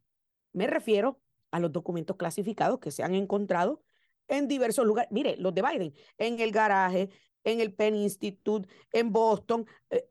Me 0.54 0.68
refiero 0.68 1.20
a 1.52 1.60
los 1.60 1.72
documentos 1.74 2.16
clasificados 2.16 2.80
que 2.80 2.92
se 2.92 3.04
han 3.04 3.14
encontrado 3.14 3.84
en 4.30 4.48
diversos 4.48 4.86
lugares. 4.86 5.12
Mire, 5.12 5.36
los 5.36 5.54
de 5.54 5.62
Biden, 5.62 5.94
en 6.18 6.40
el 6.40 6.54
garaje, 6.54 7.10
en 7.44 7.60
el 7.60 7.74
Penn 7.74 7.96
Institute, 7.96 8.70
en 8.94 9.12
Boston, 9.12 9.66
eh, 9.90 10.08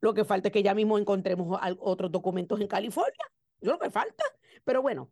lo 0.00 0.14
que 0.14 0.24
falta 0.24 0.48
es 0.48 0.52
que 0.52 0.62
ya 0.62 0.74
mismo 0.74 0.96
encontremos 0.96 1.60
otros 1.78 2.10
documentos 2.10 2.58
en 2.58 2.68
California. 2.68 3.26
Lo 3.66 3.78
que 3.78 3.90
falta. 3.90 4.24
Pero 4.64 4.80
bueno, 4.80 5.10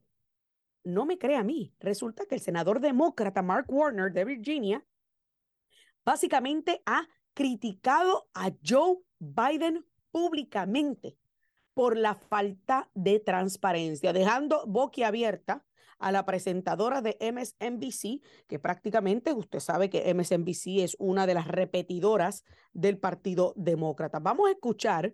no 0.84 1.06
me 1.06 1.18
crea 1.18 1.40
a 1.40 1.44
mí. 1.44 1.74
Resulta 1.80 2.26
que 2.26 2.36
el 2.36 2.40
senador 2.40 2.80
demócrata 2.80 3.42
Mark 3.42 3.66
Warner 3.68 4.12
de 4.12 4.24
Virginia 4.24 4.86
básicamente 6.04 6.82
ha 6.86 7.08
criticado 7.34 8.28
a 8.34 8.52
Joe 8.64 8.98
Biden 9.18 9.84
públicamente 10.12 11.18
por 11.72 11.96
la 11.96 12.14
falta 12.14 12.88
de 12.94 13.18
transparencia, 13.18 14.12
dejando 14.12 14.64
boquiabierta 14.66 15.66
a 15.98 16.12
la 16.12 16.24
presentadora 16.24 17.02
de 17.02 17.16
MSNBC, 17.20 18.22
que 18.46 18.58
prácticamente 18.60 19.32
usted 19.32 19.58
sabe 19.58 19.90
que 19.90 20.14
MSNBC 20.14 20.84
es 20.84 20.96
una 21.00 21.26
de 21.26 21.34
las 21.34 21.48
repetidoras 21.48 22.44
del 22.72 22.98
Partido 22.98 23.52
Demócrata. 23.56 24.20
Vamos 24.20 24.48
a 24.48 24.52
escuchar 24.52 25.12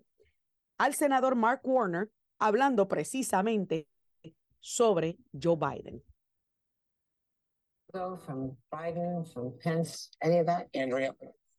al 0.76 0.94
senador 0.94 1.36
Mark 1.36 1.60
Warner 1.64 2.10
hablando 2.40 2.88
precisamente 2.88 3.86
sobre 4.58 5.18
Joe 5.32 5.56
Biden. 5.56 6.02
From 7.92 8.56
Biden, 8.72 9.26
from 9.32 9.52
Pence, 9.62 10.10
any 10.22 10.38
of 10.38 10.46
that? 10.46 10.68
Andrea, 10.74 11.12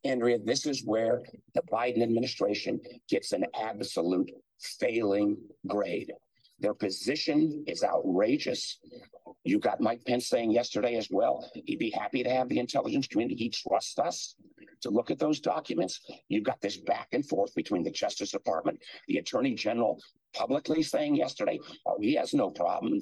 Andrea, 0.05 0.39
this 0.39 0.65
is 0.65 0.86
where 0.86 1.21
the 1.53 1.61
Biden 1.63 2.01
administration 2.01 2.79
gets 3.09 3.34
an 3.34 3.45
absolute 3.53 4.32
failing 4.79 5.38
grade. 5.67 6.11
Their 6.59 6.73
position 6.73 7.63
is 7.67 7.84
outrageous. 7.84 8.79
You 9.43 9.59
got 9.59 9.82
Mike 9.82 10.05
Pence 10.05 10.29
saying 10.29 10.51
yesterday 10.51 10.95
as 10.95 11.09
well, 11.11 11.49
he'd 11.65 11.79
be 11.79 11.89
happy 11.89 12.23
to 12.23 12.29
have 12.29 12.47
the 12.47 12.59
intelligence 12.59 13.07
community. 13.07 13.36
He 13.36 13.49
trusts 13.49 13.99
us 13.99 14.36
to 14.82 14.89
look 14.89 15.11
at 15.11 15.19
those 15.19 15.39
documents. 15.39 15.99
You've 16.29 16.43
got 16.43 16.61
this 16.61 16.77
back 16.77 17.09
and 17.11 17.27
forth 17.27 17.53
between 17.55 17.84
the 17.84 17.91
Justice 17.91 18.32
Department, 18.32 18.79
the 19.07 19.17
Attorney 19.17 19.55
General 19.55 19.99
publicly 20.34 20.84
saying 20.84 21.15
yesterday, 21.15 21.59
oh, 21.86 21.97
he 21.99 22.15
has 22.15 22.34
no 22.34 22.49
problem. 22.49 23.01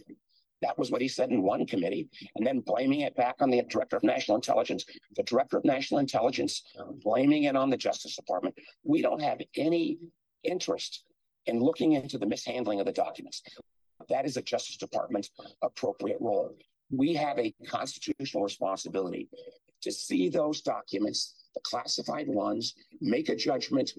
That 0.61 0.77
was 0.77 0.91
what 0.91 1.01
he 1.01 1.07
said 1.07 1.29
in 1.29 1.41
one 1.41 1.65
committee, 1.65 2.09
and 2.35 2.45
then 2.45 2.59
blaming 2.59 3.01
it 3.01 3.15
back 3.15 3.35
on 3.39 3.49
the 3.49 3.61
Director 3.63 3.95
of 3.95 4.03
National 4.03 4.35
Intelligence. 4.35 4.85
The 5.15 5.23
Director 5.23 5.57
of 5.57 5.63
National 5.63 5.99
Intelligence 6.01 6.63
blaming 7.01 7.43
it 7.43 7.55
on 7.55 7.69
the 7.69 7.77
Justice 7.77 8.15
Department. 8.15 8.55
We 8.83 9.01
don't 9.01 9.21
have 9.21 9.39
any 9.55 9.99
interest 10.43 11.05
in 11.45 11.59
looking 11.59 11.93
into 11.93 12.17
the 12.17 12.25
mishandling 12.25 12.79
of 12.79 12.85
the 12.85 12.91
documents. 12.91 13.41
That 14.09 14.25
is 14.25 14.37
a 14.37 14.41
Justice 14.41 14.77
Department 14.77 15.29
appropriate 15.63 16.19
role. 16.19 16.55
We 16.91 17.13
have 17.13 17.39
a 17.39 17.53
constitutional 17.67 18.43
responsibility 18.43 19.29
to 19.81 19.91
see 19.91 20.29
those 20.29 20.61
documents, 20.61 21.35
the 21.53 21.61
classified 21.63 22.27
ones, 22.27 22.75
make 23.01 23.29
a 23.29 23.35
judgment 23.35 23.91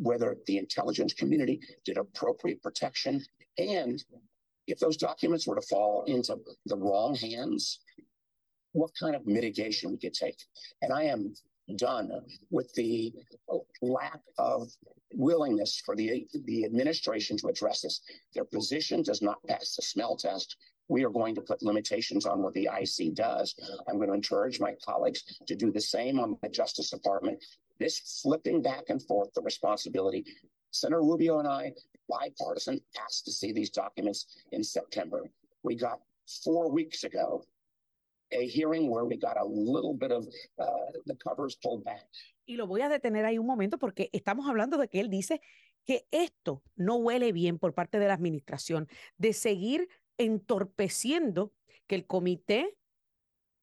whether 0.00 0.36
the 0.46 0.58
intelligence 0.58 1.12
community 1.14 1.60
did 1.84 1.98
appropriate 1.98 2.62
protection 2.62 3.24
and 3.58 4.04
if 4.66 4.78
those 4.78 4.96
documents 4.96 5.46
were 5.46 5.54
to 5.54 5.66
fall 5.66 6.04
into 6.06 6.36
the 6.66 6.76
wrong 6.76 7.14
hands, 7.14 7.80
what 8.72 8.90
kind 8.98 9.16
of 9.16 9.26
mitigation 9.26 9.90
we 9.90 9.98
could 9.98 10.12
take. 10.12 10.36
And 10.82 10.92
I 10.92 11.04
am 11.04 11.34
done 11.76 12.10
with 12.50 12.72
the 12.74 13.12
lack 13.80 14.20
of 14.38 14.68
willingness 15.12 15.82
for 15.84 15.96
the, 15.96 16.26
the 16.44 16.64
administration 16.64 17.36
to 17.38 17.48
address 17.48 17.82
this. 17.82 18.00
Their 18.34 18.44
position 18.44 19.02
does 19.02 19.22
not 19.22 19.42
pass 19.46 19.76
the 19.76 19.82
smell 19.82 20.16
test. 20.16 20.56
We 20.88 21.04
are 21.04 21.10
going 21.10 21.34
to 21.34 21.40
put 21.40 21.62
limitations 21.62 22.26
on 22.26 22.42
what 22.42 22.54
the 22.54 22.68
IC 22.72 23.14
does. 23.14 23.54
I'm 23.88 23.96
going 23.96 24.08
to 24.08 24.14
encourage 24.14 24.60
my 24.60 24.74
colleagues 24.84 25.22
to 25.46 25.56
do 25.56 25.72
the 25.72 25.80
same 25.80 26.20
on 26.20 26.36
the 26.42 26.48
Justice 26.48 26.90
Department. 26.90 27.44
This 27.78 28.20
flipping 28.22 28.62
back 28.62 28.84
and 28.88 29.02
forth 29.02 29.32
the 29.34 29.42
responsibility. 29.42 30.24
Senator 30.70 31.02
Rubio 31.02 31.38
and 31.38 31.48
I, 31.48 31.72
bipartisan, 32.08 32.80
asked 33.04 33.24
to 33.24 33.32
see 33.32 33.52
these 33.52 33.70
documents 33.70 34.44
in 34.52 34.62
September. 34.62 35.24
We 35.62 35.74
got 35.74 36.00
four 36.44 36.70
weeks 36.70 37.04
ago 37.04 37.44
a 38.32 38.46
hearing 38.46 38.90
where 38.90 39.04
we 39.04 39.16
got 39.16 39.36
a 39.38 39.44
little 39.44 39.94
bit 39.94 40.10
of 40.10 40.26
uh, 40.58 40.66
the 41.06 41.14
covers 41.16 41.56
pulled 41.56 41.84
back. 41.84 42.06
Y 42.46 42.56
lo 42.56 42.66
voy 42.66 42.82
a 42.82 42.88
detener 42.88 43.24
ahí 43.24 43.38
un 43.38 43.46
momento 43.46 43.78
porque 43.78 44.08
estamos 44.12 44.48
hablando 44.48 44.78
de 44.78 44.88
que 44.88 45.00
él 45.00 45.10
dice 45.10 45.40
que 45.84 46.06
esto 46.10 46.62
no 46.76 46.96
huele 46.96 47.32
bien 47.32 47.58
por 47.58 47.74
parte 47.74 47.98
de 47.98 48.08
la 48.08 48.14
administración, 48.14 48.88
de 49.18 49.32
seguir 49.32 49.88
entorpeciendo 50.18 51.52
que 51.86 51.94
el 51.94 52.06
comité 52.06 52.76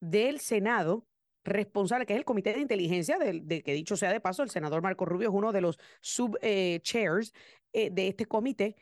del 0.00 0.40
Senado 0.40 1.06
responsable, 1.44 2.06
que 2.06 2.14
es 2.14 2.18
el 2.18 2.24
comité 2.24 2.54
de 2.54 2.60
inteligencia, 2.60 3.18
de, 3.18 3.62
que 3.62 3.72
dicho 3.74 3.96
sea 3.96 4.12
de 4.12 4.20
paso, 4.20 4.42
el 4.42 4.50
senador 4.50 4.82
Marco 4.82 5.04
Rubio 5.04 5.28
es 5.28 5.34
uno 5.34 5.52
de 5.52 5.60
los 5.60 5.78
sub-chairs 6.00 7.32
eh, 7.72 7.86
eh, 7.86 7.90
de 7.90 8.08
este 8.08 8.26
comité, 8.26 8.76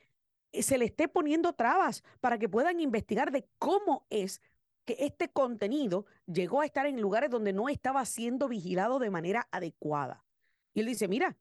eh, 0.53 0.63
se 0.63 0.79
le 0.79 0.85
esté 0.85 1.09
poniendo 1.09 1.53
trabas 1.55 2.05
para 2.21 2.39
que 2.39 2.49
puedan 2.49 2.81
investigar 2.81 3.33
de 3.33 3.47
cómo 3.59 4.07
es 4.11 4.41
que 4.85 4.97
este 5.01 5.29
contenido 5.29 6.07
llegó 6.27 6.61
a 6.61 6.67
estar 6.67 6.87
en 6.87 7.01
lugares 7.01 7.31
donde 7.31 7.53
no 7.53 7.69
estaba 7.69 8.05
siendo 8.05 8.49
vigilado 8.49 8.99
de 8.99 9.11
manera 9.11 9.49
adecuada. 9.51 10.25
Y 10.75 10.81
él 10.81 10.87
dice, 10.87 11.09
mira, 11.09 11.37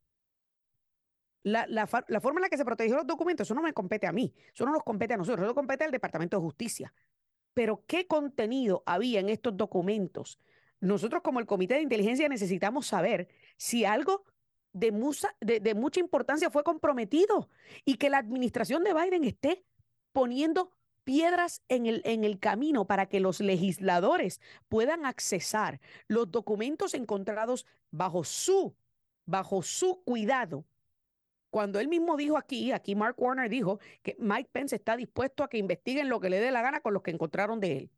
la, 1.42 1.66
la, 1.68 1.86
forma 1.86 2.38
en 2.38 2.42
la 2.42 2.48
que 2.48 2.56
se 2.56 2.64
protegieron 2.64 2.98
los 2.98 3.06
documentos, 3.06 3.46
eso 3.46 3.54
no 3.54 3.62
me 3.62 3.72
compete 3.72 4.06
a 4.06 4.12
mí, 4.12 4.32
eso 4.54 4.64
no 4.64 4.72
nos 4.72 4.82
compete 4.82 5.14
a 5.14 5.16
nosotros, 5.16 5.44
eso 5.44 5.54
compete 5.54 5.84
al 5.84 5.90
Departamento 5.90 6.36
de 6.36 6.42
Justicia. 6.42 6.94
Pero 7.54 7.84
¿qué 7.86 8.06
contenido 8.06 8.82
había 8.86 9.20
en 9.20 9.28
estos 9.28 9.56
documentos? 9.56 10.38
Nosotros 10.80 11.22
como 11.22 11.40
el 11.40 11.46
Comité 11.46 11.74
de 11.74 11.82
Inteligencia 11.82 12.28
necesitamos 12.28 12.86
saber 12.86 13.28
si 13.56 13.84
algo 13.84 14.24
de, 14.72 14.90
musa, 14.90 15.34
de, 15.40 15.60
de 15.60 15.74
mucha 15.74 16.00
importancia 16.00 16.50
fue 16.50 16.64
comprometido 16.64 17.50
y 17.84 17.96
que 17.96 18.10
la 18.10 18.18
administración 18.18 18.84
de 18.84 18.94
Biden 18.94 19.24
esté 19.24 19.64
poniendo 20.12 20.72
piedras 21.04 21.62
en 21.68 21.86
el, 21.86 22.02
en 22.04 22.24
el 22.24 22.38
camino 22.38 22.86
para 22.86 23.06
que 23.06 23.20
los 23.20 23.40
legisladores 23.40 24.40
puedan 24.68 25.04
accesar 25.04 25.80
los 26.06 26.30
documentos 26.30 26.94
encontrados 26.94 27.66
bajo 27.90 28.24
su, 28.24 28.74
bajo 29.26 29.62
su 29.62 30.02
cuidado. 30.04 30.64
Cuando 31.52 31.80
él 31.80 31.88
mismo 31.88 32.16
dijo 32.16 32.38
aquí, 32.38 32.72
aquí 32.72 32.94
Mark 32.94 33.14
Warner 33.18 33.50
dijo 33.50 33.78
que 34.02 34.16
Mike 34.18 34.48
Pence 34.50 34.74
está 34.74 34.96
dispuesto 34.96 35.44
a 35.44 35.50
que 35.50 35.58
investiguen 35.58 36.08
lo 36.08 36.18
que 36.18 36.30
le 36.30 36.40
dé 36.40 36.50
la 36.50 36.62
gana 36.62 36.80
con 36.80 36.94
los 36.94 37.02
que 37.02 37.10
encontraron 37.10 37.60
de 37.60 37.76
él. 37.76 37.90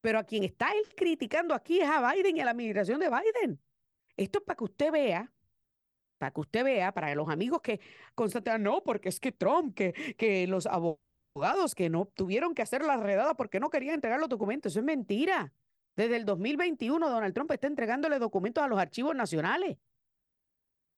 Pero 0.00 0.18
a 0.18 0.24
quien 0.24 0.44
está 0.44 0.72
él 0.72 0.82
criticando 0.96 1.54
aquí 1.54 1.80
es 1.80 1.86
a 1.86 2.10
Biden 2.10 2.38
y 2.38 2.40
a 2.40 2.46
la 2.46 2.52
administración 2.52 3.00
de 3.00 3.10
Biden. 3.10 3.60
Esto 4.16 4.38
es 4.38 4.44
para 4.46 4.56
que 4.56 4.64
usted 4.64 4.90
vea 4.90 5.30
para 6.16 6.32
que 6.32 6.40
usted 6.40 6.64
vea, 6.64 6.90
para 6.92 7.14
los 7.14 7.28
amigos 7.28 7.60
que 7.60 7.80
constatan, 8.14 8.62
no, 8.62 8.82
porque 8.82 9.10
es 9.10 9.20
que 9.20 9.30
Trump, 9.30 9.76
que, 9.76 9.92
que 10.16 10.46
los 10.46 10.66
abogados 10.66 11.74
que 11.74 11.90
no 11.90 12.06
tuvieron 12.06 12.54
que 12.54 12.62
hacer 12.62 12.82
la 12.82 12.96
redada 12.96 13.34
porque 13.34 13.60
no 13.60 13.68
querían 13.68 13.94
entregar 13.94 14.18
los 14.18 14.30
documentos. 14.30 14.72
Eso 14.72 14.80
es 14.80 14.86
mentira. 14.86 15.52
Desde 15.96 16.16
el 16.16 16.24
2021, 16.24 17.08
Donald 17.08 17.34
Trump 17.34 17.52
está 17.52 17.66
entregándole 17.66 18.18
documentos 18.18 18.64
a 18.64 18.68
los 18.68 18.78
archivos 18.78 19.14
nacionales. 19.14 19.76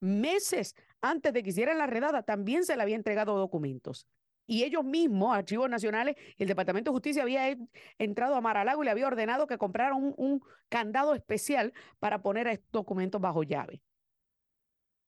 Meses 0.01 0.75
antes 1.01 1.33
de 1.33 1.43
que 1.43 1.51
hicieran 1.51 1.79
la 1.79 1.87
redada, 1.87 2.23
también 2.23 2.65
se 2.65 2.77
le 2.77 2.83
había 2.83 2.97
entregado 2.97 3.37
documentos. 3.37 4.07
Y 4.47 4.65
ellos 4.65 4.85
mismos, 4.85 5.37
archivos 5.37 5.71
nacionales, 5.71 6.17
el 6.37 6.49
Departamento 6.49 6.91
de 6.91 6.95
Justicia 6.95 7.23
había 7.23 7.57
entrado 7.99 8.35
a 8.35 8.41
Maralago 8.41 8.83
y 8.83 8.87
le 8.87 8.91
había 8.91 9.07
ordenado 9.07 9.47
que 9.47 9.59
compraran 9.59 9.95
un, 9.95 10.15
un 10.17 10.43
candado 10.69 11.15
especial 11.15 11.73
para 12.01 12.21
poner 12.21 12.49
a 12.49 12.53
estos 12.53 12.73
documentos 12.73 13.21
bajo 13.21 13.45
llave. 13.45 13.81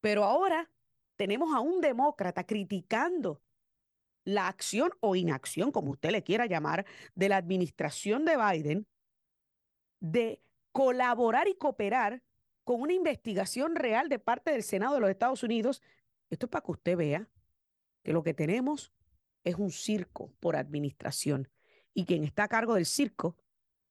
Pero 0.01 0.25
ahora 0.25 0.71
tenemos 1.17 1.55
a 1.55 1.61
un 1.61 1.81
demócrata 1.81 2.45
criticando 2.45 3.43
la 4.25 4.47
acción 4.47 4.91
o 5.01 5.17
inacción, 5.17 5.73
como 5.73 5.91
usted 5.91 6.11
le 6.11 6.23
quiera 6.23 6.47
llamar, 6.47 6.87
de 7.15 7.29
la 7.29 7.37
administración 7.37 8.25
de 8.25 8.37
Biden 8.37 8.87
de 10.01 10.43
colaborar 10.73 11.49
y 11.49 11.55
cooperar 11.55 12.23
con 12.65 12.81
una 12.81 12.93
investigación 12.93 13.77
real 13.77 14.09
de 14.09 14.19
parte 14.19 14.51
del 14.51 14.63
Senado 14.63 14.95
de 14.95 15.01
los 15.01 15.11
Estados 15.11 15.43
Unidos. 15.43 15.83
Esto 16.31 16.47
es 16.47 16.51
para 16.51 16.65
que 16.65 16.73
usted 16.73 16.97
vea 16.97 17.29
que 18.03 18.13
lo 18.13 18.23
que 18.23 18.35
tenemos 18.35 18.93
es 19.45 19.57
un 19.57 19.71
circo 19.71 20.33
por 20.41 20.57
administración 20.57 21.49
y 21.95 22.05
quien 22.05 22.25
está 22.25 22.45
a 22.45 22.49
cargo 22.49 22.75
del 22.75 22.87
circo 22.87 23.37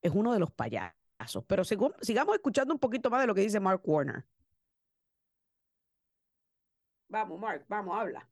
es 0.02 0.12
uno 0.14 0.34
de 0.34 0.40
los 0.40 0.52
payasos. 0.52 1.44
Pero 1.48 1.64
sigamos 1.64 2.36
escuchando 2.36 2.74
un 2.74 2.80
poquito 2.80 3.10
más 3.10 3.22
de 3.22 3.28
lo 3.28 3.36
que 3.36 3.42
dice 3.42 3.60
Mark 3.60 3.82
Warner. 3.84 4.26
Vamos, 7.10 7.40
Mark, 7.40 7.66
vamos, 7.68 8.00
habla. 8.00 8.28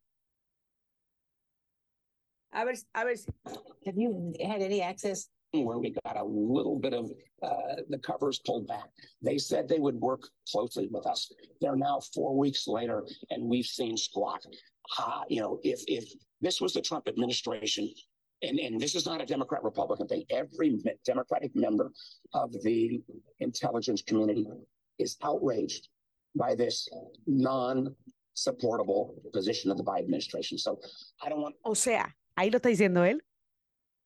A 2.52 2.64
ver, 2.64 2.78
a 2.94 3.04
ver. 3.04 3.20
Access 4.84 5.32
where 5.52 5.78
we 5.78 5.96
got 6.06 6.18
a 6.18 6.24
little 6.24 6.78
bit 6.78 6.94
of 6.94 7.12
uh, 7.42 7.82
the 7.90 7.98
covers 8.00 8.40
pulled 8.46 8.68
back? 8.68 8.90
They 9.22 9.38
said 9.38 9.68
they 9.68 9.80
would 9.80 9.96
work 9.96 10.24
closely 10.52 10.88
with 10.92 11.06
us. 11.06 11.32
They're 11.62 11.76
now 11.76 12.00
four 12.14 12.38
weeks 12.38 12.68
later, 12.68 13.06
and 13.30 13.44
we've 13.44 13.66
seen 13.66 13.98
squat. 13.98 14.44
Uh, 14.98 15.22
you 15.28 15.42
know, 15.42 15.60
if 15.64 15.82
if 15.88 16.06
this 16.42 16.62
was 16.62 16.74
the 16.74 16.82
Trump 16.82 17.08
administration, 17.08 17.90
and, 18.42 18.60
and 18.60 18.80
this 18.80 18.96
is 18.96 19.06
not 19.06 19.22
a 19.22 19.26
Democrat 19.26 19.64
Republican 19.64 20.08
thing. 20.08 20.24
Every 20.30 20.80
Democratic 21.06 21.56
member 21.56 21.92
of 22.34 22.52
the 22.64 23.02
intelligence 23.40 24.02
community 24.02 24.46
is 24.98 25.18
outraged 25.24 25.90
by 26.36 26.56
this 26.56 26.88
non 27.26 27.96
supportable 28.36 29.16
position 29.34 29.70
of 29.72 29.78
the 29.78 29.84
Biden 29.84 30.04
administration. 30.04 30.58
So 30.58 30.80
I 31.22 31.30
don't 31.30 31.42
want. 31.42 31.56
O 31.66 31.74
sea, 31.74 32.16
Ahí 32.40 32.52
lo 32.52 32.58
está 32.58 32.70
diciendo 32.70 33.04
él. 33.04 33.22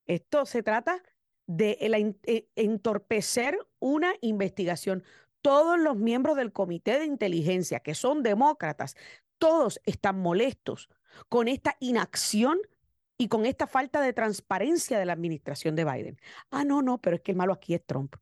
Esto 0.07 0.47
se 0.47 0.63
trata 0.63 0.99
de 1.47 1.77
eh, 2.25 2.47
entorpecer 2.55 3.57
una 3.79 4.13
investigación. 4.21 5.03
Todos 5.41 5.79
los 5.79 5.97
miembros 5.97 6.37
del 6.37 6.53
comité 6.53 6.99
de 6.99 7.05
inteligencia, 7.05 7.81
que 7.81 7.95
son 7.95 8.23
demócratas, 8.23 8.95
todos 9.37 9.81
están 9.85 10.19
molestos 10.19 10.89
con 11.29 11.47
esta 11.47 11.75
inacción 11.79 12.59
y 13.17 13.27
con 13.27 13.45
esta 13.45 13.67
falta 13.67 14.01
de 14.01 14.13
transparencia 14.13 14.97
de 14.97 15.05
la 15.05 15.13
administración 15.13 15.75
de 15.75 15.85
Biden. 15.85 16.19
Ah, 16.49 16.63
no, 16.63 16.81
no, 16.81 16.99
pero 16.99 17.17
es 17.17 17.21
que 17.21 17.31
el 17.31 17.37
malo 17.37 17.53
aquí 17.53 17.73
es 17.73 17.85
Trump. 17.85 18.15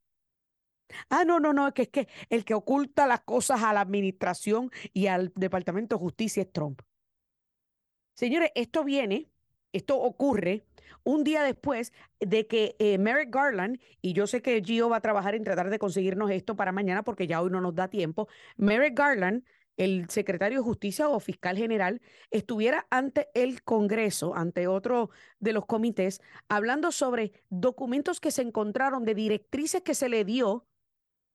Ah, 1.09 1.23
no, 1.25 1.39
no, 1.39 1.53
no, 1.53 1.67
es 1.67 1.73
que 1.73 1.83
es 1.83 1.89
que 1.89 2.07
el 2.29 2.43
que 2.43 2.53
oculta 2.53 3.07
las 3.07 3.21
cosas 3.21 3.63
a 3.63 3.73
la 3.73 3.81
administración 3.81 4.71
y 4.93 5.07
al 5.07 5.31
Departamento 5.35 5.95
de 5.95 6.01
Justicia 6.01 6.43
es 6.43 6.51
Trump. 6.51 6.81
Señores, 8.13 8.51
esto 8.55 8.83
viene 8.83 9.31
esto 9.73 9.97
ocurre 9.97 10.65
un 11.03 11.23
día 11.23 11.43
después 11.43 11.93
de 12.19 12.45
que 12.47 12.75
eh, 12.79 12.97
Merrick 12.97 13.33
Garland, 13.33 13.79
y 14.01 14.13
yo 14.13 14.27
sé 14.27 14.41
que 14.41 14.61
Gio 14.63 14.89
va 14.89 14.97
a 14.97 15.01
trabajar 15.01 15.35
en 15.35 15.43
tratar 15.43 15.69
de 15.69 15.79
conseguirnos 15.79 16.29
esto 16.31 16.55
para 16.55 16.71
mañana 16.71 17.03
porque 17.03 17.27
ya 17.27 17.41
hoy 17.41 17.49
no 17.49 17.61
nos 17.61 17.75
da 17.75 17.87
tiempo, 17.87 18.27
Merrick 18.57 18.97
Garland 18.97 19.43
el 19.77 20.09
secretario 20.09 20.59
de 20.59 20.63
Justicia 20.63 21.09
o 21.09 21.19
fiscal 21.19 21.57
general 21.57 22.01
estuviera 22.29 22.85
ante 22.89 23.29
el 23.33 23.63
Congreso, 23.63 24.35
ante 24.35 24.67
otro 24.67 25.09
de 25.39 25.53
los 25.53 25.65
comités, 25.65 26.21
hablando 26.49 26.91
sobre 26.91 27.31
documentos 27.49 28.19
que 28.19 28.31
se 28.31 28.41
encontraron 28.41 29.05
de 29.05 29.15
directrices 29.15 29.81
que 29.81 29.95
se 29.95 30.09
le 30.09 30.23
dio 30.23 30.67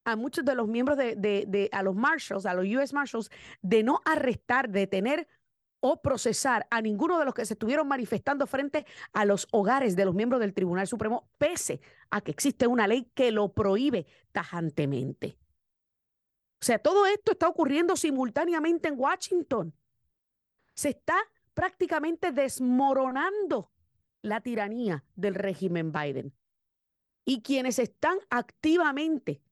a 0.04 0.14
muchos 0.14 0.44
de 0.44 0.54
los 0.54 0.68
miembros 0.68 0.96
de, 0.96 1.68
a 1.72 1.82
los 1.82 1.96
marshals, 1.96 2.46
a 2.46 2.54
los 2.54 2.66
US 2.66 2.92
Marshals, 2.92 3.30
de 3.62 3.82
no 3.82 4.00
arrestar, 4.04 4.68
detener 4.68 5.26
o 5.80 6.00
procesar 6.00 6.66
a 6.70 6.80
ninguno 6.80 7.18
de 7.18 7.24
los 7.24 7.34
que 7.34 7.44
se 7.44 7.54
estuvieron 7.54 7.86
manifestando 7.86 8.46
frente 8.46 8.86
a 9.12 9.24
los 9.24 9.46
hogares 9.52 9.96
de 9.96 10.04
los 10.04 10.14
miembros 10.14 10.40
del 10.40 10.54
Tribunal 10.54 10.86
Supremo, 10.86 11.28
pese 11.38 11.80
a 12.10 12.20
que 12.20 12.30
existe 12.30 12.66
una 12.66 12.86
ley 12.86 13.10
que 13.14 13.30
lo 13.30 13.52
prohíbe 13.52 14.06
tajantemente. 14.32 15.38
O 16.60 16.64
sea, 16.64 16.78
todo 16.78 17.06
esto 17.06 17.32
está 17.32 17.48
ocurriendo 17.48 17.96
simultáneamente 17.96 18.88
en 18.88 18.98
Washington. 18.98 19.74
Se 20.74 20.90
está 20.90 21.16
prácticamente 21.54 22.32
desmoronando 22.32 23.70
la 24.22 24.40
tiranía 24.40 25.04
del 25.14 25.34
régimen 25.34 25.92
Biden. 25.92 26.34
Y 27.24 27.42
quienes 27.42 27.78
están 27.78 28.18
activamente 28.30 29.42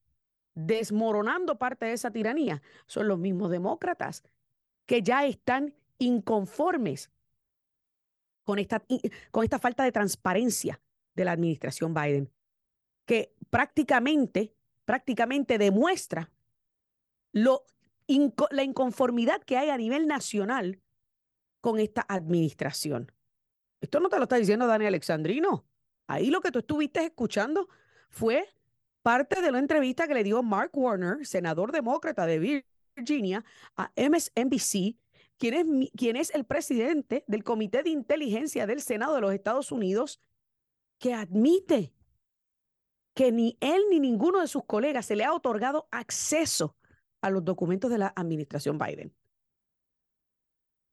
desmoronando 0.54 1.58
parte 1.58 1.86
de 1.86 1.92
esa 1.92 2.10
tiranía 2.10 2.62
son 2.86 3.08
los 3.08 3.18
mismos 3.18 3.50
demócratas 3.50 4.22
que 4.86 5.02
ya 5.02 5.24
están 5.26 5.74
inconformes 5.98 7.10
con 8.44 8.58
esta, 8.58 8.84
con 9.30 9.44
esta 9.44 9.58
falta 9.58 9.84
de 9.84 9.92
transparencia 9.92 10.80
de 11.14 11.24
la 11.24 11.32
administración 11.32 11.94
Biden, 11.94 12.30
que 13.06 13.34
prácticamente, 13.50 14.54
prácticamente 14.84 15.58
demuestra 15.58 16.30
lo, 17.32 17.64
la 18.50 18.62
inconformidad 18.62 19.42
que 19.42 19.56
hay 19.56 19.70
a 19.70 19.76
nivel 19.76 20.06
nacional 20.06 20.80
con 21.60 21.78
esta 21.78 22.04
administración. 22.08 23.10
Esto 23.80 24.00
no 24.00 24.08
te 24.08 24.18
lo 24.18 24.24
está 24.24 24.36
diciendo 24.36 24.66
Dani 24.66 24.86
Alexandrino. 24.86 25.66
Ahí 26.06 26.30
lo 26.30 26.40
que 26.40 26.50
tú 26.50 26.58
estuviste 26.58 27.04
escuchando 27.04 27.68
fue 28.10 28.48
parte 29.02 29.40
de 29.40 29.50
la 29.50 29.58
entrevista 29.58 30.06
que 30.06 30.14
le 30.14 30.24
dio 30.24 30.42
Mark 30.42 30.70
Warner, 30.74 31.26
senador 31.26 31.72
demócrata 31.72 32.26
de 32.26 32.64
Virginia, 32.96 33.44
a 33.76 33.92
MSNBC, 33.96 34.96
quien 35.38 36.16
es, 36.16 36.34
el 36.34 36.44
presidente 36.44 37.24
del 37.26 37.44
Comité 37.44 37.82
de 37.82 37.90
Inteligencia 37.90 38.66
del 38.66 38.80
Senado 38.80 39.14
de 39.14 39.20
los 39.20 39.32
Estados 39.32 39.72
Unidos, 39.72 40.20
que 40.98 41.12
admite 41.12 41.92
que 43.14 43.32
ni 43.32 43.56
él 43.60 43.82
ni 43.90 44.00
ninguno 44.00 44.40
de 44.40 44.48
sus 44.48 44.64
colegas 44.64 45.06
se 45.06 45.16
le 45.16 45.24
ha 45.24 45.34
otorgado 45.34 45.88
acceso 45.90 46.76
a 47.20 47.30
los 47.30 47.44
documentos 47.44 47.90
de 47.90 47.98
la 47.98 48.12
administración 48.16 48.78
Biden. 48.78 49.14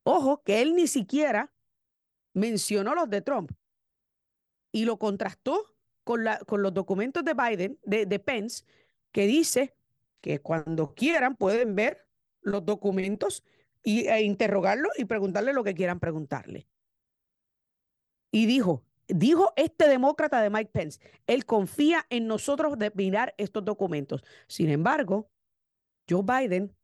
Ojo, 0.04 0.42
que 0.42 0.62
él 0.62 0.74
ni 0.74 0.86
siquiera 0.86 1.52
mencionó 2.34 2.94
los 2.94 3.08
de 3.10 3.22
Trump 3.22 3.52
y 4.72 4.84
lo 4.84 4.98
contrastó 4.98 5.74
con, 6.04 6.24
los 6.24 6.74
documentos 6.74 7.24
de 7.24 7.34
Biden, 7.34 7.78
de, 7.84 8.06
de 8.06 8.18
Pence, 8.18 8.64
que 9.12 9.26
dice 9.26 9.76
que 10.20 10.40
cuando 10.40 10.94
quieran 10.94 11.36
pueden 11.36 11.74
ver 11.74 12.08
los 12.40 12.64
documentos 12.64 13.44
y, 13.82 14.06
e 14.06 14.22
interrogarlo 14.22 14.88
y 14.96 15.04
preguntarle 15.04 15.52
lo 15.52 15.64
que 15.64 15.74
quieran 15.74 16.00
preguntarle. 16.00 16.66
Y 18.30 18.46
dijo, 18.46 18.84
dijo 19.08 19.52
este 19.56 19.88
demócrata 19.88 20.40
de 20.42 20.50
Mike 20.50 20.70
Pence, 20.72 21.00
él 21.26 21.44
confía 21.44 22.06
en 22.10 22.26
nosotros 22.26 22.78
de 22.78 22.92
mirar 22.94 23.34
estos 23.36 23.64
documentos. 23.64 24.24
Sin 24.46 24.70
embargo, 24.70 25.30
Joe 26.08 26.22
Biden 26.22 26.74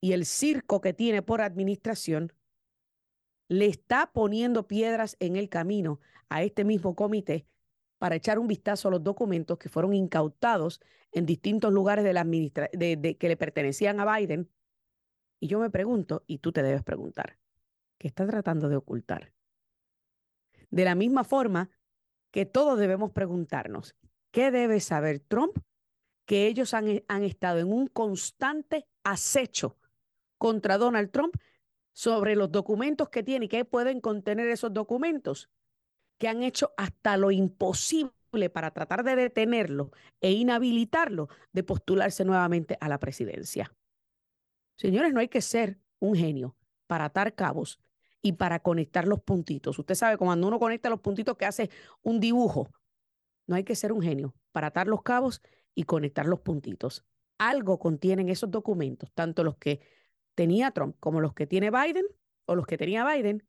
y 0.00 0.12
el 0.12 0.26
circo 0.26 0.80
que 0.80 0.92
tiene 0.92 1.22
por 1.22 1.40
administración 1.40 2.32
le 3.48 3.66
está 3.66 4.10
poniendo 4.12 4.66
piedras 4.66 5.16
en 5.20 5.36
el 5.36 5.48
camino 5.48 6.00
a 6.28 6.42
este 6.42 6.64
mismo 6.64 6.94
comité 6.94 7.46
para 7.98 8.16
echar 8.16 8.38
un 8.38 8.48
vistazo 8.48 8.88
a 8.88 8.90
los 8.90 9.04
documentos 9.04 9.58
que 9.58 9.68
fueron 9.68 9.94
incautados 9.94 10.80
en 11.12 11.26
distintos 11.26 11.72
lugares 11.72 12.04
de 12.04 12.12
la 12.12 12.24
de, 12.24 13.16
que 13.18 13.28
le 13.28 13.36
pertenecían 13.36 14.00
a 14.00 14.16
Biden. 14.16 14.50
Y 15.42 15.48
yo 15.48 15.58
me 15.58 15.70
pregunto, 15.70 16.22
y 16.28 16.38
tú 16.38 16.52
te 16.52 16.62
debes 16.62 16.84
preguntar, 16.84 17.36
¿qué 17.98 18.06
está 18.06 18.24
tratando 18.28 18.68
de 18.68 18.76
ocultar? 18.76 19.32
De 20.70 20.84
la 20.84 20.94
misma 20.94 21.24
forma 21.24 21.68
que 22.30 22.46
todos 22.46 22.78
debemos 22.78 23.10
preguntarnos, 23.10 23.96
¿qué 24.30 24.52
debe 24.52 24.78
saber 24.78 25.18
Trump 25.18 25.58
que 26.26 26.46
ellos 26.46 26.74
han, 26.74 26.86
eh, 26.86 27.04
han 27.08 27.24
estado 27.24 27.58
en 27.58 27.72
un 27.72 27.88
constante 27.88 28.86
acecho 29.02 29.76
contra 30.38 30.78
Donald 30.78 31.10
Trump 31.10 31.34
sobre 31.92 32.36
los 32.36 32.52
documentos 32.52 33.08
que 33.08 33.24
tiene 33.24 33.46
y 33.46 33.48
qué 33.48 33.64
pueden 33.64 34.00
contener 34.00 34.46
esos 34.46 34.72
documentos, 34.72 35.50
que 36.18 36.28
han 36.28 36.44
hecho 36.44 36.72
hasta 36.76 37.16
lo 37.16 37.32
imposible 37.32 38.48
para 38.52 38.70
tratar 38.70 39.02
de 39.02 39.16
detenerlo 39.16 39.90
e 40.20 40.30
inhabilitarlo 40.30 41.30
de 41.52 41.64
postularse 41.64 42.24
nuevamente 42.24 42.78
a 42.80 42.88
la 42.88 43.00
presidencia. 43.00 43.74
Señores, 44.82 45.12
no 45.12 45.20
hay 45.20 45.28
que 45.28 45.40
ser 45.40 45.78
un 46.00 46.16
genio 46.16 46.56
para 46.88 47.04
atar 47.04 47.36
cabos 47.36 47.78
y 48.20 48.32
para 48.32 48.58
conectar 48.58 49.06
los 49.06 49.20
puntitos. 49.20 49.78
Usted 49.78 49.94
sabe, 49.94 50.16
cuando 50.16 50.48
uno 50.48 50.58
conecta 50.58 50.90
los 50.90 50.98
puntitos 50.98 51.36
que 51.36 51.46
hace 51.46 51.70
un 52.02 52.18
dibujo, 52.18 52.68
no 53.46 53.54
hay 53.54 53.62
que 53.62 53.76
ser 53.76 53.92
un 53.92 54.02
genio 54.02 54.34
para 54.50 54.66
atar 54.66 54.88
los 54.88 55.02
cabos 55.02 55.40
y 55.76 55.84
conectar 55.84 56.26
los 56.26 56.40
puntitos. 56.40 57.04
Algo 57.38 57.78
contienen 57.78 58.28
esos 58.28 58.50
documentos, 58.50 59.12
tanto 59.14 59.44
los 59.44 59.56
que 59.56 59.82
tenía 60.34 60.72
Trump 60.72 60.96
como 60.98 61.20
los 61.20 61.32
que 61.32 61.46
tiene 61.46 61.70
Biden 61.70 62.06
o 62.46 62.56
los 62.56 62.66
que 62.66 62.76
tenía 62.76 63.08
Biden, 63.08 63.46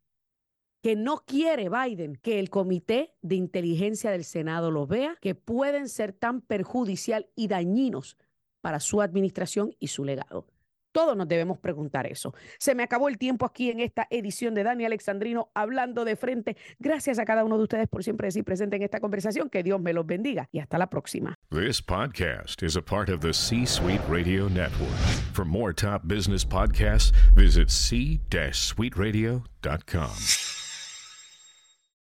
que 0.84 0.96
no 0.96 1.24
quiere 1.26 1.68
Biden 1.68 2.16
que 2.18 2.38
el 2.38 2.52
Comité 2.52 3.16
de 3.24 3.34
Inteligencia 3.38 4.12
del 4.12 4.24
Senado 4.24 4.70
los 4.70 4.88
vea, 4.88 5.18
que 5.20 5.34
pueden 5.34 5.90
ser 5.90 6.14
tan 6.14 6.42
perjudicial 6.42 7.28
y 7.36 7.48
dañinos 7.48 8.18
para 8.62 8.80
su 8.80 9.02
administración 9.02 9.76
y 9.80 9.88
su 9.88 10.06
legado. 10.06 10.53
Todos 10.94 11.18
nos 11.18 11.28
debemos 11.28 11.58
preguntar 11.58 12.08
eso. 12.08 12.34
Se 12.58 12.76
me 12.76 12.84
acabó 12.84 13.10
el 13.10 13.18
tiempo 13.18 13.46
aquí 13.46 13.72
en 13.72 13.82
esta 13.82 14.08
edición 14.10 14.54
de 14.54 14.64
Dani 14.64 14.86
Alexandrino 14.86 15.50
hablando 15.54 16.06
de 16.06 16.16
frente. 16.16 16.56
Gracias 16.80 17.20
a 17.20 17.26
cada 17.26 17.44
uno 17.44 17.58
de 17.58 17.64
ustedes 17.64 17.90
por 17.90 18.02
siempre 18.04 18.28
decir 18.28 18.46
presente 18.46 18.78
en 18.78 18.84
esta 18.84 19.02
conversación. 19.02 19.50
Que 19.50 19.64
Dios 19.64 19.82
me 19.82 19.92
los 19.92 20.06
bendiga 20.06 20.48
y 20.52 20.60
hasta 20.60 20.78
la 20.78 20.88
próxima. 20.90 21.36
This 21.50 21.82
podcast 21.82 22.64
is 22.64 22.78
a 22.78 22.82
part 22.82 23.10
of 23.10 23.20
the 23.22 23.34
C-Suite 23.34 24.02
Radio 24.08 24.48
Network. 24.48 24.96
For 25.34 25.44
more 25.44 25.74
top 25.74 26.08
business 26.08 26.46
podcasts, 26.46 27.12
visit 27.36 27.70
c-suiteradio.com. 27.70 30.63